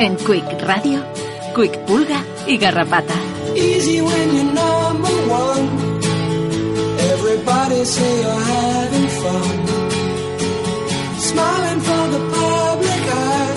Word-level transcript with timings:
En 0.00 0.16
Quick 0.16 0.62
Radio, 0.62 1.04
Quick 1.54 1.78
Pulga 1.84 2.24
y 2.46 2.56
Garrapata. 2.56 3.12
Easy 3.54 4.00
when 4.00 4.34
you're 4.34 4.44
number 4.44 5.10
one. 5.28 5.68
Everybody 7.12 7.84
say 7.84 8.22
you're 8.22 8.32
having 8.32 9.08
fun. 9.20 9.66
Smiling 11.18 11.80
for 11.82 12.08
the 12.12 12.18
public 12.32 13.02
eye. 13.12 13.54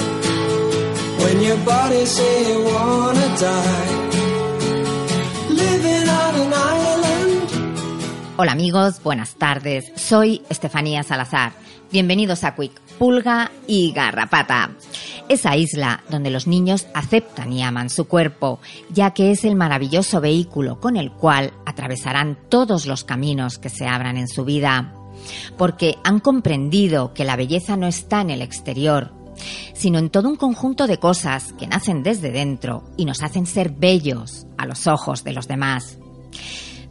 When 1.24 1.42
your 1.44 1.58
body 1.64 2.06
say 2.06 2.52
you 2.52 2.62
wanna 2.66 3.28
die. 3.40 3.88
Living 5.50 6.10
on 6.10 6.36
an 6.42 6.54
island. 6.54 7.50
Hola 8.36 8.52
amigos, 8.52 9.02
buenas 9.02 9.36
tardes. 9.36 9.94
Soy 9.96 10.42
Estefanía 10.50 11.04
Salazar. 11.04 11.54
Bienvenidos 11.90 12.44
a 12.44 12.54
Quick 12.54 12.82
Pulga 12.98 13.50
y 13.66 13.94
Garrapata. 13.94 14.72
Esa 15.30 15.56
isla 15.56 16.04
donde 16.10 16.30
los 16.30 16.48
niños 16.48 16.88
aceptan 16.94 17.54
y 17.54 17.64
aman 17.64 17.90
su 17.90 18.08
cuerpo, 18.08 18.60
ya 18.90 19.12
que 19.12 19.32
es 19.32 19.46
el 19.46 19.56
maravilloso 19.56 20.20
vehículo 20.20 20.80
con 20.80 20.98
el 20.98 21.12
cual 21.12 21.54
atravesarán 21.66 22.38
todos 22.50 22.86
los 22.86 23.04
caminos 23.04 23.58
que 23.58 23.70
se 23.70 23.88
abran 23.88 24.18
en 24.18 24.28
su 24.28 24.44
vida. 24.44 24.94
Porque 25.58 25.96
han 26.04 26.20
comprendido 26.20 27.14
que 27.14 27.24
la 27.24 27.36
belleza 27.38 27.78
no 27.78 27.88
está 27.88 28.22
en 28.22 28.32
el 28.32 28.42
exterior, 28.42 29.14
sino 29.74 29.98
en 29.98 30.10
todo 30.10 30.28
un 30.28 30.36
conjunto 30.36 30.88
de 30.88 31.00
cosas 31.00 31.54
que 31.54 31.68
nacen 31.68 32.04
desde 32.04 32.32
dentro 32.32 32.84
y 32.98 33.06
nos 33.06 33.24
hacen 33.24 33.46
ser 33.46 33.72
bellos 33.72 34.46
a 34.58 34.66
los 34.66 34.88
ojos 34.88 35.24
de 35.24 35.34
los 35.34 35.48
demás 35.48 35.98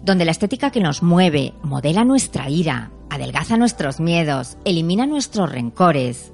donde 0.05 0.25
la 0.25 0.33
estética 0.33 0.71
que 0.71 0.81
nos 0.81 1.03
mueve 1.03 1.55
modela 1.63 2.05
nuestra 2.05 2.51
ira, 2.51 2.91
adelgaza 3.09 3.57
nuestros 3.57 4.01
miedos, 4.01 4.57
elimina 4.65 5.07
nuestros 5.07 5.51
rencores 5.51 6.32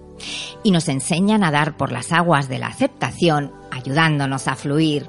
y 0.62 0.70
nos 0.70 0.88
enseña 0.88 1.36
a 1.36 1.38
nadar 1.38 1.76
por 1.76 1.92
las 1.92 2.12
aguas 2.12 2.48
de 2.48 2.58
la 2.58 2.68
aceptación, 2.68 3.52
ayudándonos 3.70 4.48
a 4.48 4.56
fluir. 4.56 5.08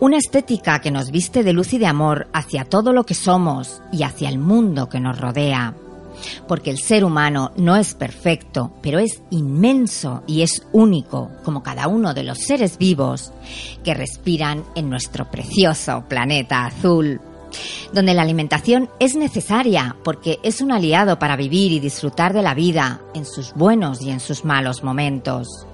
Una 0.00 0.18
estética 0.18 0.80
que 0.80 0.90
nos 0.90 1.10
viste 1.10 1.42
de 1.42 1.52
luz 1.52 1.72
y 1.72 1.78
de 1.78 1.86
amor 1.86 2.28
hacia 2.32 2.64
todo 2.64 2.92
lo 2.92 3.04
que 3.04 3.14
somos 3.14 3.82
y 3.92 4.02
hacia 4.02 4.28
el 4.28 4.38
mundo 4.38 4.88
que 4.88 5.00
nos 5.00 5.18
rodea. 5.18 5.74
Porque 6.46 6.70
el 6.70 6.78
ser 6.78 7.04
humano 7.04 7.52
no 7.56 7.76
es 7.76 7.94
perfecto, 7.94 8.72
pero 8.80 8.98
es 8.98 9.22
inmenso 9.30 10.22
y 10.26 10.42
es 10.42 10.66
único, 10.72 11.30
como 11.44 11.62
cada 11.62 11.88
uno 11.88 12.14
de 12.14 12.22
los 12.22 12.38
seres 12.38 12.78
vivos 12.78 13.32
que 13.82 13.94
respiran 13.94 14.64
en 14.74 14.88
nuestro 14.88 15.30
precioso 15.30 16.04
planeta 16.08 16.66
azul 16.66 17.20
donde 17.92 18.14
la 18.14 18.22
alimentación 18.22 18.90
es 18.98 19.14
necesaria 19.14 19.96
porque 20.02 20.38
es 20.42 20.60
un 20.60 20.72
aliado 20.72 21.18
para 21.18 21.36
vivir 21.36 21.72
y 21.72 21.80
disfrutar 21.80 22.32
de 22.32 22.42
la 22.42 22.54
vida 22.54 23.00
en 23.14 23.24
sus 23.24 23.54
buenos 23.54 24.02
y 24.02 24.10
en 24.10 24.20
sus 24.20 24.44
malos 24.44 24.82
momentos. 24.82 25.66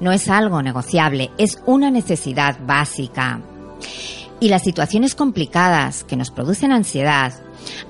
No 0.00 0.12
es 0.12 0.28
algo 0.28 0.62
negociable, 0.62 1.30
es 1.38 1.58
una 1.66 1.90
necesidad 1.90 2.58
básica. 2.66 3.40
Y 4.40 4.48
las 4.48 4.62
situaciones 4.62 5.14
complicadas 5.14 6.04
que 6.04 6.16
nos 6.16 6.30
producen 6.30 6.72
ansiedad, 6.72 7.32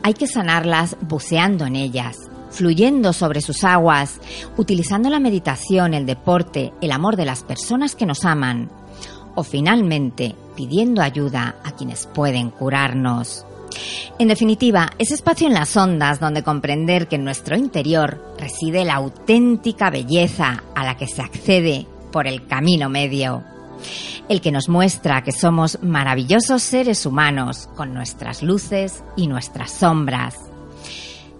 hay 0.02 0.14
que 0.14 0.28
sanarlas 0.28 0.96
buceando 1.00 1.66
en 1.66 1.74
ellas, 1.74 2.16
fluyendo 2.50 3.12
sobre 3.12 3.40
sus 3.40 3.64
aguas, 3.64 4.20
utilizando 4.56 5.10
la 5.10 5.18
meditación, 5.18 5.92
el 5.94 6.06
deporte, 6.06 6.72
el 6.80 6.92
amor 6.92 7.16
de 7.16 7.24
las 7.24 7.42
personas 7.42 7.96
que 7.96 8.06
nos 8.06 8.24
aman, 8.24 8.70
o 9.36 9.44
finalmente 9.44 10.34
pidiendo 10.56 11.00
ayuda 11.02 11.56
a 11.62 11.70
quienes 11.72 12.06
pueden 12.06 12.50
curarnos. 12.50 13.46
En 14.18 14.28
definitiva, 14.28 14.90
ese 14.98 15.14
espacio 15.14 15.46
en 15.46 15.54
las 15.54 15.76
ondas 15.76 16.18
donde 16.18 16.42
comprender 16.42 17.06
que 17.06 17.16
en 17.16 17.24
nuestro 17.24 17.56
interior 17.56 18.34
reside 18.38 18.84
la 18.84 18.94
auténtica 18.94 19.90
belleza 19.90 20.64
a 20.74 20.84
la 20.84 20.96
que 20.96 21.06
se 21.06 21.22
accede 21.22 21.86
por 22.10 22.26
el 22.26 22.46
camino 22.46 22.88
medio. 22.88 23.44
El 24.28 24.40
que 24.40 24.50
nos 24.50 24.68
muestra 24.68 25.22
que 25.22 25.32
somos 25.32 25.78
maravillosos 25.82 26.62
seres 26.62 27.04
humanos 27.04 27.68
con 27.76 27.92
nuestras 27.92 28.42
luces 28.42 29.04
y 29.16 29.26
nuestras 29.26 29.70
sombras. 29.70 30.36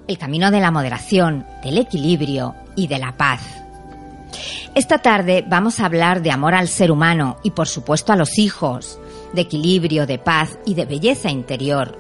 El 0.07 0.19
camino 0.19 0.51
de 0.51 0.61
la 0.61 0.71
moderación, 0.71 1.47
del 1.65 1.79
equilibrio 1.79 2.55
y 2.77 2.87
de 2.87 2.99
la 2.99 3.17
paz. 3.17 3.66
Esta 4.77 4.99
tarde 4.99 5.43
vamos 5.49 5.81
a 5.81 5.87
hablar 5.87 6.21
de 6.21 6.31
amor 6.31 6.55
al 6.55 6.69
ser 6.69 6.91
humano 6.93 7.39
y 7.43 7.53
por 7.53 7.67
supuesto 7.67 8.13
a 8.13 8.17
los 8.17 8.39
hijos, 8.39 8.99
de 9.33 9.41
equilibrio, 9.41 10.07
de 10.07 10.19
paz 10.19 10.59
y 10.67 10.75
de 10.75 10.85
belleza 10.85 11.31
interior, 11.31 11.99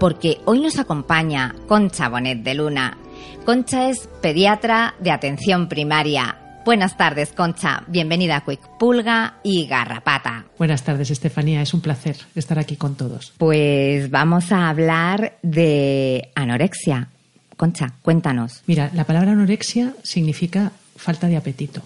porque 0.00 0.38
hoy 0.44 0.58
nos 0.58 0.80
acompaña 0.80 1.54
Concha 1.68 2.08
Bonet 2.08 2.42
de 2.42 2.54
Luna. 2.54 2.98
Concha 3.44 3.90
es 3.90 4.08
pediatra 4.20 4.96
de 4.98 5.12
atención 5.12 5.68
primaria. 5.68 6.36
Buenas 6.64 6.96
tardes, 6.96 7.32
Concha. 7.32 7.84
Bienvenida 7.86 8.38
a 8.38 8.44
Quick 8.44 8.76
Pulga 8.76 9.36
y 9.44 9.68
Garrapata. 9.68 10.46
Buenas 10.58 10.82
tardes, 10.82 11.12
Estefanía. 11.12 11.62
Es 11.62 11.74
un 11.74 11.80
placer 11.80 12.16
estar 12.34 12.58
aquí 12.58 12.74
con 12.74 12.96
todos. 12.96 13.34
Pues 13.38 14.10
vamos 14.10 14.50
a 14.50 14.68
hablar 14.68 15.38
de 15.42 16.32
anorexia. 16.34 17.08
Concha, 17.56 17.92
cuéntanos. 18.02 18.64
Mira, 18.66 18.90
la 18.94 19.04
palabra 19.04 19.30
anorexia 19.30 19.94
significa 20.02 20.72
falta 20.96 21.28
de 21.28 21.36
apetito. 21.36 21.82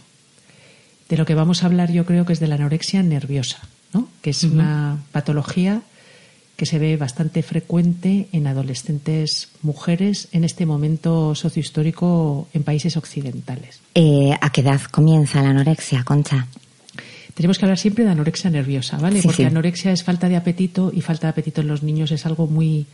De 1.11 1.17
lo 1.17 1.27
que 1.27 1.35
vamos 1.35 1.63
a 1.63 1.67
hablar 1.67 1.91
yo 1.91 2.07
creo 2.07 2.25
que 2.25 2.33
es 2.33 2.41
de 2.41 2.47
la 2.47 2.55
anorexia 2.55 3.03
nerviosa, 3.03 3.59
¿no? 3.93 4.09
que 4.23 4.31
es 4.31 4.45
una 4.45 4.99
patología 5.11 5.83
que 6.57 6.67
se 6.67 6.79
ve 6.79 6.97
bastante 6.97 7.43
frecuente 7.43 8.29
en 8.33 8.47
adolescentes 8.47 9.49
mujeres 9.63 10.29
en 10.31 10.45
este 10.45 10.67
momento 10.67 11.35
sociohistórico 11.35 12.49
en 12.53 12.63
países 12.63 12.97
occidentales. 12.97 13.81
Eh, 13.95 14.37
¿A 14.41 14.51
qué 14.51 14.61
edad 14.61 14.83
comienza 14.83 15.43
la 15.43 15.51
anorexia, 15.51 16.05
Concha? 16.05 16.47
Tenemos 17.35 17.59
que 17.59 17.65
hablar 17.65 17.79
siempre 17.79 18.05
de 18.05 18.11
anorexia 18.11 18.51
nerviosa, 18.51 18.99
¿vale? 18.99 19.21
Sí, 19.21 19.27
Porque 19.27 19.43
sí. 19.43 19.45
anorexia 19.45 19.91
es 19.93 20.05
falta 20.05 20.29
de 20.29 20.37
apetito 20.37 20.93
y 20.95 21.01
falta 21.01 21.27
de 21.27 21.31
apetito 21.31 21.63
en 21.63 21.69
los 21.69 21.83
niños 21.83 22.13
es 22.13 22.27
algo 22.27 22.47
muy 22.47 22.87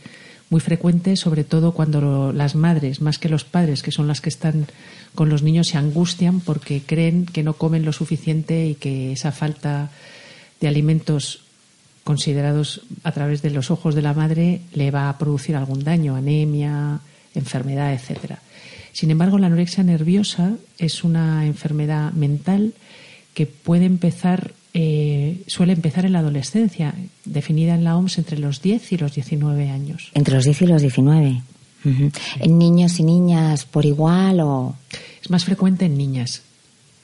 muy 0.49 0.61
frecuente, 0.61 1.15
sobre 1.17 1.43
todo 1.43 1.73
cuando 1.73 1.99
lo- 2.01 2.31
las 2.33 2.55
madres, 2.55 3.01
más 3.01 3.17
que 3.19 3.27
los 3.29 3.43
padres, 3.43 3.81
que 3.83 3.91
son 3.91 4.07
las 4.07 4.21
que 4.21 4.29
están 4.29 4.65
con 5.13 5.29
los 5.29 5.43
niños, 5.43 5.67
se 5.67 5.77
angustian 5.77 6.39
porque 6.39 6.81
creen 6.85 7.25
que 7.25 7.43
no 7.43 7.53
comen 7.53 7.83
lo 7.85 7.91
suficiente 7.91 8.67
y 8.67 8.75
que 8.75 9.11
esa 9.11 9.31
falta 9.31 9.89
de 10.61 10.67
alimentos 10.67 11.41
considerados 12.03 12.81
a 13.03 13.11
través 13.11 13.41
de 13.41 13.49
los 13.49 13.69
ojos 13.71 13.93
de 13.93 14.01
la 14.01 14.13
madre 14.13 14.61
le 14.73 14.91
va 14.91 15.09
a 15.09 15.17
producir 15.17 15.55
algún 15.57 15.83
daño, 15.83 16.15
anemia, 16.15 16.99
enfermedad, 17.35 17.93
etcétera. 17.93 18.39
Sin 18.93 19.11
embargo, 19.11 19.37
la 19.37 19.47
anorexia 19.47 19.83
nerviosa 19.83 20.53
es 20.79 21.03
una 21.03 21.45
enfermedad 21.45 22.13
mental 22.13 22.73
que 23.33 23.45
puede 23.45 23.85
empezar, 23.85 24.53
eh, 24.73 25.43
suele 25.47 25.73
empezar 25.73 26.05
en 26.05 26.13
la 26.13 26.19
adolescencia, 26.19 26.93
definida 27.25 27.75
en 27.75 27.83
la 27.83 27.97
OMS 27.97 28.17
entre 28.17 28.39
los 28.39 28.61
10 28.61 28.91
y 28.91 28.97
los 28.97 29.13
19 29.15 29.69
años. 29.69 30.11
Entre 30.13 30.35
los 30.35 30.45
10 30.45 30.61
y 30.61 30.67
los 30.67 30.81
19. 30.81 31.41
Ujú. 31.85 32.11
¿En 32.39 32.57
niños 32.57 32.99
y 32.99 33.03
niñas 33.03 33.65
por 33.65 33.85
igual 33.85 34.39
o...? 34.41 34.75
Es 35.21 35.29
más 35.29 35.45
frecuente 35.45 35.85
en 35.85 35.97
niñas, 35.97 36.43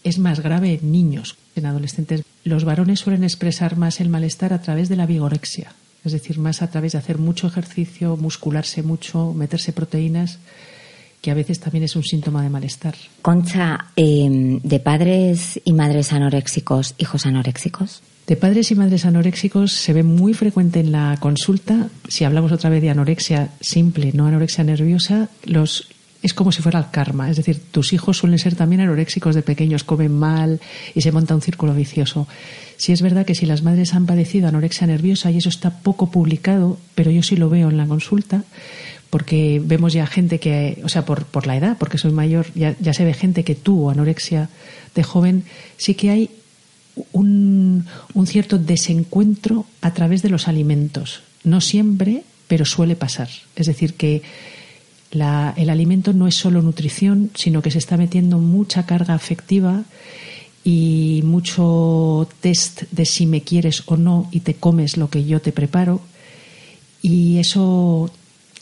es 0.04 0.20
más 0.20 0.40
grave 0.40 0.80
en 0.82 0.92
niños, 0.92 1.38
en 1.56 1.66
adolescentes. 1.66 2.24
Los 2.44 2.66
varones 2.66 3.00
suelen 3.00 3.24
expresar 3.24 3.78
más 3.78 4.00
el 4.00 4.10
malestar 4.10 4.54
a 4.54 4.62
través 4.62 4.90
de 4.90 4.96
la 4.96 5.06
vigorexia, 5.06 5.74
es 6.04 6.12
decir, 6.12 6.40
más 6.40 6.62
a 6.62 6.70
través 6.70 6.94
de 6.94 6.98
hacer 7.00 7.18
mucho 7.18 7.48
ejercicio, 7.48 8.18
muscularse 8.18 8.84
mucho, 8.84 9.34
meterse 9.34 9.74
proteínas, 9.74 10.40
que 11.24 11.32
a 11.32 11.36
veces 11.36 11.62
también 11.62 11.86
es 11.86 11.96
un 11.96 12.04
síntoma 12.04 12.44
de 12.44 12.50
malestar. 12.50 12.96
Concha, 13.22 13.86
eh, 13.96 14.60
de 14.62 14.80
padres 14.82 15.58
y 15.64 15.72
madres 15.72 16.12
anoréxicos, 16.12 16.96
hijos 16.98 17.26
anoréxicos. 17.26 18.02
De 18.28 18.36
padres 18.36 18.72
y 18.72 18.76
madres 18.76 19.06
anoréxicos 19.06 19.72
se 19.72 19.94
ve 19.94 20.04
muy 20.04 20.34
frecuente 20.34 20.82
en 20.82 20.92
la 20.92 21.16
consulta. 21.22 21.88
Si 22.10 22.26
hablamos 22.26 22.52
otra 22.52 22.70
vez 22.70 22.82
de 22.82 22.90
anorexia 22.90 23.52
simple, 23.62 24.12
no 24.14 24.28
anorexia 24.28 24.66
nerviosa, 24.66 25.30
los 25.46 25.88
es 26.22 26.34
como 26.34 26.52
si 26.52 26.62
fuera 26.62 26.80
el 26.80 26.90
karma. 26.90 27.30
Es 27.30 27.38
decir, 27.38 27.62
tus 27.72 27.94
hijos 27.94 28.18
suelen 28.18 28.40
ser 28.40 28.56
también 28.56 28.82
anoréxicos 28.82 29.34
de 29.34 29.44
pequeños, 29.44 29.86
comen 29.86 30.18
mal 30.18 30.60
y 30.94 31.02
se 31.02 31.12
monta 31.14 31.36
un 31.36 31.42
círculo 31.42 31.74
vicioso. 31.74 32.28
Sí 32.76 32.92
es 32.92 33.02
verdad 33.02 33.26
que 33.26 33.36
si 33.36 33.46
las 33.46 33.62
madres 33.62 33.94
han 33.94 34.06
padecido 34.06 34.48
anorexia 34.48 34.88
nerviosa, 34.88 35.32
y 35.32 35.38
eso 35.38 35.50
está 35.50 35.70
poco 35.70 36.12
publicado, 36.12 36.78
pero 36.96 37.12
yo 37.12 37.24
sí 37.24 37.38
lo 37.38 37.50
veo 37.50 37.70
en 37.70 37.78
la 37.78 37.86
consulta, 37.86 38.44
porque 39.14 39.62
vemos 39.64 39.94
ya 39.94 40.08
gente 40.08 40.40
que, 40.40 40.82
o 40.84 40.90
sea, 40.90 41.06
por, 41.06 41.26
por 41.26 41.46
la 41.46 41.56
edad, 41.56 41.78
porque 41.78 42.00
soy 42.00 42.12
mayor, 42.12 42.48
ya, 42.56 42.74
se 42.96 43.06
ve 43.06 43.14
gente 43.14 43.44
que 43.44 43.54
tuvo 43.54 43.92
anorexia 43.92 44.50
de 44.96 45.04
joven, 45.04 45.44
sí 45.78 45.94
que 45.94 46.10
hay 46.10 46.30
un, 47.12 47.86
un 48.16 48.26
cierto 48.26 48.58
desencuentro 48.58 49.68
a 49.82 49.94
través 49.94 50.24
de 50.24 50.30
los 50.30 50.48
alimentos. 50.48 51.22
No 51.44 51.62
siempre, 51.62 52.24
pero 52.48 52.66
suele 52.66 52.96
pasar. 52.96 53.30
Es 53.56 53.68
decir, 53.68 53.94
que 53.94 54.24
el 55.12 55.70
alimento 55.70 56.14
no 56.14 56.26
es 56.26 56.34
solo 56.34 56.64
nutrición, 56.64 57.30
sino 57.36 57.62
que 57.62 57.70
se 57.70 57.78
está 57.78 57.98
metiendo 57.98 58.40
mucha 58.40 58.88
carga 58.88 59.14
afectiva 59.14 59.84
y 60.64 61.22
mucho 61.24 62.28
test 62.42 62.86
de 62.90 63.06
si 63.06 63.28
me 63.28 63.42
quieres 63.42 63.84
o 63.86 63.96
no 63.96 64.28
y 64.32 64.40
te 64.40 64.56
comes 64.56 64.98
lo 64.98 65.12
que 65.12 65.24
yo 65.24 65.40
te 65.40 65.52
preparo. 65.52 66.02
Y 67.04 67.38
eso 67.38 68.10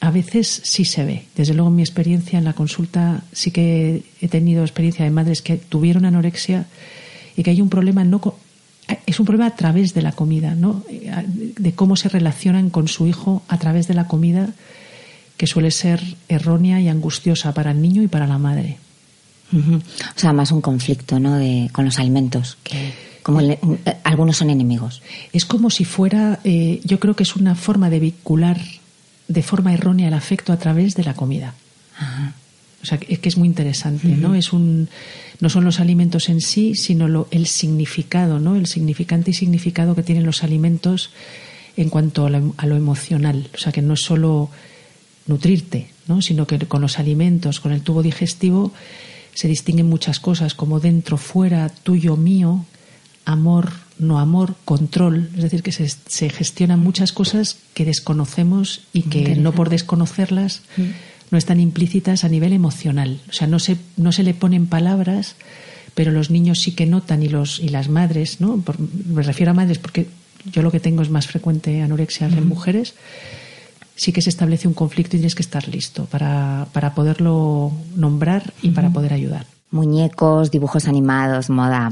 a 0.02 0.12
veces 0.12 0.62
sí 0.66 0.84
se 0.84 1.06
ve. 1.06 1.26
Desde 1.36 1.54
luego, 1.54 1.70
en 1.70 1.76
mi 1.76 1.84
experiencia 1.84 2.40
en 2.40 2.46
la 2.46 2.54
consulta 2.54 3.24
sí 3.32 3.52
que 3.52 4.04
he 4.20 4.28
tenido 4.28 4.64
experiencia 4.64 5.06
de 5.06 5.12
madres 5.12 5.42
que 5.42 5.58
tuvieron 5.58 6.06
anorexia 6.06 6.66
y 7.38 7.44
que 7.44 7.52
hay 7.52 7.62
un 7.62 7.70
problema 7.70 8.04
no 8.04 8.20
es 9.06 9.20
un 9.20 9.26
problema 9.26 9.46
a 9.46 9.56
través 9.56 9.94
de 9.94 10.02
la 10.02 10.12
comida, 10.12 10.56
¿no? 10.56 10.84
De 10.90 11.74
cómo 11.74 11.96
se 11.96 12.10
relacionan 12.10 12.70
con 12.70 12.88
su 12.88 13.08
hijo 13.08 13.44
a 13.48 13.58
través 13.58 13.88
de 13.88 13.94
la 13.94 14.08
comida 14.08 14.50
que 15.38 15.48
suele 15.48 15.72
ser 15.72 16.02
errónea 16.28 16.82
y 16.82 16.90
angustiosa 16.90 17.54
para 17.54 17.72
el 17.72 17.82
niño 17.82 18.02
y 18.02 18.08
para 18.08 18.28
la 18.28 18.38
madre. 18.38 18.78
O 19.54 20.20
sea, 20.20 20.34
más 20.34 20.52
un 20.52 20.62
conflicto, 20.62 21.20
¿no? 21.20 21.38
De, 21.38 21.70
con 21.72 21.86
los 21.86 22.00
alimentos, 22.00 22.58
que 22.64 22.94
como 23.22 23.40
algunos 24.04 24.38
son 24.38 24.50
enemigos. 24.50 25.02
Es 25.32 25.46
como 25.46 25.70
si 25.70 25.86
fuera, 25.86 26.40
eh, 26.44 26.82
yo 26.84 27.00
creo 27.00 27.16
que 27.16 27.24
es 27.24 27.36
una 27.36 27.56
forma 27.56 27.90
de 27.90 28.00
vincular 28.00 28.60
de 29.32 29.44
forma 29.44 29.74
errónea 29.74 30.08
el 30.08 30.14
afecto 30.14 30.54
a 30.54 30.58
través 30.58 30.96
de 30.96 31.04
la 31.04 31.14
comida. 31.14 31.54
O 32.82 32.86
sea, 32.86 33.00
es 33.08 33.20
que 33.20 33.30
es 33.30 33.38
muy 33.38 33.48
interesante, 33.48 34.08
¿no? 34.08 34.34
Es 34.34 34.54
un, 34.54 34.90
no 35.40 35.50
son 35.50 35.64
los 35.64 35.80
alimentos 35.80 36.30
en 36.30 36.42
sí, 36.42 36.76
sino 36.76 37.08
lo, 37.08 37.28
el 37.32 37.46
significado, 37.46 38.40
¿no? 38.40 38.56
El 38.56 38.66
significante 38.66 39.32
y 39.32 39.34
significado 39.36 39.96
que 39.96 40.04
tienen 40.04 40.26
los 40.26 40.44
alimentos 40.44 41.12
en 41.78 41.90
cuanto 41.90 42.26
a 42.26 42.30
lo, 42.30 42.56
a 42.58 42.66
lo 42.66 42.76
emocional. 42.76 43.50
O 43.54 43.58
sea, 43.58 43.72
que 43.72 43.82
no 43.84 43.94
es 43.94 44.02
solo 44.02 44.50
nutrirte, 45.28 45.90
¿no? 46.08 46.22
sino 46.22 46.48
que 46.48 46.60
con 46.60 46.82
los 46.82 47.00
alimentos, 47.00 47.60
con 47.60 47.72
el 47.72 47.82
tubo 47.82 48.02
digestivo, 48.04 48.72
se 49.34 49.48
distinguen 49.48 49.88
muchas 49.88 50.20
cosas, 50.20 50.56
como 50.56 50.80
dentro, 50.80 51.18
fuera, 51.18 51.70
tuyo, 51.70 52.18
mío, 52.18 52.66
amor, 53.26 53.72
no 54.02 54.20
amor, 54.20 54.56
control. 54.66 55.30
Es 55.36 55.44
decir, 55.44 55.62
que 55.62 55.72
se, 55.72 55.88
se 55.88 56.30
gestionan 56.30 56.80
muchas 56.80 57.14
cosas 57.14 57.58
que 57.76 57.86
desconocemos 57.86 58.82
y 58.92 59.04
que 59.04 59.36
no 59.36 59.54
por 59.54 59.70
desconocerlas 59.70 60.64
mm. 60.76 60.82
no 61.30 61.38
están 61.38 61.60
implícitas 61.60 62.24
a 62.24 62.30
nivel 62.30 62.52
emocional. 62.52 63.22
O 63.30 63.34
sea, 63.34 63.48
no 63.48 63.60
se, 63.60 63.78
no 63.98 64.12
se 64.12 64.24
le 64.24 64.34
ponen 64.34 64.66
palabras, 64.66 65.36
pero 65.94 66.12
los 66.12 66.32
niños 66.32 66.60
sí 66.60 66.72
que 66.72 66.88
notan 66.88 67.22
y, 67.22 67.30
los, 67.30 67.60
y 67.60 67.70
las 67.70 67.90
madres, 67.90 68.42
¿no? 68.42 68.64
me 69.06 69.22
refiero 69.22 69.52
a 69.52 69.54
madres 69.54 69.78
porque 69.78 70.08
yo 70.52 70.64
lo 70.64 70.72
que 70.72 70.80
tengo 70.80 71.04
es 71.04 71.12
más 71.12 71.28
frecuente 71.28 71.82
anorexia 71.84 72.26
en 72.26 72.48
mujeres 72.48 72.96
sí 73.96 74.12
que 74.14 74.24
se 74.24 74.32
establece 74.32 74.68
un 74.68 74.74
conflicto 74.74 75.16
y 75.16 75.20
tienes 75.20 75.36
que 75.36 75.44
estar 75.44 75.68
listo 75.68 76.06
para, 76.06 76.66
para 76.74 76.96
poderlo 76.96 77.72
nombrar 77.96 78.52
y 78.64 78.70
para 78.70 78.90
poder 78.90 79.14
ayudar. 79.14 79.46
Muñecos, 79.72 80.52
dibujos 80.52 80.88
animados, 80.88 81.50
moda, 81.50 81.92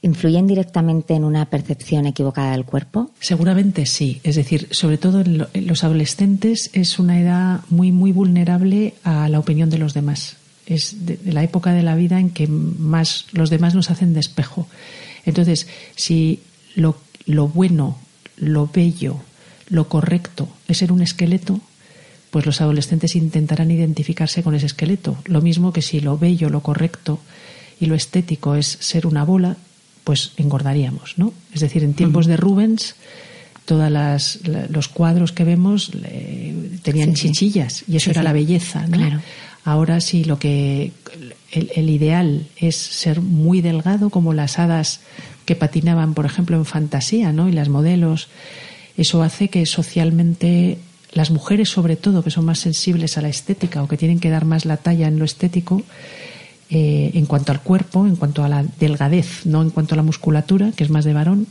¿influyen 0.00 0.46
directamente 0.46 1.14
en 1.14 1.24
una 1.24 1.44
percepción 1.46 2.06
equivocada 2.06 2.52
del 2.52 2.64
cuerpo? 2.64 3.10
Seguramente 3.20 3.84
sí. 3.84 4.20
Es 4.24 4.36
decir, 4.36 4.68
sobre 4.70 4.96
todo 4.96 5.20
en, 5.20 5.46
los 5.66 5.84
adolescentes 5.84 6.70
es 6.72 6.98
una 6.98 7.20
edad 7.20 7.60
muy, 7.68 7.92
muy 7.92 8.12
vulnerable 8.12 8.94
a 9.04 9.28
la 9.28 9.38
opinión 9.38 9.68
de 9.68 9.78
los 9.78 9.92
demás. 9.92 10.36
Es 10.66 10.96
la 11.26 11.42
época 11.42 11.72
de 11.72 11.82
la 11.82 11.94
vida 11.94 12.18
en 12.18 12.30
que 12.30 12.46
más 12.46 13.26
los 13.32 13.50
demás 13.50 13.74
nos 13.74 13.90
hacen 13.90 14.14
de 14.14 14.20
espejo. 14.20 14.66
Entonces, 15.26 15.66
si 15.96 16.40
lo, 16.74 16.96
lo 17.26 17.48
bueno, 17.48 17.98
lo 18.36 18.66
bello, 18.66 19.20
lo 19.68 19.88
correcto 19.88 20.48
es 20.68 20.78
ser 20.78 20.90
un 20.90 21.02
esqueleto, 21.02 21.60
pues 22.30 22.46
los 22.46 22.60
adolescentes 22.60 23.16
intentarán 23.16 23.70
identificarse 23.70 24.42
con 24.42 24.54
ese 24.54 24.66
esqueleto. 24.66 25.18
Lo 25.24 25.40
mismo 25.40 25.72
que 25.72 25.82
si 25.82 26.00
lo 26.00 26.16
bello, 26.16 26.48
lo 26.48 26.60
correcto 26.60 27.20
y 27.80 27.86
lo 27.86 27.94
estético 27.94 28.54
es 28.54 28.66
ser 28.80 29.06
una 29.06 29.24
bola, 29.24 29.56
pues 30.04 30.32
engordaríamos, 30.36 31.14
¿no? 31.16 31.32
Es 31.52 31.60
decir, 31.60 31.82
en 31.82 31.94
tiempos 31.94 32.26
de 32.26 32.36
Rubens, 32.36 32.94
todos 33.64 34.38
los 34.70 34.88
cuadros 34.88 35.32
que 35.32 35.44
vemos 35.44 35.90
tenían 36.82 37.14
chichillas 37.14 37.84
y 37.88 37.96
eso 37.96 38.10
era 38.10 38.22
la 38.22 38.32
belleza, 38.32 38.86
¿no? 38.86 39.20
Ahora 39.64 40.00
sí, 40.00 40.24
lo 40.24 40.38
que 40.38 40.92
el, 41.52 41.90
ideal 41.90 42.46
es 42.56 42.76
ser 42.76 43.20
muy 43.20 43.60
delgado, 43.60 44.08
como 44.08 44.32
las 44.32 44.58
hadas 44.58 45.00
que 45.44 45.54
patinaban, 45.54 46.14
por 46.14 46.24
ejemplo, 46.24 46.56
en 46.56 46.64
fantasía, 46.64 47.32
¿no? 47.32 47.48
Y 47.48 47.52
las 47.52 47.68
modelos 47.68 48.28
eso 48.96 49.22
hace 49.22 49.48
que 49.48 49.66
socialmente 49.66 50.78
las 51.12 51.30
mujeres, 51.30 51.68
sobre 51.68 51.96
todo, 51.96 52.22
que 52.22 52.30
son 52.30 52.44
más 52.44 52.60
sensibles 52.60 53.18
a 53.18 53.22
la 53.22 53.28
estética 53.28 53.82
o 53.82 53.88
que 53.88 53.96
tienen 53.96 54.20
que 54.20 54.30
dar 54.30 54.44
más 54.44 54.64
la 54.64 54.76
talla 54.76 55.08
en 55.08 55.18
lo 55.18 55.24
estético, 55.24 55.82
eh, 56.70 57.10
en 57.14 57.26
cuanto 57.26 57.50
al 57.50 57.62
cuerpo, 57.62 58.06
en 58.06 58.16
cuanto 58.16 58.44
a 58.44 58.48
la 58.48 58.64
delgadez, 58.78 59.44
no 59.44 59.62
en 59.62 59.70
cuanto 59.70 59.94
a 59.94 59.96
la 59.96 60.04
musculatura, 60.04 60.70
que 60.72 60.84
es 60.84 60.90
más 60.90 61.04
de 61.04 61.12
varón, 61.12 61.46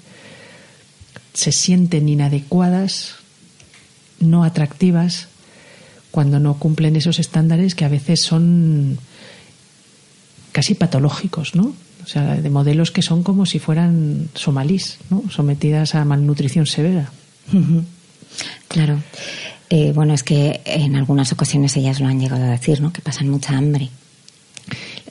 se 1.33 1.51
sienten 1.51 2.07
inadecuadas, 2.07 3.15
no 4.19 4.43
atractivas, 4.43 5.27
cuando 6.11 6.39
no 6.39 6.55
cumplen 6.57 6.95
esos 6.95 7.19
estándares 7.19 7.75
que 7.75 7.85
a 7.85 7.89
veces 7.89 8.21
son 8.21 8.97
casi 10.51 10.73
patológicos, 10.73 11.55
¿no? 11.55 11.73
O 12.03 12.07
sea, 12.07 12.35
de 12.35 12.49
modelos 12.49 12.91
que 12.91 13.01
son 13.01 13.21
como 13.21 13.45
si 13.45 13.59
fueran 13.59 14.29
somalíes, 14.33 14.97
¿no? 15.09 15.23
Sometidas 15.29 15.95
a 15.95 16.05
malnutrición 16.05 16.65
severa. 16.65 17.11
Claro. 18.67 19.01
Eh, 19.69 19.91
bueno, 19.93 20.13
es 20.13 20.23
que 20.23 20.61
en 20.65 20.95
algunas 20.95 21.31
ocasiones 21.31 21.75
ellas 21.77 21.99
lo 21.99 22.07
han 22.07 22.19
llegado 22.19 22.43
a 22.43 22.49
decir, 22.49 22.81
¿no? 22.81 22.91
Que 22.91 23.01
pasan 23.01 23.29
mucha 23.29 23.55
hambre. 23.55 23.89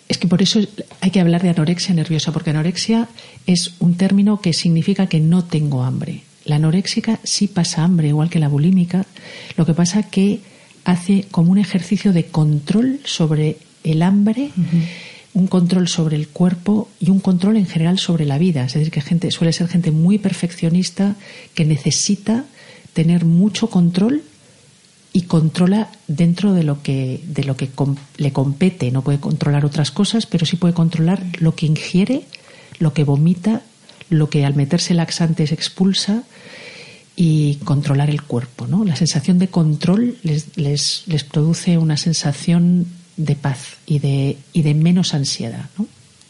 Es 0.08 0.18
que 0.18 0.26
por 0.26 0.42
eso 0.42 0.60
hay 1.00 1.10
que 1.10 1.20
hablar 1.20 1.42
de 1.42 1.50
anorexia 1.50 1.94
nerviosa, 1.94 2.32
porque 2.32 2.50
anorexia 2.50 3.08
es 3.46 3.74
un 3.78 3.96
término 3.96 4.40
que 4.40 4.52
significa 4.52 5.06
que 5.06 5.20
no 5.20 5.44
tengo 5.44 5.82
hambre. 5.82 6.22
La 6.44 6.56
anoréxica 6.56 7.20
sí 7.24 7.46
pasa 7.46 7.84
hambre, 7.84 8.08
igual 8.08 8.30
que 8.30 8.38
la 8.38 8.48
bulímica. 8.48 9.04
Lo 9.56 9.66
que 9.66 9.74
pasa 9.74 10.04
que 10.04 10.40
hace 10.84 11.26
como 11.30 11.52
un 11.52 11.58
ejercicio 11.58 12.12
de 12.12 12.26
control 12.26 13.00
sobre 13.04 13.58
el 13.84 14.02
hambre 14.02 14.50
un 15.38 15.46
control 15.46 15.86
sobre 15.86 16.16
el 16.16 16.28
cuerpo 16.28 16.88
y 16.98 17.10
un 17.10 17.20
control 17.20 17.56
en 17.56 17.66
general 17.66 17.98
sobre 17.98 18.24
la 18.24 18.38
vida. 18.38 18.64
Es 18.64 18.74
decir, 18.74 18.90
que 18.90 19.00
gente 19.00 19.30
suele 19.30 19.52
ser 19.52 19.68
gente 19.68 19.92
muy 19.92 20.18
perfeccionista 20.18 21.14
que 21.54 21.64
necesita 21.64 22.44
tener 22.98 23.24
mucho 23.24 23.70
control 23.70 24.24
y 25.12 25.22
controla 25.22 25.88
dentro 26.08 26.52
de 26.52 26.64
lo 26.64 26.82
que 26.82 27.22
de 27.28 27.44
lo 27.44 27.56
que 27.56 27.70
le 28.16 28.32
compete. 28.32 28.90
No 28.90 29.02
puede 29.02 29.20
controlar 29.20 29.64
otras 29.64 29.92
cosas, 29.92 30.26
pero 30.26 30.44
sí 30.44 30.56
puede 30.56 30.74
controlar 30.74 31.22
lo 31.38 31.54
que 31.54 31.66
ingiere, 31.66 32.24
lo 32.80 32.94
que 32.94 33.04
vomita, 33.04 33.62
lo 34.10 34.28
que 34.28 34.44
al 34.44 34.56
meterse 34.56 34.94
laxantes 34.94 35.52
expulsa 35.52 36.24
y 37.14 37.60
controlar 37.62 38.10
el 38.10 38.22
cuerpo. 38.22 38.66
¿no? 38.66 38.84
La 38.84 38.96
sensación 38.96 39.38
de 39.38 39.46
control 39.46 40.18
les, 40.24 40.56
les, 40.56 41.04
les 41.06 41.22
produce 41.22 41.78
una 41.78 41.96
sensación 41.96 42.88
de 43.16 43.36
paz 43.36 43.76
y 43.86 44.00
de, 44.00 44.38
y 44.52 44.62
de 44.62 44.74
menos 44.74 45.14
ansiedad. 45.14 45.70
¿no? 45.78 45.86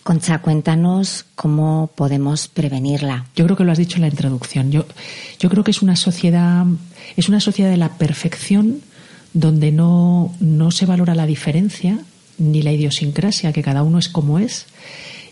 Concha, 0.09 0.39
cuéntanos 0.39 1.27
cómo 1.35 1.91
podemos 1.95 2.49
prevenirla. 2.49 3.27
Yo 3.37 3.45
creo 3.45 3.59
que 3.59 3.65
lo 3.65 3.73
has 3.73 3.77
dicho 3.77 3.97
en 3.97 4.01
la 4.01 4.09
introducción. 4.09 4.73
Yo, 4.73 4.87
yo 5.39 5.51
creo 5.51 5.65
que 5.65 5.71
es 5.71 5.83
una 5.83 5.97
sociedad, 5.97 6.65
es 7.19 7.29
una 7.29 7.41
sociedad 7.41 7.69
de 7.69 7.77
la 7.77 7.91
perfección 7.99 8.81
donde 9.35 9.71
no, 9.71 10.35
no 10.41 10.71
se 10.71 10.87
valora 10.87 11.15
la 11.15 11.27
diferencia 11.27 11.99
ni 12.39 12.63
la 12.63 12.73
idiosincrasia, 12.73 13.53
que 13.53 13.63
cada 13.63 13.83
uno 13.83 13.99
es 13.99 14.09
como 14.09 14.39
es, 14.39 14.65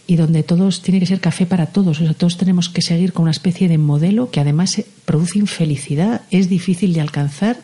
y 0.06 0.16
donde 0.16 0.42
todos 0.42 0.82
tiene 0.82 1.00
que 1.00 1.06
ser 1.06 1.20
café 1.20 1.46
para 1.46 1.68
todos. 1.68 1.98
O 2.02 2.04
sea, 2.04 2.12
todos 2.12 2.36
tenemos 2.36 2.68
que 2.68 2.82
seguir 2.82 3.14
con 3.14 3.22
una 3.22 3.30
especie 3.30 3.68
de 3.68 3.78
modelo 3.78 4.30
que 4.30 4.40
además 4.40 4.82
produce 5.06 5.38
infelicidad, 5.38 6.20
es 6.30 6.50
difícil 6.50 6.92
de 6.92 7.00
alcanzar 7.00 7.62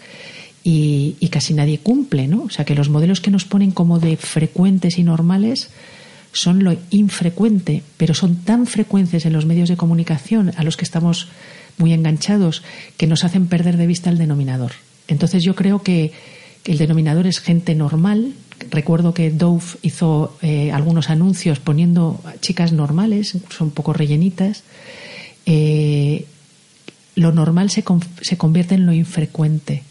y, 0.64 1.28
casi 1.31 1.52
nadie 1.52 1.76
cumple, 1.76 2.26
¿no? 2.26 2.45
O 2.45 2.49
sea, 2.49 2.64
que 2.64 2.75
los 2.75 2.88
modelos 2.88 3.21
que 3.21 3.31
nos 3.31 3.45
ponen 3.45 3.71
como 3.71 3.99
de 3.99 4.16
frecuentes 4.16 4.99
y 4.99 5.02
normales 5.02 5.69
son 6.32 6.64
lo 6.64 6.76
infrecuente, 6.90 7.82
pero 7.96 8.14
son 8.14 8.36
tan 8.36 8.66
frecuentes 8.66 9.26
en 9.26 9.32
los 9.32 9.46
medios 9.46 9.68
de 9.68 9.76
comunicación 9.76 10.52
a 10.56 10.64
los 10.64 10.76
que 10.76 10.84
estamos 10.84 11.28
muy 11.78 11.92
enganchados 11.92 12.62
que 12.96 13.06
nos 13.06 13.24
hacen 13.24 13.46
perder 13.46 13.76
de 13.76 13.86
vista 13.86 14.10
el 14.10 14.18
denominador. 14.18 14.72
Entonces 15.08 15.42
yo 15.44 15.54
creo 15.54 15.82
que 15.82 16.12
el 16.64 16.78
denominador 16.78 17.26
es 17.26 17.40
gente 17.40 17.74
normal, 17.74 18.34
recuerdo 18.70 19.14
que 19.14 19.30
Dove 19.30 19.64
hizo 19.82 20.36
eh, 20.42 20.70
algunos 20.72 21.10
anuncios 21.10 21.58
poniendo 21.58 22.20
chicas 22.40 22.72
normales, 22.72 23.34
incluso 23.34 23.64
un 23.64 23.70
poco 23.70 23.92
rellenitas. 23.92 24.62
Eh, 25.44 26.26
lo 27.14 27.32
normal 27.32 27.70
se, 27.70 27.84
se 28.20 28.38
convierte 28.38 28.74
en 28.74 28.86
lo 28.86 28.92
infrecuente. 28.92 29.82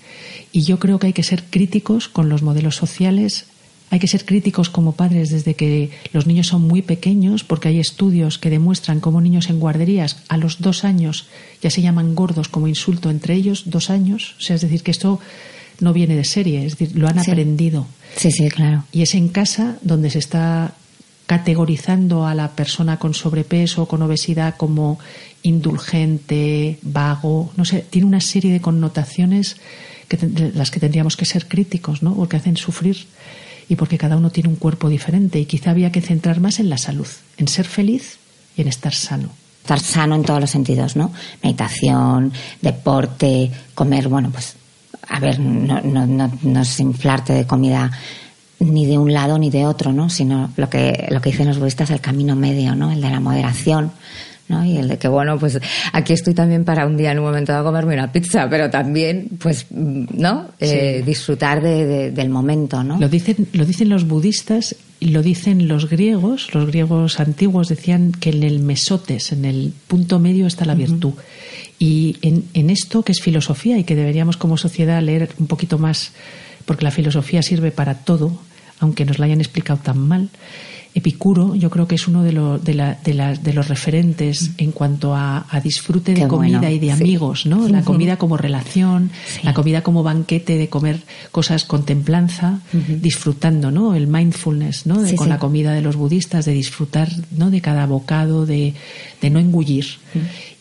Y 0.51 0.63
yo 0.63 0.79
creo 0.79 0.99
que 0.99 1.07
hay 1.07 1.13
que 1.13 1.23
ser 1.23 1.43
críticos 1.43 2.07
con 2.07 2.29
los 2.29 2.41
modelos 2.41 2.75
sociales 2.75 3.45
hay 3.91 3.99
que 3.99 4.07
ser 4.07 4.25
críticos 4.25 4.69
como 4.69 4.93
padres 4.93 5.29
desde 5.29 5.53
que 5.53 5.91
los 6.13 6.25
niños 6.25 6.47
son 6.47 6.61
muy 6.61 6.81
pequeños, 6.81 7.43
porque 7.43 7.67
hay 7.67 7.79
estudios 7.79 8.39
que 8.39 8.49
demuestran 8.49 9.01
cómo 9.01 9.19
niños 9.19 9.49
en 9.49 9.59
guarderías 9.59 10.23
a 10.29 10.37
los 10.37 10.61
dos 10.61 10.85
años 10.85 11.27
ya 11.61 11.69
se 11.69 11.81
llaman 11.81 12.15
gordos 12.15 12.47
como 12.47 12.69
insulto 12.69 13.09
entre 13.09 13.35
ellos, 13.35 13.63
dos 13.65 13.89
años. 13.89 14.35
O 14.39 14.41
sea, 14.41 14.55
es 14.55 14.61
decir, 14.61 14.81
que 14.81 14.91
esto 14.91 15.19
no 15.81 15.91
viene 15.91 16.15
de 16.15 16.23
serie, 16.23 16.65
es 16.65 16.77
decir, 16.77 16.97
lo 16.97 17.09
han 17.09 17.19
aprendido. 17.19 17.85
Sí, 18.15 18.31
sí, 18.31 18.47
claro. 18.49 18.85
Y 18.93 19.01
es 19.01 19.13
en 19.13 19.27
casa 19.27 19.77
donde 19.81 20.09
se 20.09 20.19
está 20.19 20.73
categorizando 21.25 22.25
a 22.25 22.33
la 22.33 22.51
persona 22.51 22.97
con 22.97 23.13
sobrepeso 23.13 23.83
o 23.83 23.87
con 23.87 24.01
obesidad 24.01 24.55
como 24.55 24.99
indulgente, 25.43 26.79
vago, 26.81 27.51
no 27.57 27.65
sé, 27.65 27.85
tiene 27.89 28.07
una 28.07 28.21
serie 28.21 28.53
de 28.53 28.61
connotaciones 28.61 29.57
que 30.07 30.17
las 30.53 30.71
que 30.71 30.79
tendríamos 30.79 31.17
que 31.17 31.25
ser 31.25 31.47
críticos, 31.47 32.03
¿no? 32.03 32.15
Porque 32.15 32.37
hacen 32.37 32.55
sufrir 32.55 33.05
y 33.71 33.77
porque 33.77 33.97
cada 33.97 34.17
uno 34.17 34.31
tiene 34.31 34.49
un 34.49 34.57
cuerpo 34.57 34.89
diferente 34.89 35.39
y 35.39 35.45
quizá 35.45 35.71
había 35.71 35.93
que 35.93 36.01
centrar 36.01 36.41
más 36.41 36.59
en 36.59 36.69
la 36.69 36.77
salud, 36.77 37.07
en 37.37 37.47
ser 37.47 37.65
feliz 37.65 38.17
y 38.57 38.63
en 38.63 38.67
estar 38.67 38.93
sano. 38.93 39.29
Estar 39.61 39.79
sano 39.79 40.15
en 40.15 40.23
todos 40.23 40.41
los 40.41 40.49
sentidos, 40.49 40.97
¿no? 40.97 41.13
Meditación, 41.41 42.33
deporte, 42.61 43.49
comer, 43.73 44.09
bueno, 44.09 44.29
pues, 44.29 44.57
a 45.07 45.21
ver, 45.21 45.39
no, 45.39 45.79
no, 45.83 46.05
no, 46.05 46.29
no 46.41 46.61
es 46.61 46.79
inflarte 46.81 47.31
de 47.31 47.47
comida 47.47 47.89
ni 48.59 48.85
de 48.85 48.97
un 48.97 49.13
lado 49.13 49.37
ni 49.37 49.49
de 49.49 49.65
otro, 49.65 49.93
¿no? 49.93 50.09
Sino 50.09 50.51
lo 50.57 50.69
que, 50.69 51.07
lo 51.09 51.21
que 51.21 51.31
dicen 51.31 51.47
los 51.47 51.57
budistas, 51.57 51.91
el 51.91 52.01
camino 52.01 52.35
medio, 52.35 52.75
¿no? 52.75 52.91
El 52.91 52.99
de 52.99 53.09
la 53.09 53.21
moderación, 53.21 53.93
y 54.65 54.77
el 54.77 54.87
de 54.87 54.97
que, 54.97 55.07
bueno, 55.07 55.39
pues 55.39 55.59
aquí 55.93 56.13
estoy 56.13 56.33
también 56.33 56.65
para 56.65 56.85
un 56.85 56.97
día 56.97 57.11
en 57.11 57.19
un 57.19 57.25
momento 57.25 57.55
de 57.55 57.63
comerme 57.63 57.93
una 57.93 58.11
pizza, 58.11 58.49
pero 58.49 58.69
también, 58.69 59.29
pues, 59.39 59.65
¿no? 59.69 60.49
Eh, 60.59 61.03
disfrutar 61.05 61.61
del 61.61 62.29
momento, 62.29 62.83
¿no? 62.83 62.99
Lo 62.99 63.09
dicen, 63.09 63.47
lo 63.53 63.65
dicen 63.65 63.89
los 63.89 64.07
budistas 64.07 64.75
y 64.99 65.07
lo 65.07 65.21
dicen 65.21 65.67
los 65.67 65.89
griegos. 65.89 66.53
Los 66.53 66.67
griegos 66.67 67.19
antiguos 67.19 67.69
decían 67.69 68.11
que 68.11 68.29
en 68.29 68.43
el 68.43 68.59
mesotes, 68.59 69.31
en 69.31 69.45
el 69.45 69.73
punto 69.87 70.19
medio, 70.19 70.47
está 70.47 70.65
la 70.65 70.75
virtud. 70.75 71.13
Y 71.79 72.17
en, 72.21 72.45
en 72.53 72.69
esto, 72.69 73.03
que 73.03 73.11
es 73.11 73.21
filosofía 73.21 73.77
y 73.77 73.83
que 73.83 73.95
deberíamos 73.95 74.37
como 74.37 74.57
sociedad 74.57 75.01
leer 75.01 75.29
un 75.39 75.47
poquito 75.47 75.77
más, 75.79 76.11
porque 76.65 76.83
la 76.83 76.91
filosofía 76.91 77.41
sirve 77.41 77.71
para 77.71 77.95
todo, 77.95 78.37
aunque 78.79 79.05
nos 79.05 79.17
la 79.17 79.25
hayan 79.25 79.39
explicado 79.39 79.79
tan 79.81 79.97
mal, 79.97 80.29
Epicuro, 80.93 81.55
yo 81.55 81.69
creo 81.69 81.87
que 81.87 81.95
es 81.95 82.07
uno 82.09 82.21
de, 82.21 82.31
de, 82.33 83.53
los 83.53 83.67
referentes 83.69 84.49
mm. 84.49 84.53
en 84.57 84.71
cuanto 84.71 85.15
a, 85.15 85.45
disfrute 85.63 86.13
de 86.13 86.27
comida 86.27 86.69
y 86.69 86.79
de 86.79 86.91
amigos, 86.91 87.45
¿no? 87.45 87.69
La 87.69 87.83
comida 87.83 88.17
como 88.17 88.35
relación, 88.35 89.09
la 89.43 89.53
comida 89.53 89.83
como 89.83 90.03
banquete 90.03 90.57
de 90.57 90.67
comer 90.67 90.99
cosas 91.31 91.63
con 91.63 91.85
templanza, 91.85 92.59
disfrutando, 92.73 93.71
¿no? 93.71 93.95
El 93.95 94.07
mindfulness, 94.07 94.85
¿no? 94.85 95.01
con 95.15 95.29
la 95.29 95.39
comida 95.39 95.71
de 95.73 95.81
los 95.81 95.95
budistas, 95.95 96.45
de 96.45 96.53
disfrutar, 96.53 97.09
¿no? 97.31 97.51
De 97.51 97.61
cada 97.61 97.85
bocado, 97.85 98.45
de, 98.45 98.73
no 99.21 99.39
engullir. 99.39 99.85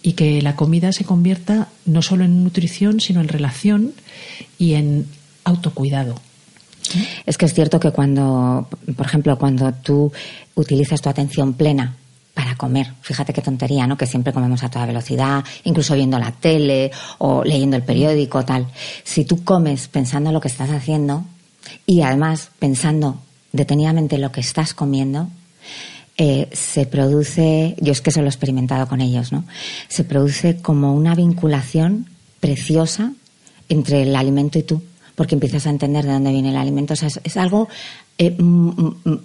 Y 0.02 0.12
que 0.12 0.40
la 0.42 0.54
comida 0.54 0.92
se 0.92 1.04
convierta 1.04 1.68
no 1.86 2.02
solo 2.02 2.24
en 2.24 2.44
nutrición, 2.44 3.00
sino 3.00 3.20
en 3.20 3.28
relación 3.28 3.92
y 4.58 4.74
en 4.74 5.06
autocuidado. 5.44 6.14
Es 7.26 7.38
que 7.38 7.46
es 7.46 7.54
cierto 7.54 7.78
que 7.80 7.90
cuando, 7.90 8.68
por 8.96 9.06
ejemplo, 9.06 9.38
cuando 9.38 9.72
tú 9.72 10.12
utilizas 10.54 11.00
tu 11.00 11.08
atención 11.08 11.54
plena 11.54 11.96
para 12.34 12.56
comer. 12.56 12.92
Fíjate 13.02 13.32
qué 13.32 13.42
tontería, 13.42 13.86
¿no? 13.86 13.96
Que 13.96 14.06
siempre 14.06 14.32
comemos 14.32 14.62
a 14.62 14.70
toda 14.70 14.86
velocidad, 14.86 15.44
incluso 15.64 15.94
viendo 15.94 16.18
la 16.18 16.32
tele 16.32 16.90
o 17.18 17.44
leyendo 17.44 17.76
el 17.76 17.82
periódico, 17.82 18.44
tal. 18.44 18.66
Si 19.04 19.24
tú 19.24 19.44
comes 19.44 19.88
pensando 19.88 20.30
en 20.30 20.34
lo 20.34 20.40
que 20.40 20.48
estás 20.48 20.70
haciendo 20.70 21.24
y 21.86 22.02
además 22.02 22.50
pensando 22.58 23.20
detenidamente 23.52 24.18
lo 24.18 24.32
que 24.32 24.40
estás 24.40 24.74
comiendo, 24.74 25.28
eh, 26.16 26.48
se 26.52 26.86
produce, 26.86 27.76
yo 27.80 27.92
es 27.92 28.00
que 28.00 28.10
eso 28.10 28.20
lo 28.20 28.26
he 28.26 28.30
experimentado 28.30 28.86
con 28.86 29.00
ellos, 29.00 29.32
¿no? 29.32 29.44
Se 29.88 30.04
produce 30.04 30.60
como 30.60 30.94
una 30.94 31.14
vinculación 31.14 32.06
preciosa 32.40 33.12
entre 33.68 34.02
el 34.02 34.14
alimento 34.16 34.58
y 34.58 34.62
tú 34.62 34.82
porque 35.20 35.34
empiezas 35.34 35.66
a 35.66 35.70
entender 35.70 36.06
de 36.06 36.12
dónde 36.12 36.32
viene 36.32 36.48
el 36.48 36.56
alimento. 36.56 36.94
O 36.94 36.96
sea, 36.96 37.10
es, 37.22 37.36
algo 37.36 37.68
eh, 38.16 38.30
mm, 38.30 38.42
mm, 38.42 38.96
mm, 39.04 39.18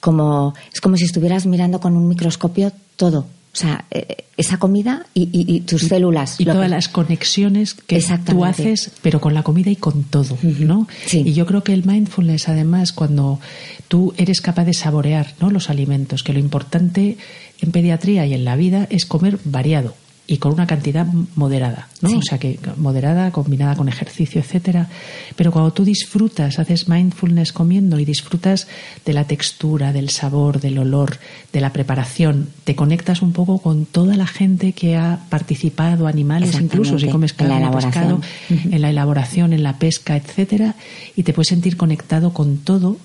como 0.00 0.54
es 0.74 0.80
como 0.80 0.96
si 0.96 1.04
estuvieras 1.04 1.46
mirando 1.46 1.78
con 1.78 1.96
un 1.96 2.08
microscopio 2.08 2.72
todo. 2.96 3.20
O 3.20 3.26
sea, 3.56 3.84
eh, 3.92 4.24
esa 4.36 4.58
comida 4.58 5.06
y, 5.14 5.60
tus 5.60 5.82
células. 5.82 6.40
Y 6.40 6.46
todas 6.46 6.68
las 6.68 6.88
conexiones 6.88 7.74
que 7.74 8.04
tú 8.24 8.44
haces, 8.44 8.90
pero 9.02 9.20
con 9.20 9.34
la 9.34 9.44
comida 9.44 9.70
y 9.70 9.76
con 9.76 10.02
todo, 10.02 10.36
¿no? 10.42 10.88
Y 11.12 11.32
yo 11.32 11.46
creo 11.46 11.62
que 11.62 11.74
el 11.74 11.86
mindfulness, 11.86 12.48
además, 12.48 12.92
cuando 12.92 13.38
tú 13.86 14.14
eres 14.16 14.40
capaz 14.40 14.64
de 14.64 14.74
saborear 14.74 15.34
¿no? 15.40 15.50
los 15.50 15.70
alimentos, 15.70 16.24
que 16.24 16.32
lo 16.32 16.40
importante 16.40 17.18
en 17.60 17.70
pediatría 17.70 18.26
y 18.26 18.34
en 18.34 18.44
la 18.44 18.56
vida 18.56 18.88
es 18.90 19.06
comer 19.06 19.38
variado 19.44 19.94
y 20.26 20.38
con 20.38 20.52
una 20.52 20.66
cantidad 20.66 21.06
moderada, 21.36 21.88
¿no? 22.00 22.18
O 22.18 22.22
sea 22.22 22.38
que 22.38 22.58
moderada, 22.76 23.30
combinada 23.30 23.76
con 23.76 23.88
ejercicio, 23.88 24.40
etcétera. 24.40 24.88
Pero 25.36 25.52
cuando 25.52 25.72
tú 25.72 25.84
disfrutas, 25.84 26.58
haces 26.58 26.88
mindfulness 26.88 27.52
comiendo 27.52 28.00
y 28.00 28.04
disfrutas 28.04 28.66
de 29.04 29.12
la 29.12 29.24
textura, 29.24 29.92
del 29.92 30.10
sabor, 30.10 30.60
del 30.60 30.78
olor, 30.78 31.18
de 31.52 31.60
la 31.60 31.72
preparación, 31.72 32.48
te 32.64 32.74
conectas 32.74 33.22
un 33.22 33.32
poco 33.32 33.58
con 33.58 33.86
toda 33.86 34.16
la 34.16 34.26
gente 34.26 34.72
que 34.72 34.96
ha 34.96 35.20
participado, 35.28 36.06
animales 36.06 36.60
incluso, 36.60 36.98
si 36.98 37.08
comes 37.08 37.32
carne 37.32 37.70
pescado, 37.70 38.20
en 38.48 38.82
la 38.82 38.90
elaboración, 38.90 39.52
en 39.52 39.62
la 39.62 39.78
pesca, 39.78 40.16
etcétera, 40.16 40.74
y 41.14 41.22
te 41.22 41.32
puedes 41.32 41.48
sentir 41.48 41.76
conectado 41.76 42.32
con 42.32 42.58
todo. 42.58 42.96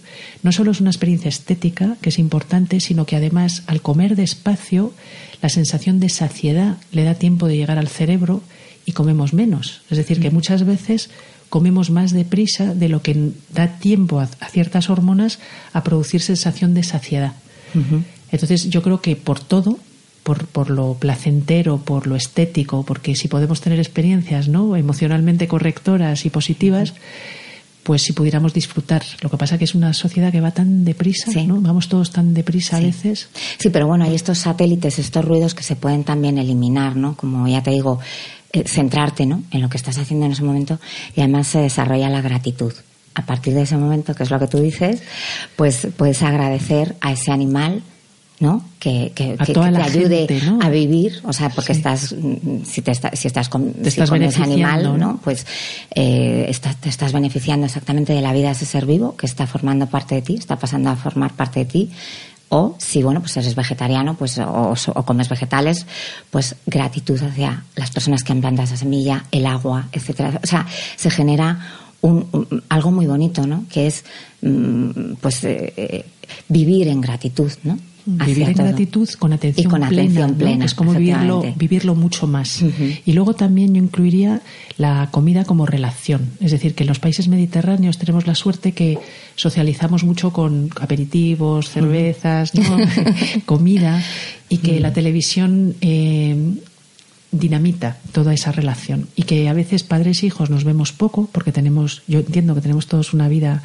No 0.44 0.52
solo 0.52 0.72
es 0.72 0.82
una 0.82 0.90
experiencia 0.90 1.30
estética, 1.30 1.98
que 2.02 2.10
es 2.10 2.20
importante, 2.20 2.80
sino 2.80 3.06
que 3.06 3.16
además 3.16 3.64
al 3.68 3.82
comer 3.82 4.16
despacio 4.16 4.92
la 5.42 5.50
sensación 5.50 6.00
de 6.00 6.10
saciedad 6.10 6.78
le 6.92 7.04
da 7.04 7.16
tiempo 7.16 7.48
de 7.48 7.58
llegar 7.58 7.78
al 7.78 7.88
cerebro 7.88 8.42
y 8.86 8.92
comemos 8.94 9.34
menos. 9.34 9.82
Es 9.90 9.98
decir, 9.98 10.20
que 10.20 10.30
mm. 10.30 10.34
muchas 10.34 10.66
veces 10.66 11.10
comemos 11.50 11.90
más 11.90 12.12
deprisa 12.12 12.74
de 12.74 12.90
lo 12.90 13.02
que 13.02 13.34
da 13.54 13.80
tiempo 13.80 14.20
a, 14.20 14.28
ciertas 14.28 14.90
hormonas 14.90 15.40
a 15.74 15.84
producir 15.84 16.22
sensación 16.22 16.74
de 16.74 16.84
saciedad. 16.84 17.34
Entonces 18.32 18.70
yo 18.70 18.82
creo 18.82 19.02
que 19.02 19.16
por 19.16 19.40
todo, 19.40 19.78
por, 20.24 20.46
por, 20.48 20.70
lo 20.70 20.96
placentero, 20.96 21.78
por 21.78 22.08
lo 22.08 22.16
estético, 22.16 22.84
porque 22.84 23.16
si 23.16 23.28
podemos 23.28 23.62
tener 23.62 23.80
experiencias 23.80 24.48
¿no? 24.48 24.76
emocionalmente 24.76 25.48
correctoras 25.48 26.26
y 26.26 26.30
positivas, 26.30 26.94
pues 27.84 28.04
si 28.04 28.14
pudiéramos 28.14 28.54
disfrutar. 28.54 29.04
Lo 29.22 29.30
que 29.30 29.38
pasa 29.38 29.58
que 29.58 29.64
es 29.64 29.76
una 29.76 29.94
sociedad 29.94 30.32
que 30.32 30.42
va 30.42 30.52
tan 30.52 30.86
deprisa, 30.86 31.32
¿no? 31.44 31.62
Vamos 31.62 31.88
todos 31.88 32.12
tan 32.12 32.34
deprisa 32.34 32.78
a 32.78 32.82
veces. 32.82 33.30
Sí, 33.58 33.70
pero 33.70 33.88
bueno, 33.88 34.06
hay 34.06 34.16
estos 34.16 34.40
satélites, 34.40 35.00
estos 35.00 35.26
ruidos 35.26 35.56
que 35.56 35.64
se 35.64 35.76
pueden 35.76 36.04
también 36.04 36.38
eliminar, 36.38 36.96
¿no? 36.96 37.16
Como 37.16 37.48
ya 37.48 37.64
te 37.64 37.72
digo, 37.72 38.00
eh, 38.54 38.64
centrarte, 38.68 39.26
¿no? 39.26 39.44
En 39.52 39.62
lo 39.62 39.70
que 39.70 39.78
estás 39.78 39.98
haciendo 39.98 40.26
en 40.26 40.34
ese 40.34 40.44
momento 40.44 40.80
y 41.16 41.22
además 41.22 41.48
se 41.48 41.60
desarrolla 41.60 42.10
la 42.10 42.22
gratitud. 42.22 42.74
A 43.14 43.26
partir 43.26 43.54
de 43.54 43.64
ese 43.64 43.78
momento, 43.78 44.14
que 44.14 44.24
es 44.24 44.32
lo 44.32 44.40
que 44.40 44.48
tú 44.48 44.60
dices, 44.60 45.02
pues 45.56 45.88
puedes 45.98 46.22
agradecer 46.22 46.96
a 47.02 47.12
ese 47.12 47.32
animal 47.32 47.82
¿no? 48.42 48.64
Que, 48.80 49.12
que, 49.14 49.38
te 49.38 49.60
ayude 49.60 50.28
a 50.62 50.70
vivir, 50.70 51.22
o 51.24 51.32
sea, 51.32 51.50
porque 51.50 51.74
estás, 51.74 52.16
si, 52.66 52.82
te 52.82 52.96
si 52.96 53.28
estás 53.28 53.50
con, 53.50 53.76
ese 53.84 54.42
animal, 54.42 54.98
¿no? 55.00 55.20
Pues 55.24 55.46
eh, 55.94 56.52
te 56.80 56.90
estás 56.90 57.14
beneficiando 57.14 57.68
exactamente 57.68 58.14
de 58.14 58.22
la 58.22 58.34
vida 58.34 58.48
de 58.48 58.54
ese 58.54 58.66
ser 58.66 58.88
vivo 58.88 59.16
que 59.16 59.28
está 59.28 59.46
formando 59.46 59.86
parte 59.86 60.16
de 60.16 60.24
ti, 60.24 60.36
está 60.36 60.58
pasando 60.58 60.90
a 60.90 60.96
formar 60.96 61.34
parte 61.34 61.60
de 61.60 61.66
ti. 61.66 61.92
O 62.50 62.76
si, 62.80 63.04
bueno, 63.04 63.22
pues 63.22 63.38
eres 63.38 63.56
vegetariano, 63.56 64.16
pues, 64.16 64.40
o, 64.40 64.76
comes 65.06 65.30
vegetales, 65.30 65.86
pues 66.32 66.56
gratitud 66.66 67.22
hacia 67.22 67.64
las 67.76 67.92
personas 67.92 68.24
que 68.24 68.34
han 68.34 68.42
plantado 68.42 68.66
esa 68.66 68.76
semilla, 68.76 69.24
el 69.32 69.46
agua, 69.46 69.88
etcétera. 69.94 70.40
O 70.44 70.48
sea, 70.48 70.66
se 70.98 71.10
genera 71.12 71.60
un, 72.02 72.64
algo 72.70 72.92
muy 72.92 73.06
bonito, 73.06 73.46
¿no? 73.46 73.66
Que 73.72 73.88
es, 73.88 74.04
mm, 74.42 75.14
pues, 75.22 75.44
eh, 75.44 75.74
eh, 75.78 76.06
vivir 76.50 76.88
en 76.88 77.00
gratitud, 77.02 77.52
¿no? 77.64 77.78
Vivir 78.06 78.50
en 78.50 78.54
gratitud 78.54 79.08
con 79.20 79.34
atención, 79.34 79.72
plena, 80.38 80.66
es 80.66 80.74
como 80.74 80.94
vivirlo, 80.94 81.44
vivirlo 81.56 81.96
mucho 81.96 82.28
más. 82.28 82.64
Y 83.06 83.14
luego 83.14 83.36
también 83.36 83.76
yo 83.76 83.82
incluiría 83.82 84.42
la 84.78 85.10
comida 85.12 85.46
como 85.46 85.66
relación. 85.66 86.32
Es 86.40 86.52
decir, 86.52 86.74
que 86.74 86.84
en 86.84 86.88
los 86.88 87.00
países 87.00 87.28
mediterráneos 87.28 87.98
tenemos 87.98 88.28
la 88.28 88.36
suerte 88.36 88.72
que 88.72 88.98
socializamos 89.36 90.04
mucho 90.04 90.34
con 90.34 90.70
aperitivos, 90.80 91.70
cervezas, 91.70 92.52
comida, 93.46 94.04
y 94.50 94.58
que 94.58 94.80
la 94.80 94.94
televisión 94.94 95.76
eh, 95.82 96.36
dinamita 97.32 97.98
toda 98.12 98.34
esa 98.34 98.52
relación. 98.52 99.08
Y 99.16 99.24
que 99.24 99.48
a 99.48 99.54
veces 99.54 99.84
padres 99.84 100.24
e 100.24 100.28
hijos 100.28 100.50
nos 100.50 100.64
vemos 100.64 100.92
poco, 100.92 101.30
porque 101.32 101.52
tenemos, 101.52 102.04
yo 102.08 102.20
entiendo 102.20 102.56
que 102.56 102.62
tenemos 102.62 102.88
todos 102.88 103.14
una 103.14 103.28
vida 103.28 103.64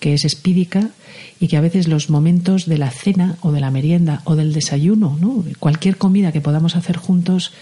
que 0.00 0.14
es 0.14 0.24
espídica 0.24 0.90
y 1.38 1.48
que 1.48 1.56
a 1.56 1.60
veces 1.60 1.86
los 1.86 2.10
momentos 2.10 2.66
de 2.66 2.78
la 2.78 2.90
cena 2.90 3.36
o 3.42 3.52
de 3.52 3.60
la 3.60 3.70
merienda 3.70 4.22
o 4.24 4.34
del 4.34 4.52
desayuno, 4.52 5.16
¿no? 5.20 5.44
cualquier 5.58 5.96
comida 5.96 6.32
que 6.32 6.40
podamos 6.40 6.74
hacer 6.74 6.96
juntos, 6.96 7.52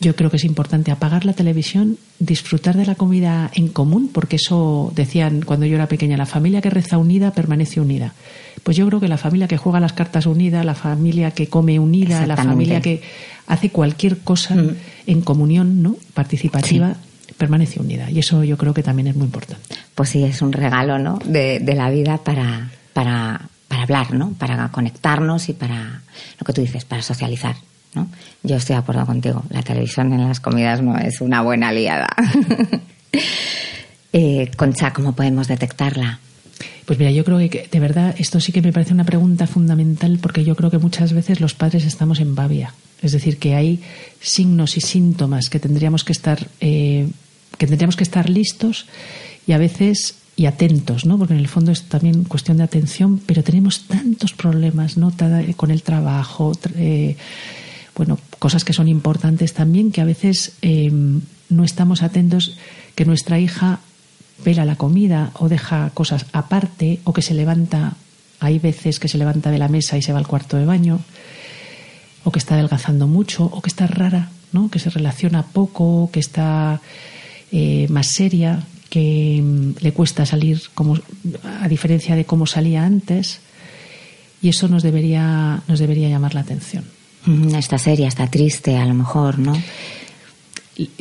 yo 0.00 0.14
creo 0.14 0.30
que 0.30 0.36
es 0.36 0.44
importante 0.44 0.92
apagar 0.92 1.24
la 1.24 1.32
televisión, 1.32 1.98
disfrutar 2.20 2.76
de 2.76 2.86
la 2.86 2.94
comida 2.94 3.50
en 3.54 3.68
común, 3.68 4.10
porque 4.12 4.36
eso 4.36 4.92
decían 4.94 5.42
cuando 5.42 5.66
yo 5.66 5.74
era 5.74 5.88
pequeña, 5.88 6.16
la 6.16 6.26
familia 6.26 6.60
que 6.60 6.70
reza 6.70 6.98
unida 6.98 7.32
permanece 7.32 7.80
unida. 7.80 8.14
Pues 8.62 8.76
yo 8.76 8.86
creo 8.86 9.00
que 9.00 9.08
la 9.08 9.18
familia 9.18 9.48
que 9.48 9.56
juega 9.56 9.80
las 9.80 9.92
cartas 9.92 10.26
unida, 10.26 10.62
la 10.62 10.74
familia 10.74 11.32
que 11.32 11.48
come 11.48 11.78
unida, 11.80 12.26
la 12.26 12.36
familia 12.36 12.80
que 12.80 13.02
hace 13.48 13.70
cualquier 13.70 14.18
cosa 14.18 14.54
mm. 14.54 14.76
en 15.06 15.20
comunión, 15.22 15.82
¿no? 15.82 15.96
participativa, 16.14 16.96
permanece 17.38 17.80
unida. 17.80 18.10
Y 18.10 18.18
eso 18.18 18.44
yo 18.44 18.58
creo 18.58 18.74
que 18.74 18.82
también 18.82 19.08
es 19.08 19.16
muy 19.16 19.26
importante. 19.26 19.62
Pues 19.94 20.10
sí, 20.10 20.24
es 20.24 20.42
un 20.42 20.52
regalo, 20.52 20.98
¿no? 20.98 21.18
De, 21.24 21.60
de 21.60 21.74
la 21.74 21.88
vida 21.88 22.18
para, 22.18 22.70
para, 22.92 23.40
para 23.68 23.82
hablar, 23.82 24.12
¿no? 24.12 24.32
Para 24.32 24.68
conectarnos 24.68 25.48
y 25.48 25.54
para 25.54 26.02
lo 26.38 26.44
que 26.44 26.52
tú 26.52 26.60
dices, 26.60 26.84
para 26.84 27.02
socializar. 27.02 27.56
¿no? 27.94 28.08
Yo 28.42 28.56
estoy 28.56 28.74
de 28.74 28.80
acuerdo 28.80 29.06
contigo. 29.06 29.42
La 29.50 29.62
televisión 29.62 30.12
en 30.12 30.28
las 30.28 30.40
comidas 30.40 30.82
no 30.82 30.98
es 30.98 31.20
una 31.20 31.42
buena 31.42 31.68
aliada. 31.68 32.08
eh, 34.12 34.50
Concha, 34.56 34.92
¿cómo 34.92 35.14
podemos 35.14 35.48
detectarla? 35.48 36.20
Pues 36.84 36.98
mira, 36.98 37.10
yo 37.10 37.24
creo 37.24 37.38
que 37.50 37.68
de 37.70 37.80
verdad 37.80 38.14
esto 38.18 38.40
sí 38.40 38.50
que 38.50 38.62
me 38.62 38.72
parece 38.72 38.94
una 38.94 39.04
pregunta 39.04 39.46
fundamental 39.46 40.18
porque 40.22 40.44
yo 40.44 40.56
creo 40.56 40.70
que 40.70 40.78
muchas 40.78 41.12
veces 41.12 41.40
los 41.40 41.54
padres 41.54 41.84
estamos 41.84 42.18
en 42.20 42.34
babia. 42.34 42.72
Es 43.02 43.12
decir, 43.12 43.38
que 43.38 43.54
hay 43.54 43.80
signos 44.20 44.76
y 44.76 44.80
síntomas 44.80 45.50
que 45.50 45.60
tendríamos 45.60 46.02
que 46.02 46.12
estar, 46.12 46.48
eh, 46.60 47.08
que 47.58 47.66
tendríamos 47.66 47.96
que 47.96 48.04
estar 48.04 48.30
listos 48.30 48.86
y 49.46 49.52
a 49.52 49.58
veces 49.58 50.14
y 50.36 50.46
atentos, 50.46 51.04
¿no? 51.04 51.18
Porque 51.18 51.34
en 51.34 51.40
el 51.40 51.48
fondo 51.48 51.72
es 51.72 51.82
también 51.82 52.22
cuestión 52.22 52.58
de 52.58 52.62
atención, 52.62 53.20
pero 53.26 53.42
tenemos 53.42 53.88
tantos 53.88 54.32
problemas, 54.32 54.96
¿no? 54.96 55.12
Con 55.56 55.72
el 55.72 55.82
trabajo, 55.82 56.52
eh, 56.76 57.16
bueno, 57.96 58.20
cosas 58.38 58.64
que 58.64 58.72
son 58.72 58.86
importantes 58.86 59.52
también 59.52 59.90
que 59.90 60.00
a 60.00 60.04
veces 60.04 60.52
eh, 60.62 60.92
no 61.48 61.64
estamos 61.64 62.02
atentos 62.02 62.56
que 62.94 63.04
nuestra 63.04 63.40
hija 63.40 63.80
vela 64.44 64.64
la 64.64 64.76
comida 64.76 65.32
o 65.34 65.48
deja 65.48 65.90
cosas 65.90 66.26
aparte 66.32 67.00
o 67.02 67.12
que 67.12 67.22
se 67.22 67.34
levanta, 67.34 67.94
hay 68.38 68.60
veces 68.60 69.00
que 69.00 69.08
se 69.08 69.18
levanta 69.18 69.50
de 69.50 69.58
la 69.58 69.66
mesa 69.66 69.98
y 69.98 70.02
se 70.02 70.12
va 70.12 70.20
al 70.20 70.28
cuarto 70.28 70.56
de 70.56 70.66
baño 70.66 71.00
o 72.22 72.30
que 72.30 72.38
está 72.38 72.54
adelgazando 72.54 73.08
mucho 73.08 73.44
o 73.44 73.60
que 73.60 73.70
está 73.70 73.88
rara, 73.88 74.30
¿no? 74.52 74.70
que 74.70 74.78
se 74.78 74.90
relaciona 74.90 75.42
poco, 75.42 76.10
que 76.12 76.20
está 76.20 76.80
eh, 77.52 77.86
más 77.88 78.08
seria, 78.08 78.64
que 78.90 79.40
mm, 79.42 79.70
le 79.80 79.92
cuesta 79.92 80.26
salir 80.26 80.62
como 80.74 80.98
a 81.60 81.68
diferencia 81.68 82.16
de 82.16 82.24
cómo 82.24 82.46
salía 82.46 82.84
antes 82.84 83.40
y 84.40 84.48
eso 84.50 84.68
nos 84.68 84.82
debería 84.82 85.62
nos 85.68 85.78
debería 85.78 86.08
llamar 86.08 86.34
la 86.34 86.40
atención. 86.40 86.84
Está 87.54 87.76
seria, 87.76 88.08
está 88.08 88.28
triste, 88.28 88.76
a 88.76 88.86
lo 88.86 88.94
mejor, 88.94 89.38
¿no? 89.38 89.54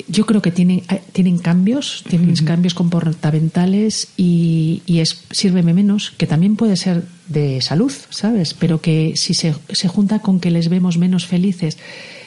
yo 0.08 0.25
creo 0.25 0.42
que 0.42 0.51
tienen, 0.51 0.82
tienen 1.12 1.38
cambios, 1.38 2.04
tienen 2.10 2.34
cambios 2.38 2.74
comportamentales 2.74 4.08
y, 4.18 4.82
y 4.88 5.00
es 5.00 5.24
sírveme 5.30 5.74
menos, 5.74 6.12
que 6.18 6.25
también 6.25 6.56
puede 6.56 6.75
ser 6.75 7.04
de 7.27 7.62
salud, 7.62 7.92
¿sabes? 8.10 8.56
Pero 8.56 8.82
que 8.82 9.13
si 9.16 9.36
se, 9.36 9.54
se 9.72 9.88
junta 9.88 10.20
con 10.20 10.39
que 10.39 10.50
les 10.50 10.70
vemos 10.70 10.98
menos 10.98 11.27
felices, 11.27 11.77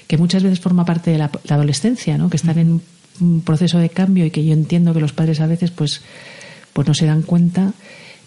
que 0.07 0.17
muchas 0.17 0.43
veces 0.43 0.61
forma 0.61 0.85
parte 0.85 1.11
de 1.11 1.19
la, 1.19 1.31
adolescencia, 1.49 2.19
¿no? 2.19 2.31
Que 2.31 2.37
están 2.37 2.59
en 2.59 2.83
un 3.21 3.43
proceso 3.43 3.79
de 3.79 3.89
cambio 3.89 4.25
y 4.25 4.31
que 4.31 4.45
yo 4.45 4.53
entiendo 4.53 4.95
que 4.95 5.01
los 5.01 5.13
padres 5.13 5.41
a 5.41 5.47
veces 5.47 5.71
pues, 5.71 6.03
pues 6.73 6.87
no 6.87 6.95
se 6.95 7.07
dan 7.07 7.23
cuenta 7.23 7.73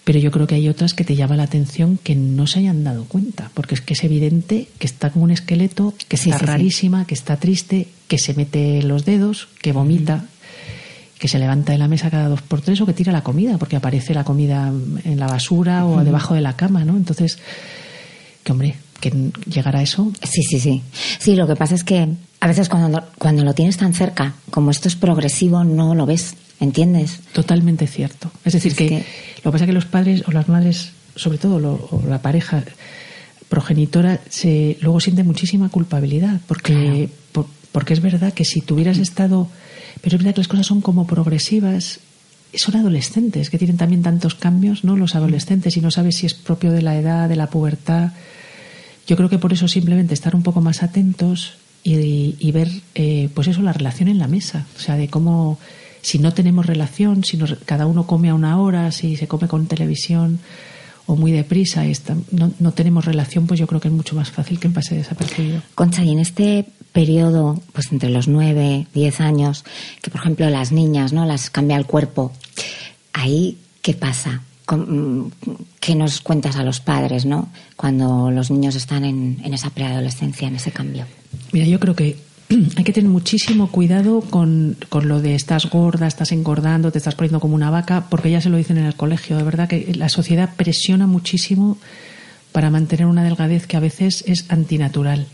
pero 0.03 0.19
yo 0.19 0.31
creo 0.31 0.47
que 0.47 0.55
hay 0.55 0.67
otras 0.67 0.93
que 0.93 1.05
te 1.05 1.15
llama 1.15 1.37
la 1.37 1.43
atención 1.43 1.97
que 2.01 2.15
no 2.15 2.45
se 2.45 2.59
hayan 2.59 2.83
dado 2.83 3.05
cuenta, 3.05 3.51
porque 3.53 3.75
es 3.75 3.81
que 3.81 3.93
es 3.93 4.03
evidente 4.03 4.67
que 4.77 4.85
está 4.85 5.11
como 5.11 5.23
un 5.23 5.31
esqueleto, 5.31 5.93
que 6.09 6.17
está 6.17 6.37
rarísima, 6.37 7.05
que 7.05 7.13
está 7.13 7.37
triste, 7.37 7.87
que 8.07 8.17
se 8.17 8.33
mete 8.33 8.81
los 8.83 9.05
dedos, 9.05 9.47
que 9.61 9.71
vomita, 9.71 10.25
que 11.19 11.29
se 11.29 11.39
levanta 11.39 11.71
de 11.71 11.77
la 11.77 11.87
mesa 11.87 12.09
cada 12.09 12.27
dos 12.27 12.41
por 12.41 12.59
tres 12.59 12.81
o 12.81 12.85
que 12.85 12.93
tira 12.93 13.13
la 13.13 13.23
comida, 13.23 13.57
porque 13.57 13.77
aparece 13.77 14.13
la 14.13 14.25
comida 14.25 14.73
en 15.05 15.19
la 15.19 15.27
basura 15.27 15.85
o 15.85 16.03
debajo 16.03 16.33
de 16.33 16.41
la 16.41 16.57
cama, 16.57 16.83
¿no? 16.83 16.97
Entonces, 16.97 17.39
que 18.43 18.51
hombre, 18.51 18.75
que 18.99 19.31
llegar 19.49 19.77
a 19.77 19.81
eso. 19.81 20.11
Sí, 20.21 20.43
sí, 20.43 20.59
sí. 20.59 20.81
Sí, 21.17 21.35
lo 21.37 21.47
que 21.47 21.55
pasa 21.55 21.75
es 21.75 21.85
que 21.85 22.09
a 22.43 22.47
veces 22.47 22.67
cuando, 22.67 23.01
cuando 23.17 23.45
lo 23.45 23.53
tienes 23.53 23.77
tan 23.77 23.93
cerca, 23.93 24.33
como 24.51 24.69
esto 24.69 24.89
es 24.89 24.97
progresivo, 24.97 25.63
no 25.63 25.95
lo 25.95 26.05
ves, 26.05 26.35
¿entiendes? 26.59 27.21
Totalmente 27.31 27.87
cierto. 27.87 28.31
Es 28.43 28.51
decir, 28.51 28.75
que 28.75 29.05
lo 29.37 29.43
que 29.43 29.51
pasa 29.51 29.63
es 29.63 29.67
que 29.67 29.73
los 29.73 29.85
padres 29.85 30.27
o 30.27 30.31
las 30.33 30.49
madres, 30.49 30.91
sobre 31.15 31.37
todo 31.37 31.55
o 31.89 32.03
la 32.05 32.21
pareja 32.21 32.61
progenitora, 33.47 34.19
se, 34.27 34.77
luego 34.81 34.99
siente 34.99 35.23
muchísima 35.23 35.69
culpabilidad, 35.69 36.41
porque, 36.45 37.07
porque 37.71 37.93
es 37.93 38.01
verdad 38.01 38.33
que 38.33 38.43
si 38.43 38.59
tuvieras 38.59 38.97
estado. 38.97 39.47
Pero 40.01 40.17
es 40.17 40.21
verdad 40.21 40.35
que 40.35 40.41
las 40.41 40.49
cosas 40.49 40.67
son 40.67 40.81
como 40.81 41.07
progresivas. 41.07 42.01
Son 42.53 42.75
adolescentes 42.75 43.49
que 43.49 43.57
tienen 43.57 43.77
también 43.77 44.01
tantos 44.01 44.35
cambios, 44.35 44.83
¿no? 44.83 44.97
Los 44.97 45.15
adolescentes, 45.15 45.77
y 45.77 45.79
no 45.79 45.91
sabes 45.91 46.17
si 46.17 46.25
es 46.25 46.33
propio 46.33 46.73
de 46.73 46.81
la 46.81 46.97
edad, 46.97 47.29
de 47.29 47.37
la 47.37 47.47
pubertad. 47.47 48.11
Yo 49.07 49.15
creo 49.15 49.29
que 49.29 49.39
por 49.39 49.53
eso 49.53 49.69
simplemente 49.69 50.13
estar 50.13 50.35
un 50.35 50.43
poco 50.43 50.59
más 50.59 50.83
atentos 50.83 51.62
y, 51.83 52.51
ver, 52.51 52.69
eh, 52.95 53.29
pues 53.33 53.47
eso, 53.49 53.61
la 53.61 53.73
relación 53.73 54.07
en 54.07 54.17
la 54.17 54.27
mesa. 54.27 54.65
O 54.77 54.79
sea, 54.79 54.95
de 54.95 55.09
cómo 55.09 55.59
si 56.01 56.19
no 56.19 56.33
tenemos 56.33 56.65
relación, 56.65 57.23
si 57.23 57.37
cada 57.65 57.87
uno 57.87 58.05
come 58.05 58.29
a 58.29 58.35
una 58.35 58.59
hora, 58.59 58.91
si 58.91 59.15
se 59.15 59.27
come 59.27 59.47
con 59.47 59.67
televisión 59.67 60.39
o 61.05 61.15
muy 61.15 61.31
deprisa 61.31 61.85
y 61.85 61.93
no, 62.31 62.51
no, 62.59 62.71
tenemos 62.71 63.05
relación, 63.05 63.47
pues 63.47 63.59
yo 63.59 63.67
creo 63.67 63.81
que 63.81 63.87
es 63.87 63.93
mucho 63.93 64.15
más 64.15 64.31
fácil 64.31 64.59
que 64.59 64.69
pase 64.69 64.95
desapercibido. 64.95 65.61
Concha, 65.75 66.03
y 66.03 66.11
en 66.11 66.19
este 66.19 66.65
periodo, 66.91 67.61
pues 67.73 67.91
entre 67.91 68.09
los 68.09 68.27
nueve, 68.27 68.87
diez 68.93 69.19
años, 69.19 69.65
que 70.01 70.11
por 70.11 70.21
ejemplo 70.21 70.49
las 70.49 70.71
niñas, 70.71 71.11
¿no? 71.11 71.25
Las 71.25 71.49
cambia 71.49 71.77
el 71.77 71.85
cuerpo, 71.85 72.31
ahí, 73.13 73.57
¿qué 73.81 73.93
pasa? 73.93 74.41
¿Qué 75.79 75.95
nos 75.95 76.21
cuentas 76.21 76.55
a 76.55 76.63
los 76.63 76.79
padres, 76.79 77.25
¿no? 77.25 77.49
Cuando 77.75 78.31
los 78.31 78.51
niños 78.51 78.75
están 78.75 79.03
en 79.03 79.53
esa 79.53 79.69
preadolescencia, 79.69 80.47
en 80.47 80.55
ese 80.55 80.71
cambio. 80.71 81.05
Mira, 81.51 81.65
yo 81.65 81.79
creo 81.79 81.95
que 81.95 82.17
hay 82.75 82.83
que 82.83 82.93
tener 82.93 83.09
muchísimo 83.09 83.71
cuidado 83.71 84.21
con, 84.21 84.77
con, 84.89 85.07
lo 85.07 85.21
de 85.21 85.35
estás 85.35 85.69
gorda, 85.69 86.07
estás 86.07 86.31
engordando, 86.31 86.91
te 86.91 86.97
estás 86.97 87.15
poniendo 87.15 87.39
como 87.39 87.55
una 87.55 87.69
vaca, 87.69 88.07
porque 88.09 88.31
ya 88.31 88.41
se 88.41 88.49
lo 88.49 88.57
dicen 88.57 88.77
en 88.77 88.85
el 88.85 88.95
colegio. 88.95 89.37
De 89.37 89.43
verdad 89.43 89.67
que 89.67 89.93
la 89.95 90.09
sociedad 90.09 90.49
presiona 90.55 91.07
muchísimo 91.07 91.77
para 92.51 92.69
mantener 92.69 93.07
una 93.07 93.23
delgadez 93.23 93.67
que 93.67 93.77
a 93.77 93.81
veces 93.81 94.23
es 94.27 94.45
antinatural. 94.49 95.27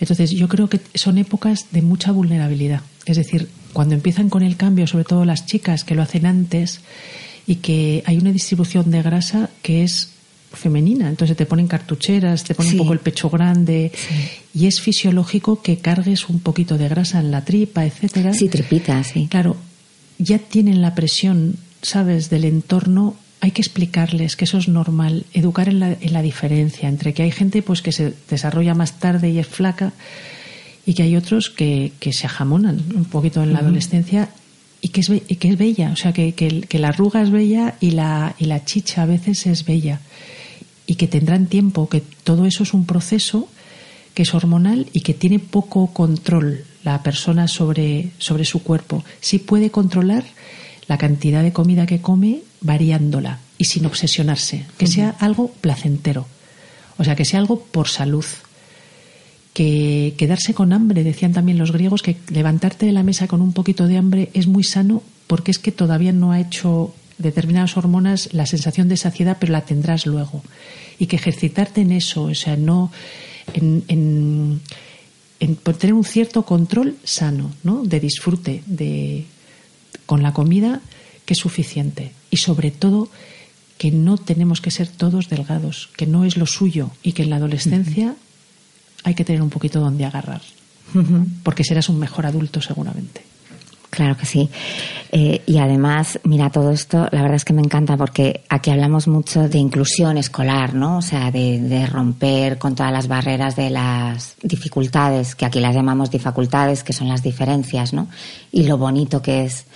Entonces, 0.00 0.30
yo 0.30 0.48
creo 0.48 0.68
que 0.68 0.80
son 0.94 1.18
épocas 1.18 1.66
de 1.70 1.82
mucha 1.82 2.12
vulnerabilidad. 2.12 2.80
Es 3.06 3.16
decir, 3.16 3.48
cuando 3.72 3.94
empiezan 3.94 4.28
con 4.28 4.42
el 4.42 4.56
cambio, 4.56 4.86
sobre 4.86 5.04
todo 5.04 5.24
las 5.24 5.46
chicas 5.46 5.84
que 5.84 5.94
lo 5.94 6.02
hacen 6.02 6.26
antes, 6.26 6.80
y 7.46 7.56
que 7.56 8.02
hay 8.06 8.18
una 8.18 8.32
distribución 8.32 8.90
de 8.90 9.02
grasa 9.02 9.50
que 9.62 9.82
es 9.82 10.11
femenina, 10.52 11.08
entonces 11.08 11.36
te 11.36 11.46
ponen 11.46 11.66
cartucheras, 11.66 12.44
te 12.44 12.54
ponen 12.54 12.72
un 12.72 12.78
poco 12.78 12.92
el 12.92 13.00
pecho 13.00 13.30
grande. 13.30 13.92
Y 14.54 14.66
es 14.66 14.80
fisiológico 14.80 15.62
que 15.62 15.78
cargues 15.78 16.28
un 16.28 16.40
poquito 16.40 16.78
de 16.78 16.88
grasa 16.88 17.20
en 17.20 17.30
la 17.30 17.44
tripa, 17.44 17.84
etcétera. 17.84 18.32
Sí, 18.34 18.48
tripita, 18.48 19.02
sí. 19.04 19.28
Claro, 19.30 19.56
ya 20.18 20.38
tienen 20.38 20.82
la 20.82 20.94
presión, 20.94 21.56
sabes, 21.82 22.30
del 22.30 22.44
entorno. 22.44 23.16
Hay 23.40 23.50
que 23.50 23.62
explicarles 23.62 24.36
que 24.36 24.44
eso 24.44 24.58
es 24.58 24.68
normal, 24.68 25.24
educar 25.32 25.68
en 25.68 25.80
la, 25.80 25.96
en 26.00 26.12
la 26.12 26.22
diferencia 26.22 26.88
entre 26.88 27.12
que 27.12 27.24
hay 27.24 27.32
gente 27.32 27.62
pues 27.62 27.82
que 27.82 27.90
se 27.90 28.14
desarrolla 28.30 28.74
más 28.74 29.00
tarde 29.00 29.30
y 29.30 29.38
es 29.38 29.46
flaca 29.46 29.92
y 30.86 30.94
que 30.94 31.02
hay 31.02 31.16
otros 31.16 31.50
que, 31.50 31.92
que 31.98 32.12
se 32.12 32.26
ajamonan 32.26 32.82
un 32.94 33.04
poquito 33.04 33.42
en 33.42 33.52
la 33.52 33.60
adolescencia 33.60 34.28
y 34.80 34.88
que 34.88 35.00
es, 35.00 35.10
y 35.10 35.36
que 35.36 35.48
es 35.48 35.58
bella, 35.58 35.90
o 35.92 35.96
sea, 35.96 36.12
que, 36.12 36.34
que, 36.34 36.62
que, 36.62 36.78
la 36.78 36.88
arruga 36.88 37.22
es 37.22 37.30
bella 37.30 37.76
y 37.80 37.92
la, 37.92 38.34
y 38.38 38.46
la 38.46 38.64
chicha 38.64 39.02
a 39.02 39.06
veces 39.06 39.46
es 39.46 39.64
bella 39.64 40.00
y 40.86 40.96
que 40.96 41.08
tendrán 41.08 41.46
tiempo, 41.46 41.88
que 41.88 42.00
todo 42.00 42.46
eso 42.46 42.62
es 42.62 42.74
un 42.74 42.86
proceso 42.86 43.48
que 44.14 44.22
es 44.22 44.34
hormonal 44.34 44.88
y 44.92 45.00
que 45.00 45.14
tiene 45.14 45.38
poco 45.38 45.88
control 45.88 46.64
la 46.84 47.02
persona 47.02 47.48
sobre, 47.48 48.10
sobre 48.18 48.44
su 48.44 48.62
cuerpo. 48.62 49.04
Sí 49.20 49.38
puede 49.38 49.70
controlar 49.70 50.24
la 50.86 50.98
cantidad 50.98 51.42
de 51.42 51.52
comida 51.52 51.86
que 51.86 52.00
come 52.00 52.42
variándola 52.60 53.38
y 53.58 53.64
sin 53.64 53.86
obsesionarse, 53.86 54.66
que 54.76 54.86
sea 54.86 55.10
algo 55.20 55.48
placentero, 55.60 56.26
o 56.98 57.04
sea, 57.04 57.16
que 57.16 57.24
sea 57.24 57.40
algo 57.40 57.60
por 57.60 57.88
salud. 57.88 58.24
Que 59.54 60.14
quedarse 60.16 60.54
con 60.54 60.72
hambre, 60.72 61.04
decían 61.04 61.34
también 61.34 61.58
los 61.58 61.72
griegos, 61.72 62.02
que 62.02 62.16
levantarte 62.30 62.86
de 62.86 62.92
la 62.92 63.02
mesa 63.02 63.28
con 63.28 63.42
un 63.42 63.52
poquito 63.52 63.86
de 63.86 63.98
hambre 63.98 64.30
es 64.32 64.46
muy 64.46 64.64
sano 64.64 65.02
porque 65.26 65.50
es 65.50 65.58
que 65.58 65.72
todavía 65.72 66.12
no 66.12 66.32
ha 66.32 66.40
hecho 66.40 66.94
determinadas 67.18 67.76
hormonas 67.76 68.32
la 68.32 68.46
sensación 68.46 68.88
de 68.88 68.96
saciedad, 68.96 69.36
pero 69.40 69.52
la 69.52 69.62
tendrás 69.62 70.06
luego. 70.06 70.42
Y 70.98 71.06
que 71.06 71.16
ejercitarte 71.16 71.80
en 71.80 71.92
eso, 71.92 72.24
o 72.24 72.34
sea, 72.34 72.56
no 72.56 72.90
en, 73.54 73.84
en, 73.88 74.60
tener 75.78 75.94
un 75.94 76.04
cierto 76.04 76.44
control 76.44 76.96
sano, 77.04 77.50
¿no? 77.62 77.82
De 77.84 78.00
disfrute 78.00 78.62
de, 78.66 79.26
con 80.06 80.22
la 80.22 80.32
comida 80.32 80.80
que 81.24 81.34
es 81.34 81.38
suficiente. 81.38 82.12
Y 82.30 82.36
sobre 82.38 82.70
todo 82.70 83.08
que 83.78 83.90
no 83.90 84.16
tenemos 84.16 84.60
que 84.60 84.70
ser 84.70 84.88
todos 84.88 85.28
delgados, 85.28 85.88
que 85.96 86.06
no 86.06 86.24
es 86.24 86.36
lo 86.36 86.46
suyo 86.46 86.90
y 87.02 87.12
que 87.12 87.24
en 87.24 87.30
la 87.30 87.36
adolescencia 87.36 88.14
hay 89.02 89.14
que 89.14 89.24
tener 89.24 89.42
un 89.42 89.50
poquito 89.50 89.80
donde 89.80 90.04
agarrar, 90.04 90.42
porque 91.42 91.64
serás 91.64 91.88
un 91.88 91.98
mejor 91.98 92.26
adulto 92.26 92.60
seguramente. 92.60 93.31
Claro 93.92 94.16
que 94.16 94.24
sí. 94.24 94.48
Eh, 95.10 95.42
y 95.44 95.58
además, 95.58 96.18
mira, 96.24 96.48
todo 96.48 96.70
esto, 96.70 97.08
la 97.10 97.20
verdad 97.20 97.34
es 97.34 97.44
que 97.44 97.52
me 97.52 97.60
encanta 97.60 97.98
porque 97.98 98.40
aquí 98.48 98.70
hablamos 98.70 99.06
mucho 99.06 99.50
de 99.50 99.58
inclusión 99.58 100.16
escolar, 100.16 100.72
¿no? 100.72 100.96
O 100.96 101.02
sea, 101.02 101.30
de, 101.30 101.86
romper 101.92 102.56
con 102.56 102.74
todas 102.74 102.90
las 102.90 103.06
barreras 103.06 103.54
de 103.54 103.68
las 103.68 104.36
dificultades, 104.42 105.34
que 105.34 105.44
aquí 105.44 105.60
las 105.60 105.74
llamamos 105.74 106.10
dificultades, 106.10 106.82
que 106.82 106.94
son 106.94 107.06
las 107.06 107.22
diferencias, 107.22 107.92
¿no? 107.92 108.08
Y 108.50 108.62
lo 108.62 108.78
bonito 108.78 109.20
que 109.20 109.44
es 109.44 109.66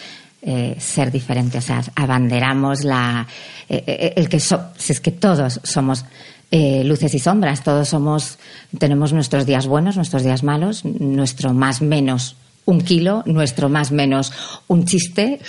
eh, 0.40 0.76
ser 0.78 1.12
diferente. 1.12 1.58
O 1.58 1.60
sea, 1.60 1.84
abanderamos 1.94 2.84
la, 2.84 3.26
eh, 3.68 4.14
el 4.16 4.30
que 4.30 4.40
so, 4.40 4.70
es 4.88 4.98
que 4.98 5.10
todos 5.10 5.60
somos 5.62 6.06
luces 6.50 7.12
y 7.12 7.18
sombras, 7.18 7.62
todos 7.62 7.86
somos, 7.86 8.38
tenemos 8.78 9.12
nuestros 9.12 9.44
días 9.44 9.66
buenos, 9.66 9.96
nuestros 9.96 10.22
días 10.22 10.42
malos, 10.42 10.86
nuestro 10.86 11.52
más 11.52 11.82
menos 11.82 12.36
un 12.66 12.80
kilo, 12.80 13.22
nuestro 13.26 13.68
más 13.68 13.92
menos 13.92 14.32
un 14.66 14.84
chiste, 14.84 15.40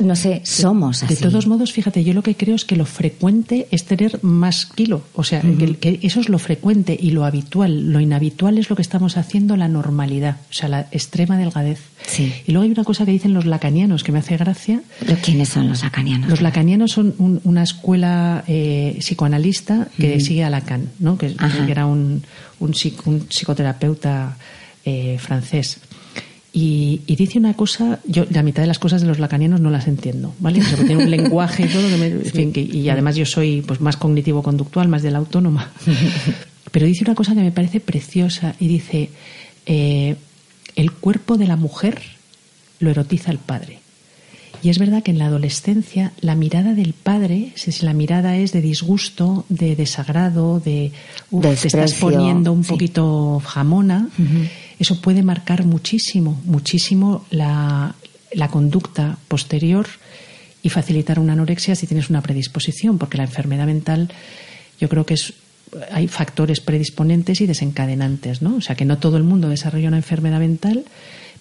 no 0.00 0.16
sé, 0.16 0.40
somos 0.44 1.02
así. 1.02 1.16
De 1.16 1.20
todos 1.20 1.46
modos, 1.48 1.72
fíjate, 1.72 2.04
yo 2.04 2.14
lo 2.14 2.22
que 2.22 2.36
creo 2.36 2.54
es 2.54 2.64
que 2.64 2.76
lo 2.76 2.86
frecuente 2.86 3.66
es 3.72 3.84
tener 3.84 4.20
más 4.22 4.66
kilo, 4.66 5.02
o 5.14 5.24
sea, 5.24 5.42
que, 5.42 5.98
eso 6.02 6.20
es 6.20 6.28
lo 6.28 6.38
frecuente 6.38 6.96
y 6.98 7.10
lo 7.10 7.24
habitual, 7.24 7.92
lo 7.92 8.00
inhabitual 8.00 8.56
es 8.56 8.70
lo 8.70 8.76
que 8.76 8.82
estamos 8.82 9.16
haciendo 9.16 9.56
la 9.56 9.66
normalidad, 9.68 10.36
o 10.48 10.52
sea, 10.52 10.68
la 10.68 10.86
extrema 10.92 11.36
delgadez. 11.36 11.80
Sí. 12.06 12.32
Y 12.46 12.52
luego 12.52 12.64
hay 12.64 12.70
una 12.70 12.84
cosa 12.84 13.04
que 13.04 13.10
dicen 13.10 13.34
los 13.34 13.46
lacanianos 13.46 14.04
que 14.04 14.12
me 14.12 14.20
hace 14.20 14.36
gracia. 14.36 14.80
¿Quiénes 15.22 15.50
son 15.50 15.68
los 15.68 15.82
lacanianos? 15.82 16.30
Los 16.30 16.40
lacanianos 16.40 16.92
son 16.92 17.14
una 17.18 17.62
escuela 17.62 18.44
eh, 18.46 18.96
psicoanalista 19.00 19.88
que 19.98 20.20
sigue 20.20 20.44
a 20.44 20.50
Lacan, 20.50 20.88
¿no? 21.00 21.18
que, 21.18 21.34
era 21.68 21.86
un, 21.86 22.22
un, 22.60 22.74
psicoterapeuta 22.74 24.36
eh, 24.84 25.18
francés. 25.18 25.80
Y, 26.52 27.00
dice 27.06 27.38
una 27.38 27.54
cosa, 27.54 28.00
yo 28.06 28.24
la 28.30 28.42
mitad 28.42 28.62
de 28.62 28.66
las 28.66 28.80
cosas 28.80 29.02
de 29.02 29.06
los 29.06 29.20
lacanianos 29.20 29.60
no 29.60 29.70
las 29.70 29.86
entiendo, 29.86 30.34
¿vale? 30.40 30.60
tiene 30.86 31.04
un 31.04 31.10
lenguaje 31.10 31.64
y 31.64 31.68
todo, 31.68 31.86
y 32.56 32.88
además 32.88 33.14
yo 33.14 33.24
soy 33.24 33.62
pues 33.62 33.80
más 33.80 33.96
cognitivo-conductual, 33.96 34.88
más 34.88 35.02
de 35.02 35.12
la 35.12 35.18
autónoma. 35.18 35.70
Pero 36.72 36.86
dice 36.86 37.04
una 37.04 37.14
cosa 37.14 37.34
que 37.34 37.40
me 37.40 37.52
parece 37.52 37.80
preciosa 37.80 38.54
y 38.58 38.66
dice, 38.66 39.10
eh, 39.66 40.16
el 40.76 40.92
cuerpo 40.92 41.36
de 41.36 41.46
la 41.46 41.56
mujer 41.56 42.00
lo 42.80 42.90
erotiza 42.90 43.30
el 43.30 43.38
padre. 43.38 43.78
Y 44.62 44.68
es 44.68 44.78
verdad 44.78 45.02
que 45.02 45.10
en 45.10 45.18
la 45.18 45.26
adolescencia 45.26 46.12
la 46.20 46.34
mirada 46.34 46.74
del 46.74 46.92
padre, 46.92 47.52
si 47.54 47.84
la 47.84 47.94
mirada 47.94 48.36
es 48.36 48.52
de 48.52 48.60
disgusto, 48.60 49.46
de 49.48 49.74
desagrado, 49.74 50.60
de, 50.60 50.92
te 51.40 51.52
estás 51.52 51.94
poniendo 51.94 52.52
un 52.52 52.64
poquito 52.64 53.40
jamona, 53.44 54.08
eso 54.80 55.00
puede 55.00 55.22
marcar 55.22 55.64
muchísimo, 55.64 56.40
muchísimo 56.44 57.26
la, 57.30 57.94
conducta 58.50 59.18
posterior 59.28 59.86
y 60.62 60.70
facilitar 60.70 61.18
una 61.18 61.34
anorexia 61.34 61.74
si 61.74 61.86
tienes 61.86 62.08
una 62.08 62.22
predisposición, 62.22 62.96
porque 62.96 63.18
la 63.18 63.24
enfermedad 63.24 63.66
mental 63.66 64.10
yo 64.80 64.88
creo 64.88 65.04
que 65.04 65.14
es 65.14 65.34
hay 65.92 66.08
factores 66.08 66.60
predisponentes 66.60 67.40
y 67.40 67.46
desencadenantes, 67.46 68.42
¿no? 68.42 68.56
O 68.56 68.60
sea 68.60 68.74
que 68.74 68.84
no 68.84 68.98
todo 68.98 69.18
el 69.18 69.22
mundo 69.22 69.48
desarrolla 69.48 69.88
una 69.88 69.98
enfermedad 69.98 70.40
mental, 70.40 70.84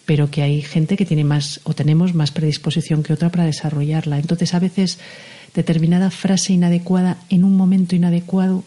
pero 0.05 0.29
que 0.29 0.43
hay 0.43 0.61
gente 0.61 0.97
que 0.97 1.05
tiene 1.05 1.23
más 1.23 1.61
o 1.63 1.73
tenemos 1.73 2.13
más 2.13 2.31
predisposición 2.31 3.01
que 3.01 3.13
otra 3.13 3.29
para 3.29 3.45
desarrollarla. 3.45 4.19
Entonces, 4.19 4.53
a 4.53 4.59
veces 4.59 4.99
determinada 5.55 6.11
frase 6.11 6.53
inadecuada 6.53 7.17
en 7.29 7.43
un 7.43 7.55
momento 7.55 7.95
inadecuado 7.95 8.63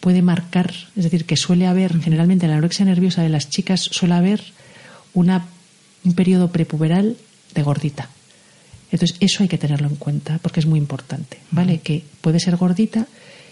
puede 0.00 0.22
marcar, 0.22 0.72
es 0.96 1.04
decir, 1.04 1.24
que 1.24 1.36
suele 1.36 1.66
haber, 1.66 2.00
generalmente 2.00 2.46
en 2.46 2.50
la 2.50 2.56
anorexia 2.58 2.84
nerviosa 2.84 3.22
de 3.22 3.28
las 3.28 3.50
chicas 3.50 3.80
suele 3.80 4.14
haber 4.14 4.42
una, 5.14 5.46
un 6.04 6.12
periodo 6.14 6.50
prepuberal 6.50 7.16
de 7.54 7.62
gordita. 7.62 8.08
Entonces, 8.90 9.16
eso 9.20 9.42
hay 9.42 9.48
que 9.48 9.58
tenerlo 9.58 9.88
en 9.88 9.96
cuenta 9.96 10.38
porque 10.42 10.60
es 10.60 10.66
muy 10.66 10.78
importante, 10.78 11.38
¿vale? 11.50 11.80
Que 11.80 12.04
puede 12.20 12.40
ser 12.40 12.56
gordita 12.56 13.06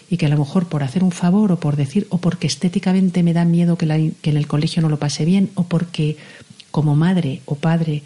y 0.09 0.17
que 0.17 0.27
a 0.27 0.29
lo 0.29 0.39
mejor 0.39 0.69
por 0.69 0.83
hacer 0.83 1.03
un 1.03 1.13
favor 1.13 1.53
o 1.53 1.61
por 1.61 1.77
decir, 1.77 2.07
o 2.11 2.19
porque 2.19 2.47
estéticamente 2.47 3.23
me 3.23 3.33
da 3.33 3.45
miedo 3.45 3.77
que, 3.77 4.13
que 4.23 4.31
en 4.31 4.37
el 4.37 4.47
colegio 4.47 4.81
no 4.83 4.89
lo 4.89 4.99
pase 4.99 5.25
bien, 5.25 5.51
o 5.55 5.65
porque 5.65 6.17
como 6.71 6.95
madre 6.95 7.43
o 7.47 7.57
padre 7.57 8.03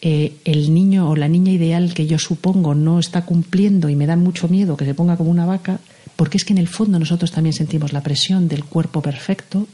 eh, 0.00 0.36
el 0.44 0.74
niño 0.74 1.08
o 1.08 1.16
la 1.16 1.28
niña 1.28 1.50
ideal 1.52 1.94
que 1.94 2.06
yo 2.06 2.18
supongo 2.18 2.74
no 2.74 2.98
está 2.98 3.24
cumpliendo 3.24 3.88
y 3.88 3.96
me 3.96 4.06
da 4.06 4.16
mucho 4.16 4.48
miedo 4.48 4.76
que 4.76 4.84
se 4.84 4.92
ponga 4.92 5.16
como 5.16 5.30
una 5.30 5.46
vaca, 5.46 5.80
porque 6.16 6.36
es 6.36 6.44
que 6.44 6.52
en 6.52 6.58
el 6.58 6.68
fondo 6.68 6.98
nosotros 6.98 7.32
también 7.32 7.52
sentimos 7.52 7.92
la 7.92 8.02
presión 8.02 8.48
del 8.48 8.64
cuerpo 8.64 9.02
perfecto, 9.02 9.66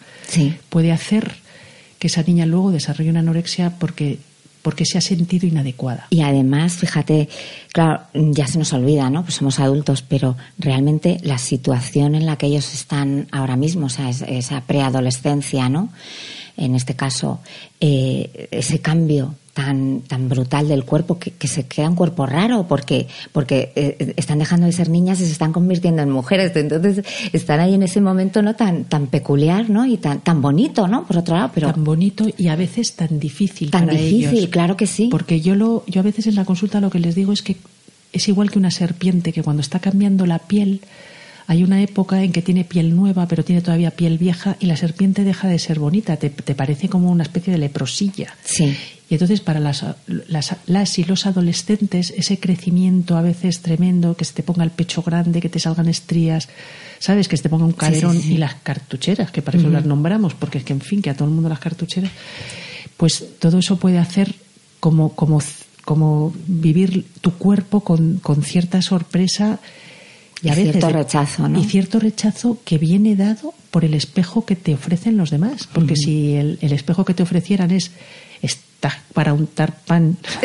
puede 0.68 0.92
hacer 0.92 1.34
que 1.98 2.06
esa 2.06 2.22
niña 2.22 2.46
luego 2.46 2.70
desarrolle 2.70 3.10
una 3.10 3.20
anorexia 3.20 3.78
porque 3.78 4.18
porque 4.62 4.84
se 4.84 4.98
ha 4.98 5.00
sentido 5.00 5.46
inadecuada. 5.46 6.06
Y 6.10 6.20
además, 6.20 6.74
fíjate, 6.74 7.28
claro, 7.72 8.02
ya 8.12 8.46
se 8.46 8.58
nos 8.58 8.72
olvida, 8.72 9.08
¿no? 9.08 9.22
Pues 9.22 9.36
somos 9.36 9.58
adultos, 9.58 10.02
pero 10.02 10.36
realmente 10.58 11.18
la 11.22 11.38
situación 11.38 12.14
en 12.14 12.26
la 12.26 12.36
que 12.36 12.46
ellos 12.46 12.74
están 12.74 13.26
ahora 13.32 13.56
mismo, 13.56 13.86
o 13.86 13.88
sea, 13.88 14.10
esa 14.10 14.60
preadolescencia, 14.62 15.68
¿no? 15.68 15.90
En 16.60 16.74
este 16.74 16.94
caso, 16.94 17.40
eh, 17.80 18.48
ese 18.50 18.80
cambio 18.80 19.34
tan, 19.54 20.02
tan 20.02 20.28
brutal 20.28 20.68
del 20.68 20.84
cuerpo 20.84 21.18
que, 21.18 21.32
se 21.48 21.66
queda 21.66 21.88
un 21.88 21.96
cuerpo 21.96 22.26
raro 22.26 22.66
porque, 22.68 23.08
porque 23.32 23.72
eh, 23.74 24.14
están 24.16 24.38
dejando 24.38 24.66
de 24.66 24.72
ser 24.72 24.88
niñas 24.88 25.20
y 25.20 25.26
se 25.26 25.32
están 25.32 25.52
convirtiendo 25.52 26.02
en 26.02 26.10
mujeres. 26.10 26.54
Entonces 26.54 27.04
están 27.32 27.60
ahí 27.60 27.74
en 27.74 27.82
ese 27.82 28.00
momento 28.00 28.42
no 28.42 28.54
tan, 28.54 28.84
tan 28.84 29.08
peculiar 29.08 29.68
¿no? 29.68 29.86
y 29.86 29.96
tan, 29.96 30.20
tan 30.20 30.40
bonito, 30.40 30.86
¿no? 30.86 31.06
Por 31.06 31.18
otro 31.18 31.34
lado, 31.34 31.50
pero... 31.54 31.72
Tan 31.72 31.82
bonito 31.82 32.26
y 32.36 32.48
a 32.48 32.56
veces 32.56 32.94
tan 32.94 33.18
difícil. 33.18 33.70
Tan 33.70 33.88
difícil, 33.88 34.50
claro 34.50 34.76
que 34.76 34.86
sí. 34.86 35.08
Porque 35.10 35.40
yo, 35.40 35.54
lo, 35.56 35.84
yo 35.86 36.00
a 36.00 36.04
veces 36.04 36.26
en 36.26 36.36
la 36.36 36.44
consulta 36.44 36.80
lo 36.80 36.90
que 36.90 37.00
les 37.00 37.14
digo 37.14 37.32
es 37.32 37.42
que 37.42 37.56
es 38.12 38.28
igual 38.28 38.50
que 38.50 38.58
una 38.58 38.70
serpiente 38.70 39.32
que 39.32 39.42
cuando 39.42 39.62
está 39.62 39.78
cambiando 39.78 40.26
la 40.26 40.38
piel 40.38 40.80
hay 41.50 41.64
una 41.64 41.82
época 41.82 42.22
en 42.22 42.30
que 42.30 42.42
tiene 42.42 42.62
piel 42.62 42.94
nueva, 42.94 43.26
pero 43.26 43.42
tiene 43.42 43.60
todavía 43.60 43.90
piel 43.90 44.18
vieja 44.18 44.56
y 44.60 44.66
la 44.66 44.76
serpiente 44.76 45.24
deja 45.24 45.48
de 45.48 45.58
ser 45.58 45.80
bonita, 45.80 46.16
te, 46.16 46.30
parece 46.30 46.88
como 46.88 47.10
una 47.10 47.24
especie 47.24 47.52
de 47.52 47.58
leprosilla. 47.58 48.36
Sí. 48.44 48.76
Y 49.08 49.14
entonces 49.14 49.40
para 49.40 49.58
las, 49.58 49.84
las, 50.06 50.98
y 51.00 51.02
los 51.02 51.26
adolescentes 51.26 52.14
ese 52.16 52.38
crecimiento 52.38 53.16
a 53.16 53.22
veces 53.22 53.62
tremendo, 53.62 54.16
que 54.16 54.24
se 54.24 54.32
te 54.32 54.44
ponga 54.44 54.62
el 54.62 54.70
pecho 54.70 55.02
grande, 55.02 55.40
que 55.40 55.48
te 55.48 55.58
salgan 55.58 55.88
estrías, 55.88 56.48
¿sabes? 57.00 57.26
Que 57.26 57.36
se 57.36 57.42
te 57.42 57.48
ponga 57.48 57.64
un 57.64 57.72
caderón 57.72 58.16
y 58.16 58.36
las 58.36 58.54
cartucheras, 58.54 59.32
que 59.32 59.42
para 59.42 59.58
eso 59.58 59.68
las 59.70 59.84
nombramos, 59.84 60.34
porque 60.34 60.58
es 60.58 60.64
que 60.64 60.72
en 60.72 60.80
fin, 60.80 61.02
que 61.02 61.10
a 61.10 61.16
todo 61.16 61.26
el 61.26 61.34
mundo 61.34 61.48
las 61.48 61.58
cartucheras, 61.58 62.12
pues 62.96 63.24
todo 63.40 63.58
eso 63.58 63.74
puede 63.74 63.98
hacer 63.98 64.36
como, 64.78 65.16
como, 65.16 65.42
como 65.84 66.32
vivir 66.46 67.06
tu 67.20 67.32
cuerpo 67.32 67.80
con, 67.80 68.18
con 68.18 68.44
cierta 68.44 68.80
sorpresa 68.82 69.58
y, 70.42 70.48
a 70.48 70.54
veces, 70.54 70.72
cierto 70.72 70.88
rechazo, 70.90 71.48
¿no? 71.48 71.60
Y 71.60 71.64
cierto 71.64 71.98
rechazo 71.98 72.58
que 72.64 72.78
viene 72.78 73.14
dado 73.16 73.52
por 73.70 73.84
el 73.84 73.94
espejo 73.94 74.46
que 74.46 74.56
te 74.56 74.74
ofrecen 74.74 75.16
los 75.16 75.30
demás. 75.30 75.68
Porque 75.72 75.96
si 75.96 76.34
el, 76.34 76.58
espejo 76.62 77.04
que 77.04 77.14
te 77.14 77.22
ofrecieran 77.22 77.70
es 77.70 77.90
está 78.42 78.98
para 79.12 79.34
untar 79.34 79.76
pan 79.86 80.16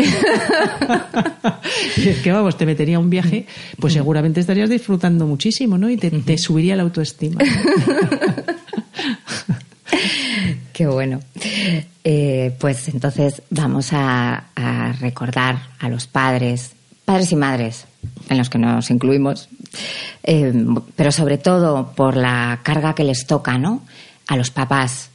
y 1.97 2.09
es 2.09 2.17
que 2.19 2.33
vamos, 2.33 2.57
te 2.57 2.65
metería 2.65 2.99
un 2.99 3.09
viaje, 3.09 3.45
pues 3.79 3.93
seguramente 3.93 4.41
estarías 4.41 4.69
disfrutando 4.69 5.25
muchísimo, 5.25 5.77
¿no? 5.77 5.89
Y 5.89 5.95
te, 5.95 6.37
subiría 6.37 6.75
la 6.75 6.83
autoestima. 6.83 7.39
Qué 10.73 10.87
bueno. 10.87 11.21
Eh, 12.03 12.53
pues 12.59 12.89
entonces 12.89 13.41
vamos 13.49 13.93
a 13.93 14.43
recordar 14.99 15.69
a 15.79 15.87
los 15.87 16.05
padres, 16.07 16.73
padres 17.05 17.31
y 17.31 17.37
madres, 17.37 17.85
en 18.29 18.37
los 18.37 18.49
que 18.49 18.57
nos 18.57 18.89
incluimos, 18.89 19.47
eh, 20.25 20.53
pero 20.95 21.11
sobre 21.11 21.37
todo 21.37 21.93
por 21.95 22.17
la 22.17 22.59
carga 22.63 22.95
que 22.95 23.03
les 23.03 23.27
toca, 23.27 23.57
¿no? 23.57 23.83
A 24.27 24.35
los 24.35 24.49
papás, 24.49 25.11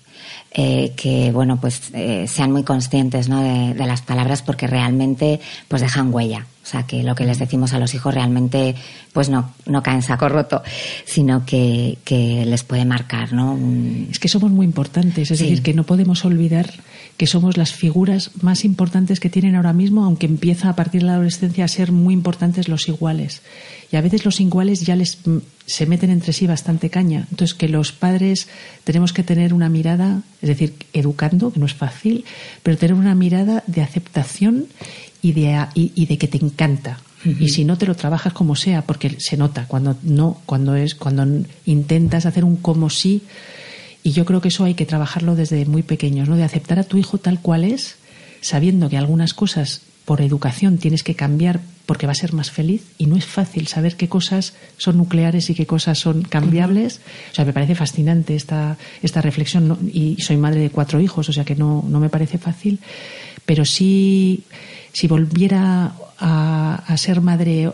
eh, 0.52 0.94
que 0.96 1.30
bueno 1.30 1.60
pues 1.60 1.90
eh, 1.94 2.26
sean 2.26 2.50
muy 2.50 2.64
conscientes 2.64 3.28
¿no? 3.28 3.40
de, 3.40 3.86
las 3.86 4.02
palabras 4.02 4.42
porque 4.42 4.66
realmente 4.66 5.38
pues 5.68 5.80
dejan 5.80 6.12
huella 6.12 6.44
o 6.64 6.66
sea 6.66 6.88
que 6.88 7.04
lo 7.04 7.14
que 7.14 7.24
les 7.24 7.38
decimos 7.38 7.72
a 7.72 7.78
los 7.78 7.94
hijos 7.94 8.12
realmente 8.12 8.74
pues 9.12 9.28
no 9.28 9.54
no 9.66 9.80
cae 9.84 9.94
en 9.94 10.02
saco 10.02 10.28
roto 10.28 10.64
sino 11.04 11.46
que, 11.46 11.98
que 12.02 12.44
les 12.46 12.64
puede 12.64 12.84
marcar 12.84 13.32
no 13.32 13.56
es 14.10 14.18
que 14.18 14.26
somos 14.26 14.50
muy 14.50 14.66
importantes 14.66 15.30
es 15.30 15.38
decir 15.38 15.62
que 15.62 15.72
no 15.72 15.84
podemos 15.84 16.24
olvidar 16.24 16.68
que 17.20 17.26
somos 17.26 17.58
las 17.58 17.74
figuras 17.74 18.30
más 18.40 18.64
importantes 18.64 19.20
que 19.20 19.28
tienen 19.28 19.54
ahora 19.54 19.74
mismo, 19.74 20.06
aunque 20.06 20.24
empieza 20.24 20.70
a 20.70 20.74
partir 20.74 21.02
de 21.02 21.08
la 21.08 21.16
adolescencia 21.16 21.66
a 21.66 21.68
ser 21.68 21.92
muy 21.92 22.14
importantes 22.14 22.66
los 22.66 22.88
iguales. 22.88 23.42
Y 23.92 23.96
a 23.96 24.00
veces 24.00 24.24
los 24.24 24.40
iguales 24.40 24.86
ya 24.86 24.96
les 24.96 25.18
mm, 25.26 25.36
se 25.66 25.84
meten 25.84 26.08
entre 26.08 26.32
sí 26.32 26.46
bastante 26.46 26.88
caña. 26.88 27.26
Entonces 27.30 27.54
que 27.54 27.68
los 27.68 27.92
padres 27.92 28.48
tenemos 28.84 29.12
que 29.12 29.22
tener 29.22 29.52
una 29.52 29.68
mirada, 29.68 30.22
es 30.40 30.48
decir, 30.48 30.72
educando, 30.94 31.52
que 31.52 31.60
no 31.60 31.66
es 31.66 31.74
fácil, 31.74 32.24
pero 32.62 32.78
tener 32.78 32.94
una 32.94 33.14
mirada 33.14 33.64
de 33.66 33.82
aceptación 33.82 34.68
y 35.20 35.32
de, 35.32 35.66
y, 35.74 36.06
de 36.06 36.16
que 36.16 36.26
te 36.26 36.38
encanta. 36.38 37.00
Y 37.38 37.50
si 37.50 37.66
no 37.66 37.76
te 37.76 37.84
lo 37.84 37.96
trabajas 37.96 38.32
como 38.32 38.56
sea, 38.56 38.80
porque 38.86 39.16
se 39.18 39.36
nota 39.36 39.66
cuando 39.68 39.94
no, 40.04 40.40
cuando 40.46 40.74
es, 40.74 40.94
cuando 40.94 41.44
intentas 41.66 42.24
hacer 42.24 42.46
un 42.46 42.56
como 42.56 42.88
sí, 42.88 43.24
y 44.02 44.12
yo 44.12 44.24
creo 44.24 44.40
que 44.40 44.48
eso 44.48 44.64
hay 44.64 44.74
que 44.74 44.86
trabajarlo 44.86 45.34
desde 45.34 45.64
muy 45.66 45.82
pequeños, 45.82 46.28
¿no? 46.28 46.36
De 46.36 46.44
aceptar 46.44 46.78
a 46.78 46.84
tu 46.84 46.96
hijo 46.96 47.18
tal 47.18 47.40
cual 47.40 47.64
es, 47.64 47.96
sabiendo 48.40 48.88
que 48.88 48.96
algunas 48.96 49.34
cosas 49.34 49.82
por 50.04 50.22
educación 50.22 50.78
tienes 50.78 51.02
que 51.02 51.14
cambiar 51.14 51.60
porque 51.86 52.06
va 52.06 52.12
a 52.12 52.16
ser 52.16 52.32
más 52.32 52.50
feliz 52.50 52.82
y 52.98 53.06
no 53.06 53.16
es 53.16 53.26
fácil 53.26 53.66
saber 53.66 53.96
qué 53.96 54.08
cosas 54.08 54.54
son 54.76 54.96
nucleares 54.96 55.50
y 55.50 55.54
qué 55.54 55.66
cosas 55.66 55.98
son 55.98 56.22
cambiables. 56.22 57.00
O 57.32 57.34
sea, 57.34 57.44
me 57.44 57.52
parece 57.52 57.74
fascinante 57.74 58.34
esta, 58.34 58.76
esta 59.02 59.20
reflexión 59.20 59.90
y 59.92 60.16
soy 60.20 60.36
madre 60.36 60.60
de 60.60 60.70
cuatro 60.70 61.00
hijos, 61.00 61.28
o 61.28 61.32
sea 61.32 61.44
que 61.44 61.56
no, 61.56 61.84
no 61.88 62.00
me 62.00 62.08
parece 62.08 62.38
fácil, 62.38 62.80
pero 63.44 63.64
sí, 63.64 64.44
si 64.92 65.08
volviera 65.08 65.92
a, 66.18 66.96
ser 66.96 67.20
madre, 67.20 67.72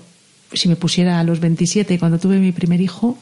si 0.53 0.69
me 0.69 0.77
pusiera 0.77 1.21
a 1.21 1.25
los 1.25 1.41
27 1.41 1.99
cuando 1.99 2.19
tuve 2.19 2.39
mi 2.39 2.53
primer 2.53 2.81
hijo, 2.81 3.19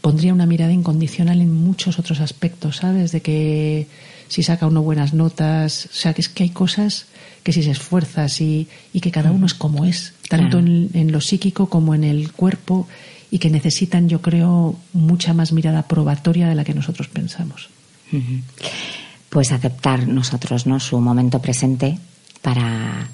pondría 0.00 0.34
una 0.34 0.46
mirada 0.46 0.72
incondicional 0.72 1.40
en 1.40 1.52
muchos 1.52 1.98
otros 1.98 2.20
aspectos, 2.20 2.76
¿sabes? 2.76 3.12
De 3.12 3.20
que 3.20 3.86
si 4.28 4.42
saca 4.42 4.66
uno 4.66 4.82
buenas 4.82 5.14
notas, 5.14 5.86
o 5.86 5.94
sea, 5.94 6.14
que 6.14 6.20
es 6.20 6.28
que 6.28 6.44
hay 6.44 6.50
cosas 6.50 7.06
que 7.42 7.52
si 7.52 7.62
se 7.62 7.70
esfuerzas 7.70 8.40
y, 8.40 8.68
y 8.92 9.00
que 9.00 9.10
cada 9.10 9.32
uno 9.32 9.46
es 9.46 9.54
como 9.54 9.84
es, 9.84 10.12
tanto 10.28 10.58
en, 10.58 10.90
en, 10.92 11.12
lo 11.12 11.20
psíquico 11.20 11.68
como 11.68 11.94
en 11.94 12.04
el 12.04 12.32
cuerpo, 12.32 12.86
y 13.30 13.38
que 13.38 13.50
necesitan, 13.50 14.08
yo 14.08 14.22
creo, 14.22 14.76
mucha 14.92 15.34
más 15.34 15.52
mirada 15.52 15.82
probatoria 15.82 16.48
de 16.48 16.54
la 16.54 16.64
que 16.64 16.74
nosotros 16.74 17.08
pensamos. 17.08 17.68
Pues 19.28 19.52
aceptar 19.52 20.08
nosotros, 20.08 20.66
¿no? 20.66 20.80
Su 20.80 20.98
momento 21.00 21.40
presente 21.40 21.98
para, 22.40 23.08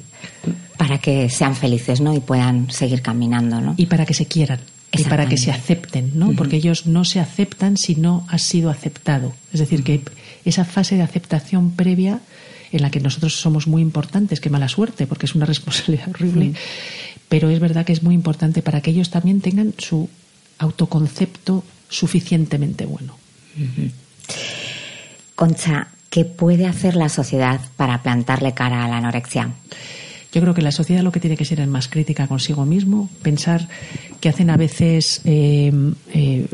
para 0.76 0.98
que 0.98 1.28
sean 1.28 1.56
felices, 1.56 2.00
¿no? 2.00 2.14
Y 2.14 2.20
puedan 2.20 2.70
seguir 2.70 3.02
caminando, 3.02 3.60
¿no? 3.60 3.74
Y 3.76 3.86
para 3.86 4.06
que 4.06 4.14
se 4.14 4.26
quieran. 4.26 4.60
Y 4.96 5.04
para 5.04 5.26
que 5.26 5.36
se 5.36 5.50
acepten, 5.50 6.12
¿no? 6.14 6.26
Uh 6.26 6.30
-huh. 6.32 6.36
Porque 6.36 6.56
ellos 6.56 6.86
no 6.86 7.04
se 7.04 7.20
aceptan 7.20 7.76
si 7.76 7.96
no 7.96 8.26
has 8.28 8.42
sido 8.42 8.70
aceptado. 8.70 9.34
Es 9.52 9.60
decir, 9.60 9.82
que 9.82 10.02
esa 10.44 10.64
fase 10.64 10.96
de 10.96 11.02
aceptación 11.02 11.72
previa 11.72 12.20
en 12.72 12.82
la 12.82 12.90
que 12.90 13.00
nosotros 13.00 13.34
somos 13.34 13.66
muy 13.66 13.82
importantes, 13.82 14.40
qué 14.40 14.50
mala 14.50 14.68
suerte, 14.68 15.06
porque 15.06 15.26
es 15.26 15.34
una 15.34 15.46
responsabilidad 15.52 16.08
horrible, 16.08 16.52
pero 17.28 17.48
es 17.50 17.60
verdad 17.60 17.84
que 17.84 17.92
es 17.92 18.02
muy 18.02 18.14
importante 18.14 18.62
para 18.62 18.80
que 18.80 18.90
ellos 18.90 19.10
también 19.10 19.40
tengan 19.40 19.74
su 19.78 20.08
autoconcepto 20.58 21.64
suficientemente 21.88 22.86
bueno. 22.86 23.16
Uh 23.56 23.62
-huh. 23.62 23.90
Concha, 25.34 25.88
¿qué 26.10 26.24
puede 26.24 26.66
hacer 26.66 26.96
la 26.96 27.08
sociedad 27.08 27.60
para 27.76 28.02
plantarle 28.02 28.54
cara 28.54 28.84
a 28.84 28.88
la 28.88 28.98
anorexia? 28.98 29.50
Yo 30.34 30.40
creo 30.40 30.52
que 30.52 30.62
la 30.62 30.72
sociedad 30.72 31.04
lo 31.04 31.12
que 31.12 31.20
tiene 31.20 31.36
que 31.36 31.44
ser 31.44 31.60
es 31.60 31.68
más 31.68 31.86
crítica 31.86 32.26
consigo 32.26 32.66
mismo, 32.66 33.08
pensar 33.22 33.68
que 34.20 34.28
hacen 34.28 34.50
a 34.50 34.56
veces 34.56 35.20
eh, 35.24 35.72
eh, 36.12 36.48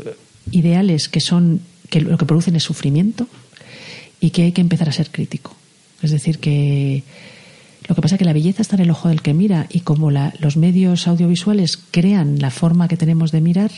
ideales 0.51 1.09
que 1.09 1.19
son 1.19 1.61
que 1.89 1.99
lo 1.99 2.15
que 2.15 2.27
producen 2.27 2.55
es 2.55 2.61
sufrimiento 2.61 3.27
y 4.19 4.29
que 4.29 4.43
hay 4.43 4.51
que 4.51 4.61
empezar 4.61 4.87
a 4.87 4.91
ser 4.91 5.09
crítico. 5.09 5.55
Es 6.03 6.11
decir, 6.11 6.37
que 6.37 7.01
lo 7.87 7.95
que 7.95 8.01
pasa 8.03 8.15
es 8.15 8.19
que 8.19 8.25
la 8.25 8.33
belleza 8.33 8.61
está 8.61 8.75
en 8.75 8.83
el 8.83 8.91
ojo 8.91 9.09
del 9.09 9.23
que 9.23 9.33
mira 9.33 9.65
y 9.71 9.79
como 9.79 10.11
la, 10.11 10.31
los 10.37 10.57
medios 10.57 11.07
audiovisuales 11.07 11.79
crean 11.89 12.37
la 12.37 12.51
forma 12.51 12.87
que 12.87 12.97
tenemos 12.97 13.31
de 13.31 13.41
mirar, 13.41 13.71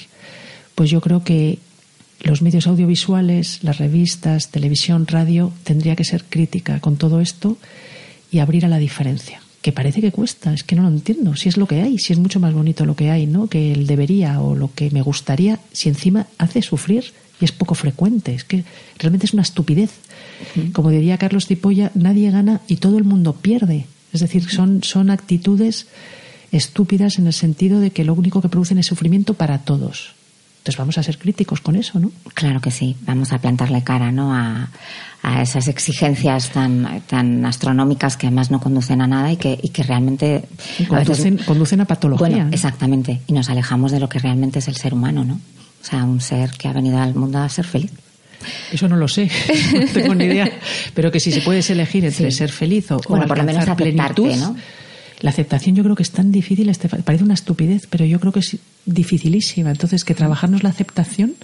pues 0.76 0.90
yo 0.90 1.00
creo 1.00 1.24
que 1.24 1.60
los 2.20 2.42
medios 2.42 2.68
audiovisuales, 2.68 3.64
las 3.64 3.78
revistas, 3.78 4.50
televisión, 4.50 5.08
radio, 5.08 5.54
tendría 5.64 5.96
que 5.96 6.04
ser 6.04 6.26
crítica 6.26 6.82
con 6.82 6.98
todo 6.98 7.22
esto 7.22 7.58
y 8.32 8.40
abrir 8.40 8.66
a 8.66 8.70
la 8.70 8.80
diferencia. 8.80 9.43
Que 9.64 9.72
parece 9.72 10.02
que 10.02 10.12
cuesta, 10.12 10.54
es 10.54 10.64
que 10.64 10.76
no 10.76 10.84
lo 10.84 10.90
entiendo. 10.90 11.36
Si 11.36 11.50
es 11.50 11.58
lo 11.58 11.66
que 11.66 11.82
hay, 11.82 11.98
si 11.98 12.14
es 12.14 12.20
mucho 12.20 12.40
más 12.40 12.54
bonito 12.54 12.86
lo 12.86 12.96
que 12.96 13.10
hay, 13.10 13.26
¿no? 13.26 13.48
Que 13.48 13.72
el 13.72 13.88
debería 13.88 14.40
o 14.40 14.56
lo 14.56 14.72
que 14.72 14.92
me 14.92 15.02
gustaría, 15.02 15.58
si 15.72 15.90
encima 15.90 16.28
hace 16.38 16.62
sufrir 16.62 17.06
y 17.40 17.46
es 17.46 17.52
poco 17.52 17.74
frecuente. 17.74 18.36
Es 18.36 18.44
que 18.44 18.64
realmente 19.00 19.26
es 19.26 19.34
una 19.34 19.42
estupidez. 19.42 19.92
Como 20.74 20.92
diría 20.92 21.18
Carlos 21.18 21.48
Cipolla, 21.48 21.92
nadie 21.96 22.30
gana 22.30 22.62
y 22.68 22.76
todo 22.76 22.98
el 22.98 23.06
mundo 23.06 23.34
pierde. 23.34 23.88
Es 24.12 24.22
decir, 24.22 24.50
son, 24.50 24.84
son 24.84 25.10
actitudes 25.10 25.88
estúpidas 26.52 27.18
en 27.18 27.28
el 27.28 27.34
sentido 27.34 27.80
de 27.80 27.92
que 27.92 28.04
lo 28.04 28.14
único 28.14 28.42
que 28.42 28.50
producen 28.50 28.78
es 28.78 28.86
sufrimiento 28.86 29.34
para 29.34 29.60
todos. 29.60 30.14
Entonces 30.64 30.78
vamos 30.78 30.98
a 30.98 31.04
ser 31.04 31.18
críticos 31.18 31.60
con 31.60 31.76
eso, 31.76 32.00
¿no? 32.00 32.10
Claro 32.34 32.62
que 32.62 32.72
sí, 32.72 32.96
vamos 33.02 33.34
a 33.34 33.40
plantarle 33.40 33.84
cara, 33.84 34.14
¿no? 34.14 34.34
A, 34.34 34.70
a 35.22 35.42
esas 35.42 35.68
exigencias 35.68 36.52
tan, 36.52 37.02
tan 37.02 37.46
astronómicas 37.46 38.16
que 38.16 38.28
además 38.28 38.50
no 38.50 38.62
conducen 38.62 39.02
a 39.02 39.08
nada 39.08 39.30
y 39.30 39.36
que, 39.36 39.60
y 39.62 39.70
que 39.70 39.84
realmente... 39.84 40.46
Conducen 40.88 40.96
a, 40.96 41.32
veces, 41.32 41.46
conducen 41.46 41.82
a 41.82 41.86
patología. 41.86 42.28
Bueno, 42.30 42.50
exactamente, 42.54 43.20
y 43.28 43.34
nos 43.34 43.50
alejamos 43.50 43.92
de 43.92 44.00
lo 44.00 44.08
que 44.08 44.20
realmente 44.20 44.60
es 44.60 44.70
el 44.70 44.78
ser 44.78 44.94
humano, 44.94 45.26
¿no? 45.26 45.34
O 45.34 45.86
sea, 45.86 46.06
un 46.06 46.22
ser 46.22 46.52
que 46.52 46.70
ha 46.70 46.74
venido 46.74 46.98
al 46.98 47.14
mundo 47.14 47.40
a 47.40 47.50
ser 47.50 47.66
feliz. 47.66 47.92
Eso 48.72 48.88
no 48.88 48.96
lo 48.96 49.10
sé, 49.10 49.30
no 49.74 49.86
tengo 49.94 50.16
ni 50.16 50.24
idea. 50.24 50.50
Pero 50.94 51.12
que 51.12 51.20
si 51.20 51.30
se 51.34 51.42
puedes 51.42 51.70
elegir 51.70 52.06
entre 52.06 52.32
sí. 52.32 52.38
ser 52.38 52.54
feliz 52.54 52.90
o, 52.92 53.02
bueno, 53.10 53.26
o 53.26 53.28
por 53.28 53.38
lo 53.38 53.44
menos 53.44 53.66
plenitud, 53.76 54.34
¿no? 54.36 54.56
La 55.24 55.30
aceptación 55.30 55.74
yo 55.74 55.84
creo 55.84 55.96
que 55.96 56.04
es 56.04 56.12
tan 56.12 56.34
difícil, 56.34 56.68
este, 56.68 56.90
parece 56.90 57.24
una 57.24 57.34
estupidez, 57.34 57.88
pero 57.90 58.04
yo 58.04 58.20
creo 58.20 58.34
que 58.34 58.42
es 58.42 58.58
dificilísima. 58.86 59.72
Entonces, 59.72 60.04
que 60.04 60.14
trabajarnos 60.14 60.64
la 60.64 60.70
aceptación, 60.70 61.36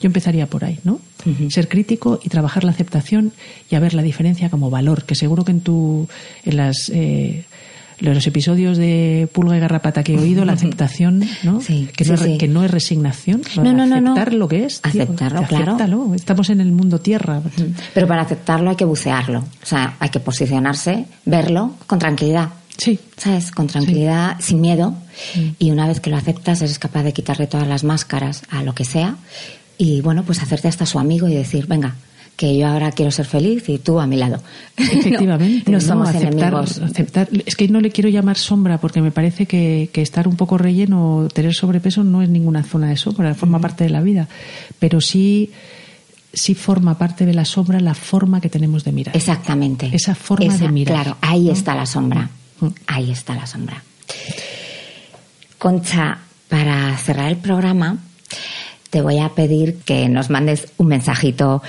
yo 0.00 0.06
empezaría 0.06 0.46
por 0.46 0.64
ahí, 0.64 0.78
¿no? 0.84 1.00
Uh 1.26 1.30
-huh. 1.30 1.50
Ser 1.50 1.68
crítico 1.68 2.20
y 2.22 2.28
trabajar 2.28 2.62
la 2.62 2.70
aceptación 2.70 3.32
y 3.68 3.74
a 3.74 3.80
ver 3.80 3.92
la 3.92 4.02
diferencia 4.02 4.50
como 4.50 4.70
valor, 4.70 5.02
que 5.02 5.16
seguro 5.16 5.44
que 5.44 5.50
en 5.50 5.62
tu, 5.62 6.06
en 6.44 6.56
las, 6.56 6.92
eh, 6.94 7.44
los 7.98 8.24
episodios 8.24 8.78
de 8.78 9.28
Pulga 9.32 9.56
y 9.56 9.60
Garrapata 9.60 10.04
que 10.04 10.14
he 10.14 10.18
oído, 10.18 10.44
la 10.44 10.52
aceptación, 10.52 11.24
¿no? 11.42 11.60
Sí, 11.60 11.88
que, 11.96 12.04
no, 12.04 12.16
sí. 12.16 12.38
que, 12.38 12.46
no, 12.46 12.64
es 12.64 12.70
resignación, 12.70 13.42
no, 13.56 13.72
no, 13.72 13.84
no, 13.84 14.12
aceptar 14.12 14.32
lo 14.32 14.46
que 14.46 14.64
es. 14.64 14.80
Tío, 14.80 15.02
aceptarlo, 15.02 15.42
claro. 15.42 15.72
Acéptalo. 15.72 16.14
Estamos 16.14 16.50
en 16.50 16.60
el 16.60 16.70
mundo 16.70 17.00
tierra. 17.00 17.42
Pero 17.92 18.06
para 18.06 18.22
aceptarlo 18.22 18.70
hay 18.70 18.76
que 18.76 18.84
bucearlo, 18.84 19.40
o 19.40 19.66
sea, 19.66 19.96
hay 19.98 20.10
que 20.10 20.20
posicionarse, 20.20 21.06
verlo 21.24 21.74
con 21.88 21.98
tranquilidad. 21.98 22.50
Sí. 22.76 22.98
¿Sabes? 23.16 23.50
Con 23.50 23.66
tranquilidad, 23.66 24.36
sí. 24.38 24.48
sin 24.48 24.60
miedo. 24.60 24.94
Sí. 25.32 25.54
Y 25.58 25.70
una 25.70 25.86
vez 25.86 26.00
que 26.00 26.10
lo 26.10 26.16
aceptas, 26.16 26.60
eres 26.62 26.78
capaz 26.78 27.02
de 27.02 27.12
quitarle 27.12 27.46
todas 27.46 27.68
las 27.68 27.84
máscaras 27.84 28.42
a 28.50 28.62
lo 28.62 28.74
que 28.74 28.84
sea. 28.84 29.16
Y 29.78 30.00
bueno, 30.00 30.24
pues 30.24 30.42
hacerte 30.42 30.68
hasta 30.68 30.86
su 30.86 30.98
amigo 30.98 31.28
y 31.28 31.34
decir, 31.34 31.66
venga, 31.66 31.96
que 32.36 32.56
yo 32.56 32.66
ahora 32.66 32.90
quiero 32.92 33.10
ser 33.10 33.26
feliz 33.26 33.68
y 33.68 33.78
tú 33.78 34.00
a 34.00 34.06
mi 34.06 34.16
lado. 34.16 34.42
Efectivamente. 34.76 35.70
no, 35.70 35.78
no 35.78 35.80
somos 35.80 36.08
aceptar, 36.08 36.32
enemigos. 36.32 36.78
Aceptar, 36.78 37.28
es 37.46 37.56
que 37.56 37.68
no 37.68 37.80
le 37.80 37.90
quiero 37.90 38.08
llamar 38.08 38.36
sombra 38.36 38.78
porque 38.78 39.00
me 39.00 39.10
parece 39.10 39.46
que, 39.46 39.90
que 39.92 40.02
estar 40.02 40.26
un 40.26 40.36
poco 40.36 40.58
relleno 40.58 41.16
o 41.16 41.28
tener 41.28 41.54
sobrepeso 41.54 42.02
no 42.02 42.22
es 42.22 42.28
ninguna 42.28 42.62
zona 42.62 42.88
de 42.88 42.96
sombra, 42.96 43.34
forma 43.34 43.58
mm. 43.58 43.62
parte 43.62 43.84
de 43.84 43.90
la 43.90 44.00
vida. 44.00 44.28
Pero 44.78 45.00
sí 45.00 45.50
sí 46.32 46.54
forma 46.54 46.98
parte 46.98 47.24
de 47.26 47.32
la 47.32 47.44
sombra 47.44 47.78
la 47.78 47.94
forma 47.94 48.40
que 48.40 48.48
tenemos 48.48 48.82
de 48.82 48.90
mirar. 48.90 49.16
Exactamente. 49.16 49.90
Esa 49.92 50.16
forma 50.16 50.52
Esa, 50.52 50.66
de 50.66 50.72
mirar. 50.72 51.02
Claro, 51.02 51.16
ahí 51.20 51.44
¿no? 51.44 51.52
está 51.52 51.74
la 51.74 51.86
sombra. 51.86 52.28
Ahí 52.86 53.10
está 53.10 53.34
la 53.34 53.46
sombra. 53.46 53.82
Concha, 55.58 56.18
para 56.48 56.96
cerrar 56.98 57.30
el 57.30 57.36
programa, 57.36 57.98
te 58.90 59.00
voy 59.00 59.18
a 59.18 59.30
pedir 59.30 59.78
que 59.78 60.08
nos 60.08 60.30
mandes 60.30 60.68
un 60.76 60.88
mensajito 60.88 61.62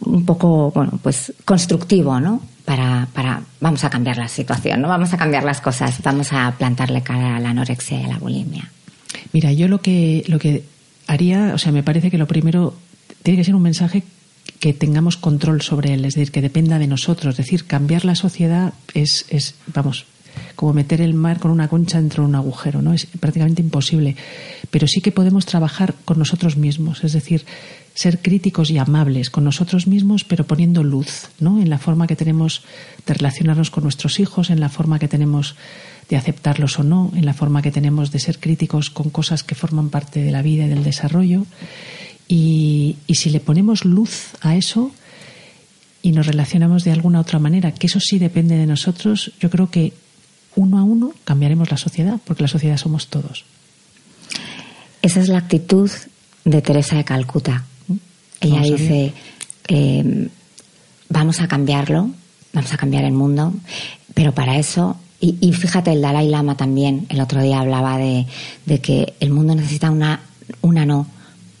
un 0.00 0.24
poco, 0.24 0.70
bueno, 0.70 0.98
pues 1.02 1.32
constructivo, 1.44 2.20
¿no? 2.20 2.42
Para, 2.64 3.08
para, 3.12 3.42
vamos 3.60 3.82
a 3.84 3.90
cambiar 3.90 4.18
la 4.18 4.28
situación, 4.28 4.80
¿no? 4.80 4.88
Vamos 4.88 5.12
a 5.12 5.16
cambiar 5.16 5.44
las 5.44 5.60
cosas, 5.60 6.00
vamos 6.02 6.32
a 6.32 6.52
plantarle 6.56 7.02
cara 7.02 7.36
a 7.36 7.40
la 7.40 7.50
anorexia 7.50 8.00
y 8.00 8.04
a 8.04 8.08
la 8.08 8.18
bulimia. 8.18 8.70
Mira, 9.32 9.52
yo 9.52 9.68
lo 9.68 9.80
que, 9.80 10.24
lo 10.28 10.38
que 10.38 10.64
haría, 11.06 11.52
o 11.54 11.58
sea, 11.58 11.72
me 11.72 11.82
parece 11.82 12.10
que 12.10 12.18
lo 12.18 12.26
primero 12.26 12.74
tiene 13.22 13.38
que 13.38 13.44
ser 13.44 13.54
un 13.54 13.62
mensaje 13.62 14.04
que 14.60 14.72
tengamos 14.72 15.16
control 15.16 15.62
sobre 15.62 15.94
él, 15.94 16.04
es 16.04 16.14
decir, 16.14 16.30
que 16.30 16.42
dependa 16.42 16.78
de 16.78 16.86
nosotros. 16.86 17.32
Es 17.32 17.46
decir, 17.46 17.66
cambiar 17.66 18.04
la 18.04 18.14
sociedad 18.14 18.74
es, 18.94 19.26
es 19.30 19.54
vamos, 19.74 20.06
como 20.56 20.72
meter 20.72 21.00
el 21.00 21.14
mar 21.14 21.38
con 21.38 21.50
una 21.50 21.68
concha 21.68 22.00
dentro 22.00 22.22
de 22.22 22.28
un 22.28 22.34
agujero, 22.34 22.82
¿no? 22.82 22.92
Es 22.92 23.06
prácticamente 23.06 23.62
imposible. 23.62 24.16
Pero 24.70 24.86
sí 24.86 25.00
que 25.00 25.12
podemos 25.12 25.46
trabajar 25.46 25.94
con 26.04 26.18
nosotros 26.18 26.56
mismos, 26.56 27.02
es 27.04 27.12
decir, 27.12 27.44
ser 27.94 28.20
críticos 28.20 28.70
y 28.70 28.78
amables 28.78 29.30
con 29.30 29.44
nosotros 29.44 29.86
mismos, 29.86 30.24
pero 30.24 30.46
poniendo 30.46 30.82
luz, 30.84 31.28
¿no? 31.40 31.60
En 31.60 31.70
la 31.70 31.78
forma 31.78 32.06
que 32.06 32.16
tenemos 32.16 32.62
de 33.06 33.14
relacionarnos 33.14 33.70
con 33.70 33.84
nuestros 33.84 34.20
hijos, 34.20 34.50
en 34.50 34.60
la 34.60 34.68
forma 34.68 34.98
que 34.98 35.08
tenemos 35.08 35.56
de 36.08 36.16
aceptarlos 36.16 36.78
o 36.78 36.82
no, 36.82 37.12
en 37.14 37.24
la 37.24 37.34
forma 37.34 37.62
que 37.62 37.70
tenemos 37.70 38.10
de 38.10 38.18
ser 38.18 38.38
críticos 38.38 38.90
con 38.90 39.10
cosas 39.10 39.42
que 39.44 39.54
forman 39.54 39.90
parte 39.90 40.20
de 40.20 40.32
la 40.32 40.42
vida 40.42 40.66
y 40.66 40.68
del 40.68 40.84
desarrollo. 40.84 41.46
Y, 42.26 42.96
y 43.06 43.14
si 43.16 43.30
le 43.30 43.40
ponemos 43.40 43.84
luz 43.84 44.30
a 44.40 44.56
eso 44.56 44.92
y 46.02 46.12
nos 46.12 46.26
relacionamos 46.26 46.84
de 46.84 46.92
alguna 46.92 47.20
otra 47.20 47.38
manera, 47.38 47.72
que 47.72 47.86
eso 47.86 48.00
sí 48.00 48.18
depende 48.18 48.56
de 48.56 48.66
nosotros, 48.66 49.32
yo 49.40 49.50
creo 49.50 49.70
que 49.70 49.92
uno 50.56 50.78
a 50.78 50.82
uno 50.82 51.12
cambiaremos 51.24 51.70
la 51.70 51.76
sociedad, 51.76 52.18
porque 52.24 52.42
la 52.42 52.48
sociedad 52.48 52.76
somos 52.76 53.08
todos. 53.08 53.44
Esa 55.02 55.20
es 55.20 55.28
la 55.28 55.38
actitud 55.38 55.90
de 56.44 56.62
Teresa 56.62 56.96
de 56.96 57.04
Calcuta. 57.04 57.64
Ella 58.40 58.62
dice, 58.62 59.12
eh, 59.68 60.28
vamos 61.08 61.40
a 61.40 61.48
cambiarlo, 61.48 62.10
vamos 62.52 62.72
a 62.72 62.76
cambiar 62.76 63.04
el 63.04 63.12
mundo, 63.12 63.52
pero 64.14 64.32
para 64.32 64.56
eso 64.58 64.96
Y, 65.22 65.36
y 65.40 65.52
fíjate, 65.52 65.92
el 65.92 66.00
Dalai 66.00 66.28
Lama 66.28 66.56
también 66.56 67.04
el 67.10 67.20
otro 67.20 67.42
día 67.42 67.60
hablaba 67.60 67.98
de, 67.98 68.26
de 68.64 68.80
que 68.80 69.12
el 69.20 69.30
mundo 69.30 69.54
necesita 69.54 69.90
una, 69.90 70.20
una 70.62 70.86
no, 70.86 71.06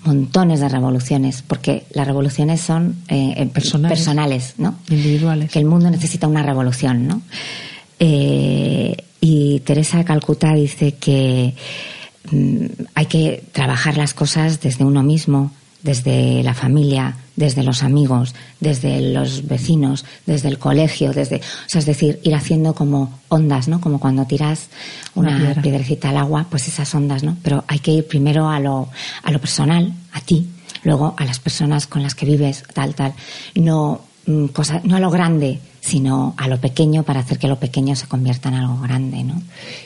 montones 0.04 0.60
de 0.60 0.68
revoluciones, 0.70 1.42
porque 1.42 1.84
las 1.92 2.06
revoluciones 2.06 2.62
son 2.62 2.96
eh, 3.08 3.34
eh, 3.36 3.46
Personales. 3.46 3.98
personales, 3.98 4.54
¿no? 4.56 4.76
Individuales. 4.88 5.50
Que 5.50 5.58
el 5.58 5.66
mundo 5.66 5.90
necesita 5.90 6.26
una 6.26 6.42
revolución, 6.42 7.06
¿no? 7.06 7.20
Eh, 8.00 8.96
y 9.20 9.60
Teresa 9.60 9.98
de 9.98 10.04
Calcuta 10.04 10.52
dice 10.54 10.94
que 10.96 11.54
mm, 12.32 12.64
hay 12.94 13.06
que 13.06 13.44
trabajar 13.52 13.96
las 13.98 14.14
cosas 14.14 14.60
desde 14.60 14.84
uno 14.84 15.02
mismo, 15.02 15.52
desde 15.82 16.42
la 16.42 16.54
familia, 16.54 17.16
desde 17.36 17.62
los 17.62 17.82
amigos, 17.82 18.34
desde 18.60 19.00
los 19.12 19.46
vecinos, 19.46 20.04
desde 20.26 20.48
el 20.48 20.58
colegio, 20.58 21.12
desde, 21.12 21.36
o 21.36 21.68
sea, 21.68 21.78
es 21.78 21.86
decir, 21.86 22.20
ir 22.22 22.34
haciendo 22.34 22.74
como 22.74 23.18
ondas, 23.28 23.68
¿no? 23.68 23.80
Como 23.80 23.98
cuando 24.00 24.26
tiras 24.26 24.68
Una 25.14 25.30
una, 25.30 25.38
piedra. 25.38 25.62
piedrecita 25.62 26.10
al 26.10 26.16
agua, 26.18 26.46
pues 26.50 26.68
esas 26.68 26.94
ondas, 26.94 27.22
¿no? 27.22 27.36
Pero 27.42 27.64
hay 27.68 27.78
que 27.78 27.92
ir 27.92 28.06
primero 28.06 28.48
a 28.48 28.60
lo, 28.60 28.88
a 29.22 29.30
lo 29.30 29.38
personal, 29.40 29.92
a 30.12 30.20
ti, 30.20 30.48
luego 30.82 31.14
a 31.18 31.24
las 31.24 31.38
personas 31.38 31.86
con 31.86 32.02
las 32.02 32.14
que 32.14 32.26
vives, 32.26 32.62
tal, 32.74 32.94
tal. 32.94 33.14
No, 33.54 34.02
mm, 34.26 34.46
cosa, 34.46 34.80
no 34.84 34.96
a 34.96 35.00
lo 35.00 35.10
grande, 35.10 35.60
sino 35.80 36.34
a 36.36 36.48
lo 36.48 36.60
pequeño 36.60 37.02
para 37.02 37.20
hacer 37.20 37.38
que 37.38 37.48
lo 37.48 37.58
pequeño 37.58 37.96
se 37.96 38.06
convierta 38.06 38.48
en 38.50 38.56
algo 38.56 38.78
grande, 38.80 39.24
¿no? 39.24 39.42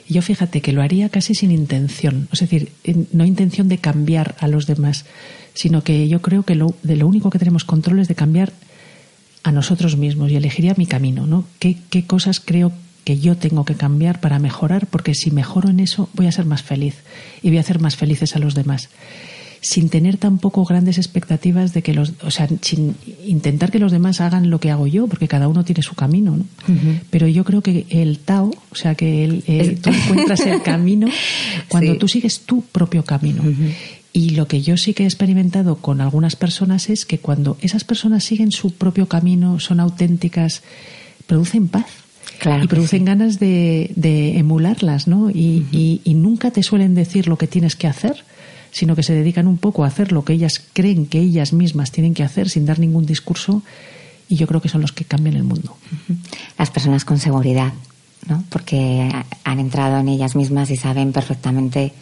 Yo 0.09 0.23
fíjate 0.23 0.61
que 0.61 0.73
lo 0.73 0.83
haría 0.83 1.09
casi 1.09 1.35
sin 1.35 1.51
intención, 1.51 2.29
es 2.33 2.41
decir, 2.41 2.73
no 3.13 3.25
intención 3.25 3.69
de 3.69 3.79
cambiar 3.79 4.35
a 4.41 4.49
los 4.49 4.67
demás, 4.67 5.05
sino 5.55 5.83
que 5.83 6.09
yo 6.09 6.21
creo 6.21 6.43
que 6.43 6.57
lo, 6.57 6.75
de 6.83 6.97
lo 6.97 7.07
único 7.07 7.31
que 7.31 7.39
tenemos 7.39 7.65
control 7.65 8.01
es 8.01 8.09
de 8.09 8.17
cambiar 8.17 8.53
a 9.45 9.53
nosotros 9.53 9.97
mismos 9.97 10.31
y 10.31 10.37
elegiría 10.37 10.75
mi 10.77 10.87
camino, 10.87 11.27
¿no? 11.27 11.45
¿Qué, 11.59 11.77
qué 11.91 12.07
cosas 12.07 12.41
creo 12.41 12.73
que 13.05 13.19
yo 13.21 13.37
tengo 13.37 13.65
que 13.65 13.75
cambiar 13.75 14.21
para 14.21 14.39
mejorar? 14.39 14.87
Porque 14.87 15.15
si 15.15 15.31
mejoro 15.31 15.69
en 15.69 15.81
eso 15.81 16.09
voy 16.15 16.27
a 16.27 16.33
ser 16.33 16.47
más 16.47 16.63
feliz 16.63 16.97
y 17.43 17.49
voy 17.49 17.59
a 17.59 17.61
hacer 17.61 17.79
más 17.79 17.95
felices 17.95 18.35
a 18.35 18.41
los 18.41 18.55
demás. 18.55 18.89
Sin 19.67 19.89
tener 19.89 20.19
tampoco 20.19 20.63
grandes 20.67 20.99
expectativas 20.99 21.73
de 21.73 21.81
que 21.81 21.95
los, 21.95 22.13
o 22.23 22.31
sea, 22.31 22.47
sin 22.61 22.97
intentar 23.27 23.71
que 23.71 23.79
los 23.79 23.93
demás 23.93 24.21
hagan 24.21 24.51
lo 24.51 24.61
que 24.61 24.71
hago 24.71 24.87
yo, 24.87 25.07
porque 25.07 25.27
cada 25.27 25.49
uno 25.49 25.65
tiene 25.65 25.83
su 25.83 25.95
camino, 25.95 26.37
¿no? 26.37 26.45
Pero 27.09 27.29
yo 27.29 27.45
creo 27.45 27.63
que 27.63 27.87
el 27.89 28.19
Tao, 28.19 28.51
o 28.71 28.75
sea, 28.75 28.95
que 28.95 29.25
el, 29.25 29.43
el- 29.47 29.81
tú 29.81 29.89
encuentras 29.89 30.41
el 30.41 30.61
camino 30.73 31.09
cuando 31.69 31.93
Sí. 31.95 31.99
tú 31.99 32.09
sigues 32.09 32.41
tu 32.41 32.61
propio 32.61 33.05
camino. 33.07 33.43
Y 34.13 34.31
lo 34.31 34.47
que 34.47 34.61
yo 34.61 34.77
sí 34.77 34.93
que 34.93 35.05
he 35.05 35.07
experimentado 35.07 35.77
con 35.77 36.03
algunas 36.03 36.37
personas 36.37 36.91
es 36.91 37.07
que 37.07 37.19
cuando 37.19 37.57
esas 37.63 37.85
personas 37.85 38.23
siguen 38.23 38.53
su 38.53 38.71
propio 38.75 39.07
camino, 39.09 39.61
son 39.61 39.81
auténticas, 39.81 40.63
producen 41.27 41.69
paz. 41.69 41.87
Claro 42.39 42.65
y 42.65 42.67
producen 42.69 43.01
sí. 43.01 43.05
ganas 43.07 43.39
de, 43.41 43.93
de 43.97 44.39
emularlas, 44.39 45.07
¿no? 45.09 45.31
Y, 45.31 45.67
y- 45.73 46.01
y 46.05 46.15
nunca 46.15 46.51
te 46.51 46.63
suelen 46.63 46.95
decir 46.95 47.29
lo 47.29 47.39
que 47.39 47.47
tienes 47.47 47.77
que 47.77 47.87
hacer, 47.87 48.25
sino 48.75 48.97
que 48.97 49.05
se 49.05 49.15
dedican 49.15 49.47
un 49.47 49.57
poco 49.57 49.85
a 49.85 49.87
hacer 49.87 50.11
lo 50.11 50.25
que 50.25 50.33
ellas 50.33 50.61
creen 50.73 51.07
que 51.07 51.21
ellas 51.21 51.53
mismas 51.53 51.93
tienen 51.93 52.13
que 52.13 52.25
hacer 52.25 52.51
sin 52.51 52.67
dar 52.67 52.81
ningún 52.81 53.07
discurso. 53.07 53.63
Y 54.29 54.35
yo 54.35 54.49
creo 54.49 54.61
que 54.61 54.69
son 54.69 54.81
los 54.81 54.91
que 54.91 55.05
cambian 55.05 55.37
el 55.37 55.45
mundo. 55.45 55.77
Las 56.59 56.71
personas 56.73 57.05
con 57.05 57.21
seguridad, 57.21 57.73
¿no? 58.29 58.43
Porque 58.49 59.09
han 59.45 59.61
entrado 59.61 59.99
en 59.99 60.09
ellas 60.09 60.35
mismas 60.35 60.71
y 60.71 60.77
saben 60.77 61.13
perfectamente 61.13 61.93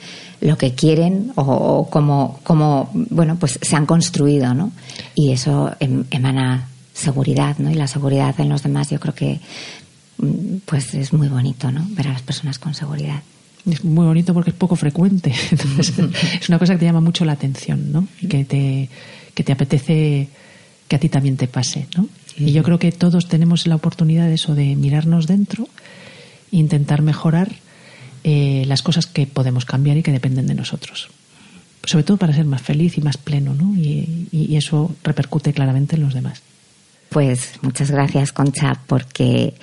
lo 0.40 0.56
que 0.56 0.74
quieren 0.74 1.32
o, 1.34 1.42
o 1.42 1.90
cómo, 1.90 2.40
bueno, 2.94 3.36
pues 3.36 3.58
se 3.60 3.76
han 3.76 3.84
construido, 3.84 4.54
¿no? 4.54 4.72
Y 5.14 5.32
eso 5.32 5.76
em- 5.78 6.04
emana 6.10 6.68
seguridad, 6.94 7.58
¿no? 7.58 7.70
Y 7.70 7.74
la 7.74 7.86
seguridad 7.86 8.34
en 8.40 8.48
los 8.48 8.62
demás 8.62 8.88
yo 8.88 8.98
creo 8.98 9.14
que 9.14 9.40
mm, 10.16 10.56
pues 10.64 10.94
es 10.94 11.12
muy 11.12 11.28
bonito, 11.28 11.70
¿no? 11.70 11.84
Ver 11.90 12.08
a 12.08 12.12
las 12.12 12.22
personas 12.22 12.58
con 12.58 12.72
seguridad. 12.72 13.22
Es 13.70 13.84
muy 13.84 14.04
bonito 14.06 14.34
porque 14.34 14.50
es 14.50 14.56
poco 14.56 14.74
frecuente. 14.76 15.32
Entonces, 15.50 15.92
es 16.40 16.48
una 16.48 16.58
cosa 16.58 16.72
que 16.74 16.80
te 16.80 16.84
llama 16.86 17.00
mucho 17.00 17.24
la 17.24 17.32
atención, 17.32 17.92
¿no? 17.92 18.08
Y 18.20 18.26
que 18.26 18.44
te, 18.44 18.88
que 19.34 19.44
te 19.44 19.52
apetece 19.52 20.28
que 20.88 20.96
a 20.96 20.98
ti 20.98 21.08
también 21.08 21.36
te 21.36 21.46
pase, 21.48 21.86
¿no? 21.96 22.08
Y 22.36 22.52
yo 22.52 22.62
creo 22.62 22.78
que 22.78 22.92
todos 22.92 23.28
tenemos 23.28 23.66
la 23.66 23.76
oportunidad 23.76 24.26
de 24.26 24.34
eso, 24.34 24.54
de 24.54 24.74
mirarnos 24.74 25.26
dentro 25.26 25.68
e 26.50 26.56
intentar 26.56 27.02
mejorar 27.02 27.52
eh, 28.24 28.64
las 28.66 28.82
cosas 28.82 29.06
que 29.06 29.26
podemos 29.26 29.64
cambiar 29.64 29.96
y 29.96 30.02
que 30.02 30.12
dependen 30.12 30.46
de 30.46 30.54
nosotros. 30.54 31.08
Sobre 31.84 32.04
todo 32.04 32.16
para 32.16 32.32
ser 32.32 32.44
más 32.44 32.62
feliz 32.62 32.96
y 32.98 33.00
más 33.00 33.16
pleno, 33.16 33.54
¿no? 33.54 33.74
Y, 33.76 34.28
y- 34.32 34.46
y 34.52 34.56
eso 34.56 34.94
repercute 35.04 35.52
claramente 35.52 35.96
en 35.96 36.02
los 36.02 36.14
demás. 36.14 36.42
Pues 37.12 37.50
muchas 37.62 37.90
gracias, 37.90 38.32
Concha, 38.32 38.78
porque 38.86 39.54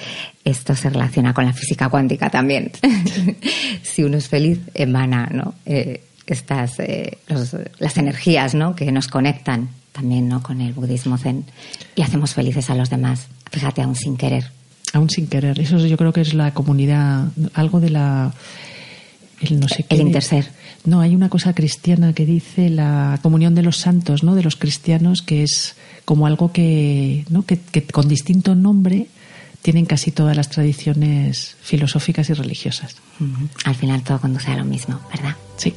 esto 0.43 0.75
se 0.75 0.89
relaciona 0.89 1.33
con 1.33 1.45
la 1.45 1.53
física 1.53 1.89
cuántica 1.89 2.29
también. 2.29 2.71
si 3.83 4.03
uno 4.03 4.17
es 4.17 4.27
feliz, 4.27 4.59
emana, 4.73 5.29
¿no? 5.31 5.55
Eh, 5.65 6.03
estas, 6.27 6.79
eh, 6.79 7.17
los- 7.27 7.55
las 7.79 7.97
energías, 7.97 8.53
¿no? 8.53 8.75
Que 8.75 8.91
nos 8.91 9.07
conectan 9.07 9.69
también, 9.91 10.27
¿no? 10.29 10.43
Con 10.43 10.62
el 10.62 10.73
budismo 10.73 11.17
zen 11.17 11.45
y 11.95 12.01
hacemos 12.03 12.33
felices 12.33 12.69
a 12.69 12.75
los 12.75 12.89
demás. 12.89 13.27
Fíjate, 13.51 13.81
aún 13.81 13.95
sin 13.95 14.15
querer. 14.15 14.51
Aún 14.93 15.09
sin 15.09 15.27
querer. 15.27 15.59
Eso 15.59 15.77
yo 15.85 15.97
creo 15.97 16.13
que 16.13 16.21
es 16.21 16.33
la 16.33 16.53
comunidad, 16.53 17.25
algo 17.53 17.79
de 17.79 17.89
la... 17.89 18.31
El, 19.41 19.59
no 19.59 19.67
sé 19.69 19.85
El 19.89 20.01
interser. 20.01 20.49
No, 20.85 20.99
hay 21.01 21.15
una 21.15 21.29
cosa 21.29 21.53
cristiana 21.53 22.13
que 22.13 22.25
dice 22.25 22.69
la 22.69 23.19
comunión 23.21 23.55
de 23.55 23.63
los 23.63 23.77
santos, 23.77 24.23
¿no? 24.23 24.35
De 24.35 24.43
los 24.43 24.55
cristianos, 24.55 25.21
que 25.21 25.43
es 25.43 25.75
como 26.10 26.26
algo 26.26 26.52
que, 26.52 27.24
¿no? 27.30 27.45
que, 27.45 27.60
que 27.60 27.84
con 27.84 28.08
distinto 28.08 28.56
nombre 28.56 29.06
tienen 29.62 29.86
casi 29.86 30.10
todas 30.10 30.36
las 30.36 30.50
tradiciones 30.50 31.56
filosóficas 31.62 32.32
y 32.32 32.34
religiosas. 32.34 32.95
Al 33.63 33.76
final 33.76 34.02
todo 34.02 34.19
conduce 34.19 34.50
a 34.50 34.58
lo 34.58 34.65
mismo, 34.65 35.00
¿verdad? 35.13 35.36
Sí. 35.58 35.76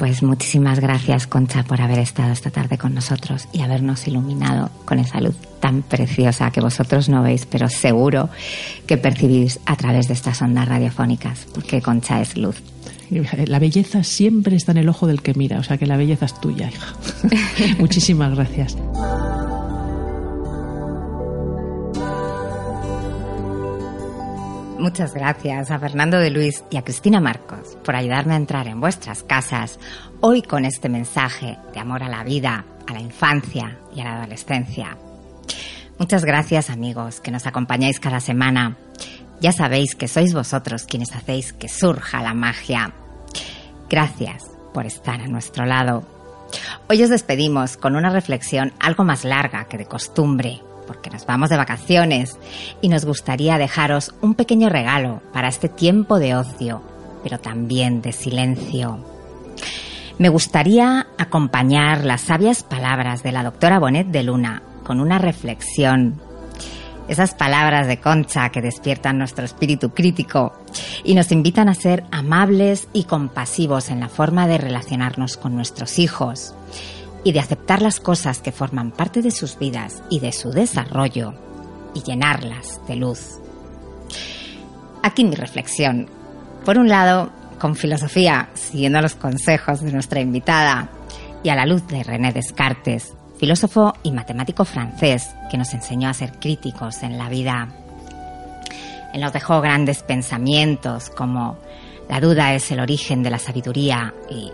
Pues 0.00 0.24
muchísimas 0.24 0.80
gracias, 0.80 1.28
Concha, 1.28 1.62
por 1.62 1.80
haber 1.80 2.00
estado 2.00 2.32
esta 2.32 2.50
tarde 2.50 2.76
con 2.76 2.92
nosotros 2.92 3.46
y 3.52 3.60
habernos 3.60 4.04
iluminado 4.08 4.68
con 4.84 4.98
esa 4.98 5.20
luz 5.20 5.36
tan 5.60 5.82
preciosa 5.82 6.50
que 6.50 6.60
vosotros 6.60 7.08
no 7.08 7.22
veis, 7.22 7.46
pero 7.46 7.68
seguro 7.68 8.30
que 8.88 8.96
percibís 8.96 9.60
a 9.64 9.76
través 9.76 10.08
de 10.08 10.14
estas 10.14 10.42
ondas 10.42 10.66
radiofónicas, 10.66 11.46
porque 11.54 11.80
Concha 11.80 12.20
es 12.20 12.36
luz. 12.36 12.56
La 13.46 13.58
belleza 13.58 14.04
siempre 14.04 14.56
está 14.56 14.72
en 14.72 14.78
el 14.78 14.88
ojo 14.88 15.06
del 15.06 15.22
que 15.22 15.34
mira, 15.34 15.58
o 15.58 15.62
sea 15.62 15.78
que 15.78 15.86
la 15.86 15.96
belleza 15.96 16.26
es 16.26 16.40
tuya, 16.40 16.68
hija. 16.68 16.94
Muchísimas 17.78 18.34
gracias. 18.34 18.76
Muchas 24.78 25.12
gracias 25.12 25.70
a 25.70 25.78
Fernando 25.78 26.18
de 26.18 26.30
Luis 26.30 26.64
y 26.70 26.78
a 26.78 26.82
Cristina 26.82 27.20
Marcos 27.20 27.76
por 27.84 27.94
ayudarme 27.96 28.32
a 28.32 28.38
entrar 28.38 28.66
en 28.66 28.80
vuestras 28.80 29.22
casas 29.22 29.78
hoy 30.20 30.40
con 30.40 30.64
este 30.64 30.88
mensaje 30.88 31.58
de 31.74 31.80
amor 31.80 32.02
a 32.02 32.08
la 32.08 32.24
vida, 32.24 32.64
a 32.86 32.94
la 32.94 33.00
infancia 33.00 33.78
y 33.94 34.00
a 34.00 34.04
la 34.04 34.16
adolescencia. 34.16 34.96
Muchas 35.98 36.24
gracias 36.24 36.70
amigos 36.70 37.20
que 37.20 37.30
nos 37.30 37.46
acompañáis 37.46 38.00
cada 38.00 38.20
semana. 38.20 38.78
Ya 39.42 39.52
sabéis 39.52 39.94
que 39.94 40.08
sois 40.08 40.32
vosotros 40.32 40.84
quienes 40.84 41.14
hacéis 41.14 41.52
que 41.52 41.68
surja 41.68 42.22
la 42.22 42.32
magia. 42.32 42.94
Gracias 43.90 44.48
por 44.72 44.86
estar 44.86 45.20
a 45.20 45.26
nuestro 45.26 45.66
lado. 45.66 46.04
Hoy 46.88 47.02
os 47.02 47.10
despedimos 47.10 47.76
con 47.76 47.96
una 47.96 48.10
reflexión 48.10 48.72
algo 48.78 49.02
más 49.02 49.24
larga 49.24 49.64
que 49.64 49.78
de 49.78 49.86
costumbre, 49.86 50.60
porque 50.86 51.10
nos 51.10 51.26
vamos 51.26 51.50
de 51.50 51.56
vacaciones 51.56 52.38
y 52.80 52.88
nos 52.88 53.04
gustaría 53.04 53.58
dejaros 53.58 54.14
un 54.20 54.36
pequeño 54.36 54.68
regalo 54.68 55.22
para 55.32 55.48
este 55.48 55.68
tiempo 55.68 56.20
de 56.20 56.36
ocio, 56.36 56.82
pero 57.24 57.40
también 57.40 58.00
de 58.00 58.12
silencio. 58.12 59.04
Me 60.18 60.28
gustaría 60.28 61.08
acompañar 61.18 62.04
las 62.04 62.20
sabias 62.20 62.62
palabras 62.62 63.24
de 63.24 63.32
la 63.32 63.42
doctora 63.42 63.80
Bonet 63.80 64.06
de 64.06 64.22
Luna 64.22 64.62
con 64.84 65.00
una 65.00 65.18
reflexión. 65.18 66.20
Esas 67.10 67.34
palabras 67.34 67.88
de 67.88 67.98
Concha 67.98 68.50
que 68.50 68.62
despiertan 68.62 69.18
nuestro 69.18 69.44
espíritu 69.44 69.90
crítico 69.90 70.52
y 71.02 71.16
nos 71.16 71.32
invitan 71.32 71.68
a 71.68 71.74
ser 71.74 72.04
amables 72.12 72.86
y 72.92 73.02
compasivos 73.02 73.90
en 73.90 73.98
la 73.98 74.08
forma 74.08 74.46
de 74.46 74.58
relacionarnos 74.58 75.36
con 75.36 75.56
nuestros 75.56 75.98
hijos 75.98 76.54
y 77.24 77.32
de 77.32 77.40
aceptar 77.40 77.82
las 77.82 77.98
cosas 77.98 78.38
que 78.38 78.52
forman 78.52 78.92
parte 78.92 79.22
de 79.22 79.32
sus 79.32 79.58
vidas 79.58 80.04
y 80.08 80.20
de 80.20 80.30
su 80.30 80.52
desarrollo 80.52 81.34
y 81.94 82.02
llenarlas 82.02 82.80
de 82.86 82.94
luz. 82.94 83.40
Aquí 85.02 85.24
mi 85.24 85.34
reflexión. 85.34 86.08
Por 86.64 86.78
un 86.78 86.88
lado, 86.88 87.32
con 87.58 87.74
filosofía, 87.74 88.50
siguiendo 88.54 89.00
los 89.00 89.16
consejos 89.16 89.80
de 89.80 89.90
nuestra 89.90 90.20
invitada, 90.20 90.90
y 91.42 91.48
a 91.48 91.56
la 91.56 91.66
luz 91.66 91.84
de 91.88 92.04
René 92.04 92.32
Descartes, 92.32 93.14
filósofo 93.40 93.94
y 94.02 94.12
matemático 94.12 94.66
francés 94.66 95.34
que 95.50 95.56
nos 95.56 95.72
enseñó 95.72 96.10
a 96.10 96.14
ser 96.14 96.32
críticos 96.38 97.02
en 97.02 97.16
la 97.16 97.30
vida. 97.30 97.68
Él 99.14 99.22
nos 99.22 99.32
dejó 99.32 99.62
grandes 99.62 100.02
pensamientos 100.02 101.08
como 101.08 101.56
la 102.06 102.20
duda 102.20 102.52
es 102.52 102.70
el 102.70 102.80
origen 102.80 103.22
de 103.22 103.30
la 103.30 103.38
sabiduría 103.38 104.12
y 104.28 104.52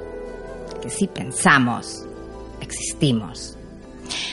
que 0.80 0.88
si 0.88 1.08
pensamos, 1.08 2.06
existimos. 2.60 3.58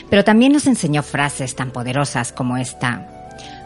Pero 0.07 0.23
también 0.23 0.53
nos 0.53 0.67
enseñó 0.67 1.01
frases 1.01 1.55
tan 1.55 1.71
poderosas 1.71 2.31
como 2.31 2.55
esta. 2.55 3.07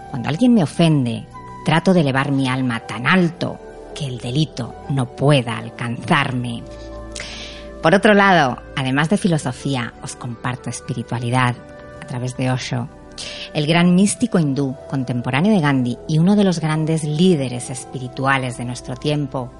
Cuando 0.09 0.29
alguien 0.29 0.53
me 0.53 0.63
ofende, 0.63 1.25
trato 1.65 1.93
de 1.93 1.99
elevar 1.99 2.31
mi 2.31 2.47
alma 2.47 2.79
tan 2.79 3.07
alto 3.07 3.59
que 3.93 4.05
el 4.05 4.19
delito 4.19 4.73
no 4.87 5.05
pueda 5.05 5.57
alcanzarme. 5.57 6.63
Por 7.81 7.93
otro 7.93 8.13
lado, 8.13 8.61
además 8.75 9.09
de 9.09 9.17
filosofía, 9.17 9.93
os 10.01 10.15
comparto 10.15 10.69
espiritualidad 10.69 11.55
a 12.01 12.07
través 12.07 12.35
de 12.37 12.51
Osho, 12.51 12.89
el 13.53 13.67
gran 13.67 13.95
místico 13.95 14.39
hindú 14.39 14.75
contemporáneo 14.89 15.53
de 15.53 15.61
Gandhi 15.61 15.97
y 16.07 16.19
uno 16.19 16.35
de 16.35 16.43
los 16.43 16.59
grandes 16.59 17.03
líderes 17.03 17.69
espirituales 17.69 18.57
de 18.57 18.65
nuestro 18.65 18.95
tiempo, 18.95 19.51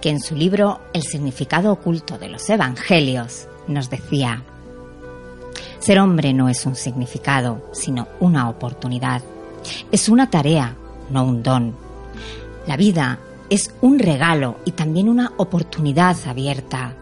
que 0.00 0.10
en 0.10 0.20
su 0.20 0.34
libro 0.34 0.80
El 0.92 1.02
significado 1.02 1.72
oculto 1.72 2.18
de 2.18 2.28
los 2.28 2.48
evangelios 2.50 3.48
nos 3.68 3.88
decía, 3.90 4.42
ser 5.82 5.98
hombre 5.98 6.32
no 6.32 6.48
es 6.48 6.64
un 6.64 6.76
significado, 6.76 7.70
sino 7.72 8.06
una 8.20 8.48
oportunidad. 8.48 9.20
Es 9.90 10.08
una 10.08 10.30
tarea, 10.30 10.76
no 11.10 11.24
un 11.24 11.42
don. 11.42 11.74
La 12.68 12.76
vida 12.76 13.18
es 13.50 13.74
un 13.80 13.98
regalo 13.98 14.58
y 14.64 14.72
también 14.72 15.08
una 15.08 15.32
oportunidad 15.38 16.16
abierta. 16.26 16.94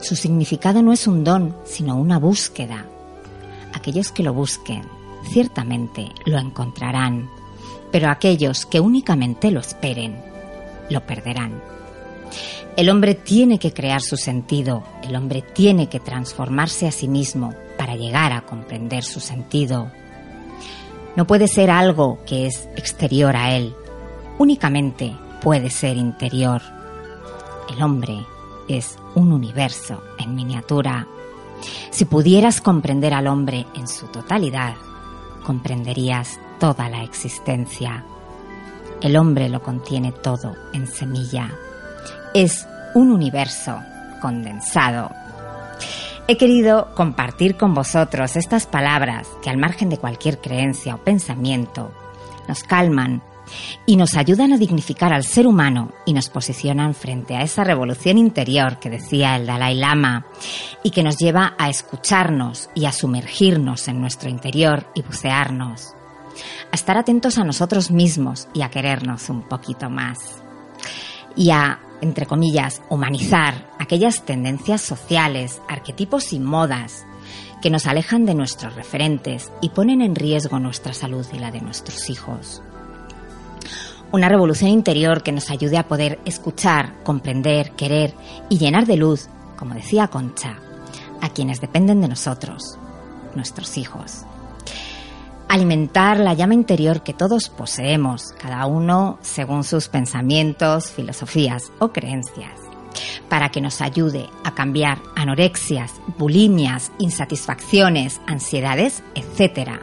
Su 0.00 0.16
significado 0.16 0.82
no 0.82 0.92
es 0.92 1.06
un 1.06 1.24
don, 1.24 1.54
sino 1.64 1.96
una 1.96 2.18
búsqueda. 2.18 2.86
Aquellos 3.74 4.12
que 4.12 4.22
lo 4.22 4.32
busquen, 4.32 4.82
ciertamente 5.30 6.08
lo 6.24 6.38
encontrarán, 6.38 7.28
pero 7.92 8.08
aquellos 8.08 8.64
que 8.66 8.80
únicamente 8.80 9.50
lo 9.50 9.60
esperen, 9.60 10.16
lo 10.88 11.06
perderán. 11.06 11.62
El 12.76 12.88
hombre 12.88 13.14
tiene 13.14 13.58
que 13.58 13.74
crear 13.74 14.00
su 14.00 14.16
sentido, 14.16 14.84
el 15.02 15.14
hombre 15.16 15.42
tiene 15.42 15.88
que 15.88 16.00
transformarse 16.00 16.88
a 16.88 16.92
sí 16.92 17.08
mismo 17.08 17.54
para 17.76 17.96
llegar 17.96 18.32
a 18.32 18.42
comprender 18.42 19.04
su 19.04 19.20
sentido. 19.20 19.90
No 21.14 21.26
puede 21.26 21.46
ser 21.46 21.70
algo 21.70 22.20
que 22.24 22.46
es 22.46 22.68
exterior 22.76 23.36
a 23.36 23.54
él, 23.54 23.74
únicamente 24.38 25.14
puede 25.42 25.68
ser 25.68 25.96
interior. 25.96 26.62
El 27.68 27.82
hombre 27.82 28.24
es 28.68 28.96
un 29.14 29.32
universo 29.32 30.02
en 30.18 30.34
miniatura. 30.34 31.06
Si 31.90 32.04
pudieras 32.04 32.60
comprender 32.60 33.14
al 33.14 33.26
hombre 33.26 33.66
en 33.74 33.88
su 33.88 34.06
totalidad, 34.06 34.74
comprenderías 35.44 36.40
toda 36.58 36.88
la 36.88 37.02
existencia. 37.02 38.04
El 39.00 39.16
hombre 39.16 39.48
lo 39.48 39.62
contiene 39.62 40.12
todo 40.12 40.54
en 40.72 40.86
semilla. 40.86 41.50
Es 42.34 42.66
un 42.94 43.10
universo 43.10 43.78
condensado. 44.20 45.10
He 46.28 46.36
querido 46.36 46.94
compartir 46.94 47.56
con 47.56 47.74
vosotros 47.74 48.36
estas 48.36 48.66
palabras 48.66 49.26
que 49.42 49.50
al 49.50 49.56
margen 49.56 49.88
de 49.88 49.98
cualquier 49.98 50.38
creencia 50.38 50.94
o 50.94 50.98
pensamiento 50.98 51.90
nos 52.46 52.62
calman 52.62 53.22
y 53.86 53.96
nos 53.96 54.16
ayudan 54.16 54.52
a 54.52 54.58
dignificar 54.58 55.12
al 55.12 55.24
ser 55.24 55.46
humano 55.46 55.92
y 56.06 56.12
nos 56.12 56.28
posicionan 56.28 56.94
frente 56.94 57.36
a 57.36 57.42
esa 57.42 57.64
revolución 57.64 58.18
interior 58.18 58.78
que 58.78 58.90
decía 58.90 59.36
el 59.36 59.46
Dalai 59.46 59.74
Lama 59.74 60.26
y 60.82 60.90
que 60.90 61.02
nos 61.02 61.16
lleva 61.16 61.54
a 61.58 61.68
escucharnos 61.68 62.70
y 62.74 62.86
a 62.86 62.92
sumergirnos 62.92 63.88
en 63.88 64.00
nuestro 64.00 64.28
interior 64.28 64.86
y 64.94 65.02
bucearnos, 65.02 65.94
a 66.70 66.74
estar 66.74 66.96
atentos 66.96 67.38
a 67.38 67.44
nosotros 67.44 67.90
mismos 67.90 68.48
y 68.54 68.62
a 68.62 68.70
querernos 68.70 69.28
un 69.28 69.42
poquito 69.42 69.90
más 69.90 70.42
y 71.36 71.50
a 71.50 71.80
entre 72.00 72.26
comillas, 72.26 72.82
humanizar 72.88 73.70
aquellas 73.78 74.24
tendencias 74.24 74.80
sociales, 74.80 75.60
arquetipos 75.68 76.32
y 76.32 76.40
modas 76.40 77.04
que 77.60 77.70
nos 77.70 77.86
alejan 77.86 78.24
de 78.24 78.34
nuestros 78.34 78.74
referentes 78.74 79.52
y 79.60 79.70
ponen 79.70 80.00
en 80.00 80.14
riesgo 80.14 80.58
nuestra 80.58 80.94
salud 80.94 81.26
y 81.32 81.38
la 81.38 81.50
de 81.50 81.60
nuestros 81.60 82.08
hijos 82.08 82.62
una 84.12 84.28
revolución 84.28 84.70
interior 84.70 85.22
que 85.22 85.32
nos 85.32 85.50
ayude 85.50 85.78
a 85.78 85.86
poder 85.86 86.18
escuchar, 86.24 86.94
comprender, 87.04 87.72
querer 87.72 88.14
y 88.48 88.58
llenar 88.58 88.86
de 88.86 88.96
luz, 88.96 89.28
como 89.56 89.74
decía 89.74 90.08
Concha, 90.08 90.58
a 91.20 91.28
quienes 91.30 91.60
dependen 91.60 92.00
de 92.00 92.08
nosotros, 92.08 92.78
nuestros 93.34 93.76
hijos. 93.76 94.24
Alimentar 95.48 96.18
la 96.18 96.34
llama 96.34 96.54
interior 96.54 97.02
que 97.02 97.12
todos 97.12 97.48
poseemos, 97.48 98.32
cada 98.38 98.66
uno 98.66 99.18
según 99.20 99.64
sus 99.64 99.88
pensamientos, 99.88 100.90
filosofías 100.90 101.72
o 101.80 101.88
creencias, 101.88 102.58
para 103.28 103.50
que 103.50 103.60
nos 103.60 103.80
ayude 103.80 104.28
a 104.44 104.54
cambiar 104.54 104.98
anorexias, 105.16 105.92
bulimias, 106.18 106.92
insatisfacciones, 106.98 108.20
ansiedades, 108.26 109.02
etc., 109.14 109.80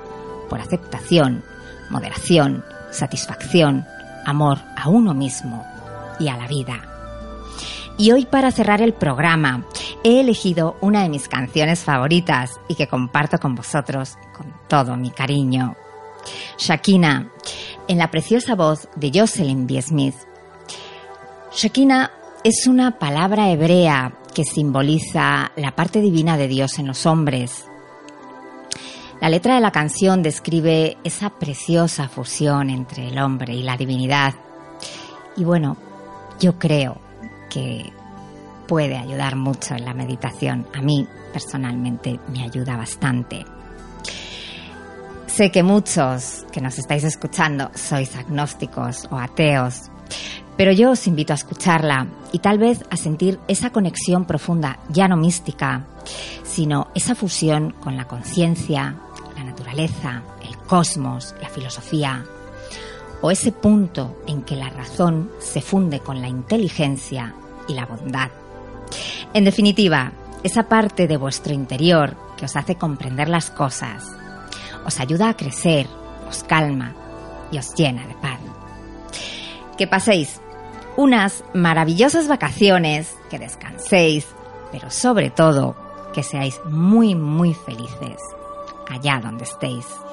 por 0.49 0.61
aceptación, 0.61 1.43
moderación, 1.89 2.63
satisfacción, 2.91 3.85
amor 4.27 4.59
a 4.75 4.89
uno 4.89 5.13
mismo 5.13 5.65
y 6.19 6.27
a 6.27 6.37
la 6.37 6.47
vida. 6.47 6.81
Y 7.97 8.11
hoy 8.11 8.25
para 8.25 8.51
cerrar 8.51 8.81
el 8.81 8.93
programa 8.93 9.65
he 10.03 10.19
elegido 10.19 10.77
una 10.81 11.01
de 11.01 11.09
mis 11.09 11.27
canciones 11.27 11.79
favoritas 11.79 12.59
y 12.67 12.75
que 12.75 12.87
comparto 12.87 13.39
con 13.39 13.55
vosotros 13.55 14.17
con 14.35 14.53
todo 14.67 14.97
mi 14.97 15.09
cariño. 15.11 15.75
Shakina, 16.57 17.29
en 17.87 17.97
la 17.97 18.11
preciosa 18.11 18.55
voz 18.55 18.89
de 18.95 19.11
Jocelyn 19.13 19.65
B. 19.65 19.81
Smith. 19.81 20.15
Shakina 21.53 22.11
es 22.43 22.67
una 22.67 22.99
palabra 22.99 23.49
hebrea 23.49 24.11
que 24.35 24.43
simboliza 24.43 25.51
la 25.55 25.71
parte 25.71 26.01
divina 26.01 26.37
de 26.37 26.47
Dios 26.47 26.77
en 26.79 26.87
los 26.87 27.05
hombres. 27.05 27.66
La 29.19 29.29
letra 29.29 29.55
de 29.55 29.61
la 29.61 29.71
canción 29.71 30.21
describe 30.21 30.97
esa 31.03 31.31
preciosa 31.31 32.07
fusión 32.07 32.69
entre 32.69 33.07
el 33.07 33.17
hombre 33.17 33.55
y 33.55 33.63
la 33.63 33.75
divinidad. 33.75 34.35
Y 35.35 35.43
bueno, 35.43 35.75
yo 36.39 36.59
creo 36.59 37.01
que 37.49 37.91
puede 38.67 38.95
ayudar 38.95 39.35
mucho 39.35 39.73
en 39.73 39.85
la 39.85 39.93
meditación. 39.95 40.67
A 40.75 40.81
mí 40.81 41.07
personalmente 41.33 42.19
me 42.31 42.43
ayuda 42.43 42.77
bastante. 42.77 43.43
Sé 45.25 45.51
que 45.51 45.63
muchos 45.63 46.45
que 46.51 46.61
nos 46.61 46.77
estáis 46.77 47.03
escuchando 47.03 47.71
sois 47.73 48.15
agnósticos 48.15 49.07
o 49.09 49.17
ateos, 49.17 49.89
pero 50.57 50.71
yo 50.71 50.91
os 50.91 51.05
invito 51.07 51.33
a 51.33 51.35
escucharla 51.35 52.07
y 52.31 52.39
tal 52.39 52.57
vez 52.57 52.83
a 52.89 52.97
sentir 52.97 53.39
esa 53.47 53.69
conexión 53.69 54.25
profunda, 54.25 54.79
ya 54.89 55.07
no 55.07 55.15
mística, 55.15 55.85
sino 56.43 56.87
esa 56.95 57.13
fusión 57.13 57.71
con 57.79 57.97
la 57.97 58.05
conciencia, 58.05 58.95
naturaleza, 59.57 60.21
el 60.43 60.55
cosmos, 60.57 61.33
la 61.41 61.49
filosofía, 61.49 62.23
o 63.21 63.31
ese 63.31 63.51
punto 63.51 64.21
en 64.27 64.43
que 64.43 64.55
la 64.55 64.69
razón 64.69 65.31
se 65.39 65.61
funde 65.61 65.99
con 65.99 66.21
la 66.21 66.27
inteligencia 66.27 67.33
y 67.67 67.73
la 67.73 67.87
bondad. 67.87 68.29
En 69.33 69.43
definitiva, 69.43 70.11
esa 70.43 70.69
parte 70.69 71.07
de 71.07 71.17
vuestro 71.17 71.53
interior 71.53 72.15
que 72.37 72.45
os 72.45 72.55
hace 72.55 72.75
comprender 72.75 73.29
las 73.29 73.49
cosas, 73.49 74.03
os 74.85 74.99
ayuda 74.99 75.29
a 75.29 75.35
crecer, 75.35 75.87
os 76.29 76.43
calma 76.43 76.93
y 77.51 77.57
os 77.57 77.73
llena 77.73 78.05
de 78.05 78.13
paz. 78.13 78.39
Que 79.75 79.87
paséis 79.87 80.39
unas 80.97 81.43
maravillosas 81.55 82.27
vacaciones, 82.27 83.15
que 83.29 83.39
descanséis, 83.39 84.27
pero 84.71 84.91
sobre 84.91 85.31
todo 85.31 85.75
que 86.13 86.21
seáis 86.21 86.59
muy, 86.65 87.15
muy 87.15 87.53
felices 87.53 88.21
allá 88.89 89.19
donde 89.19 89.43
estéis. 89.43 90.06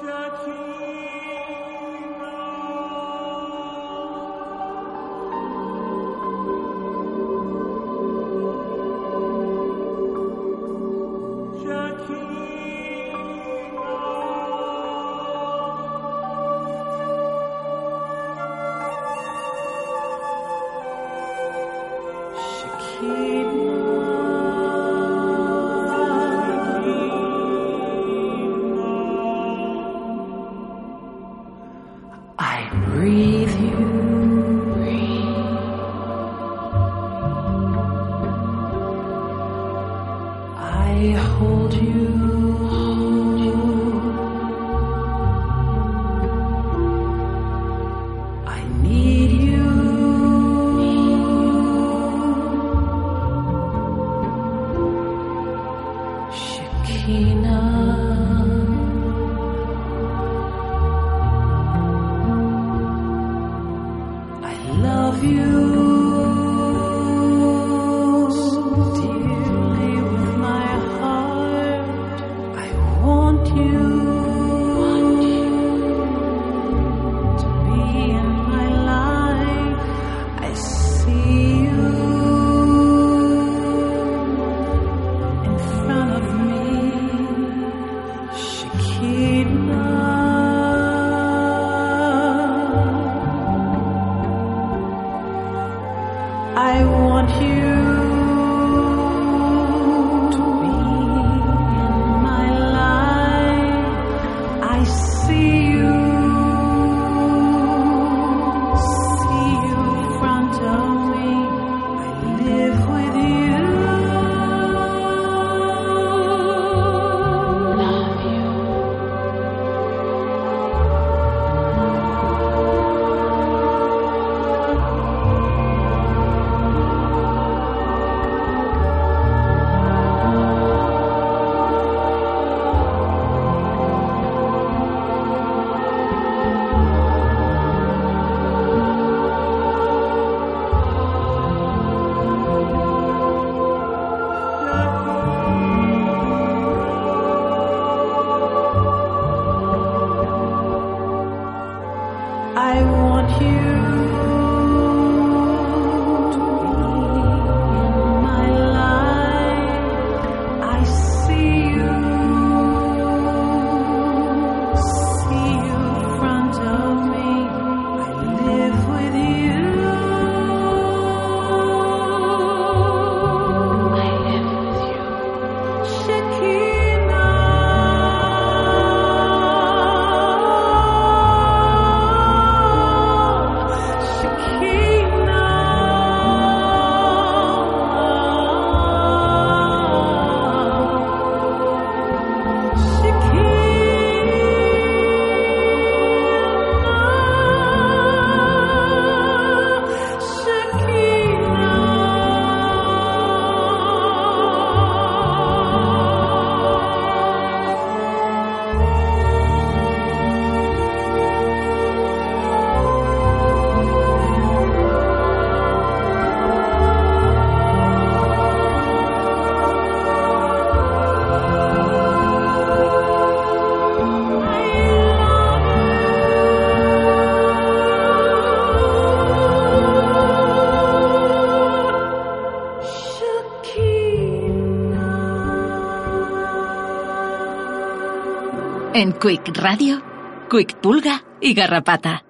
Quick 239.25 239.57
Radio, 239.57 240.03
Quick 240.51 240.75
Pulga 240.81 241.23
y 241.41 241.55
Garrapata. 241.55 242.24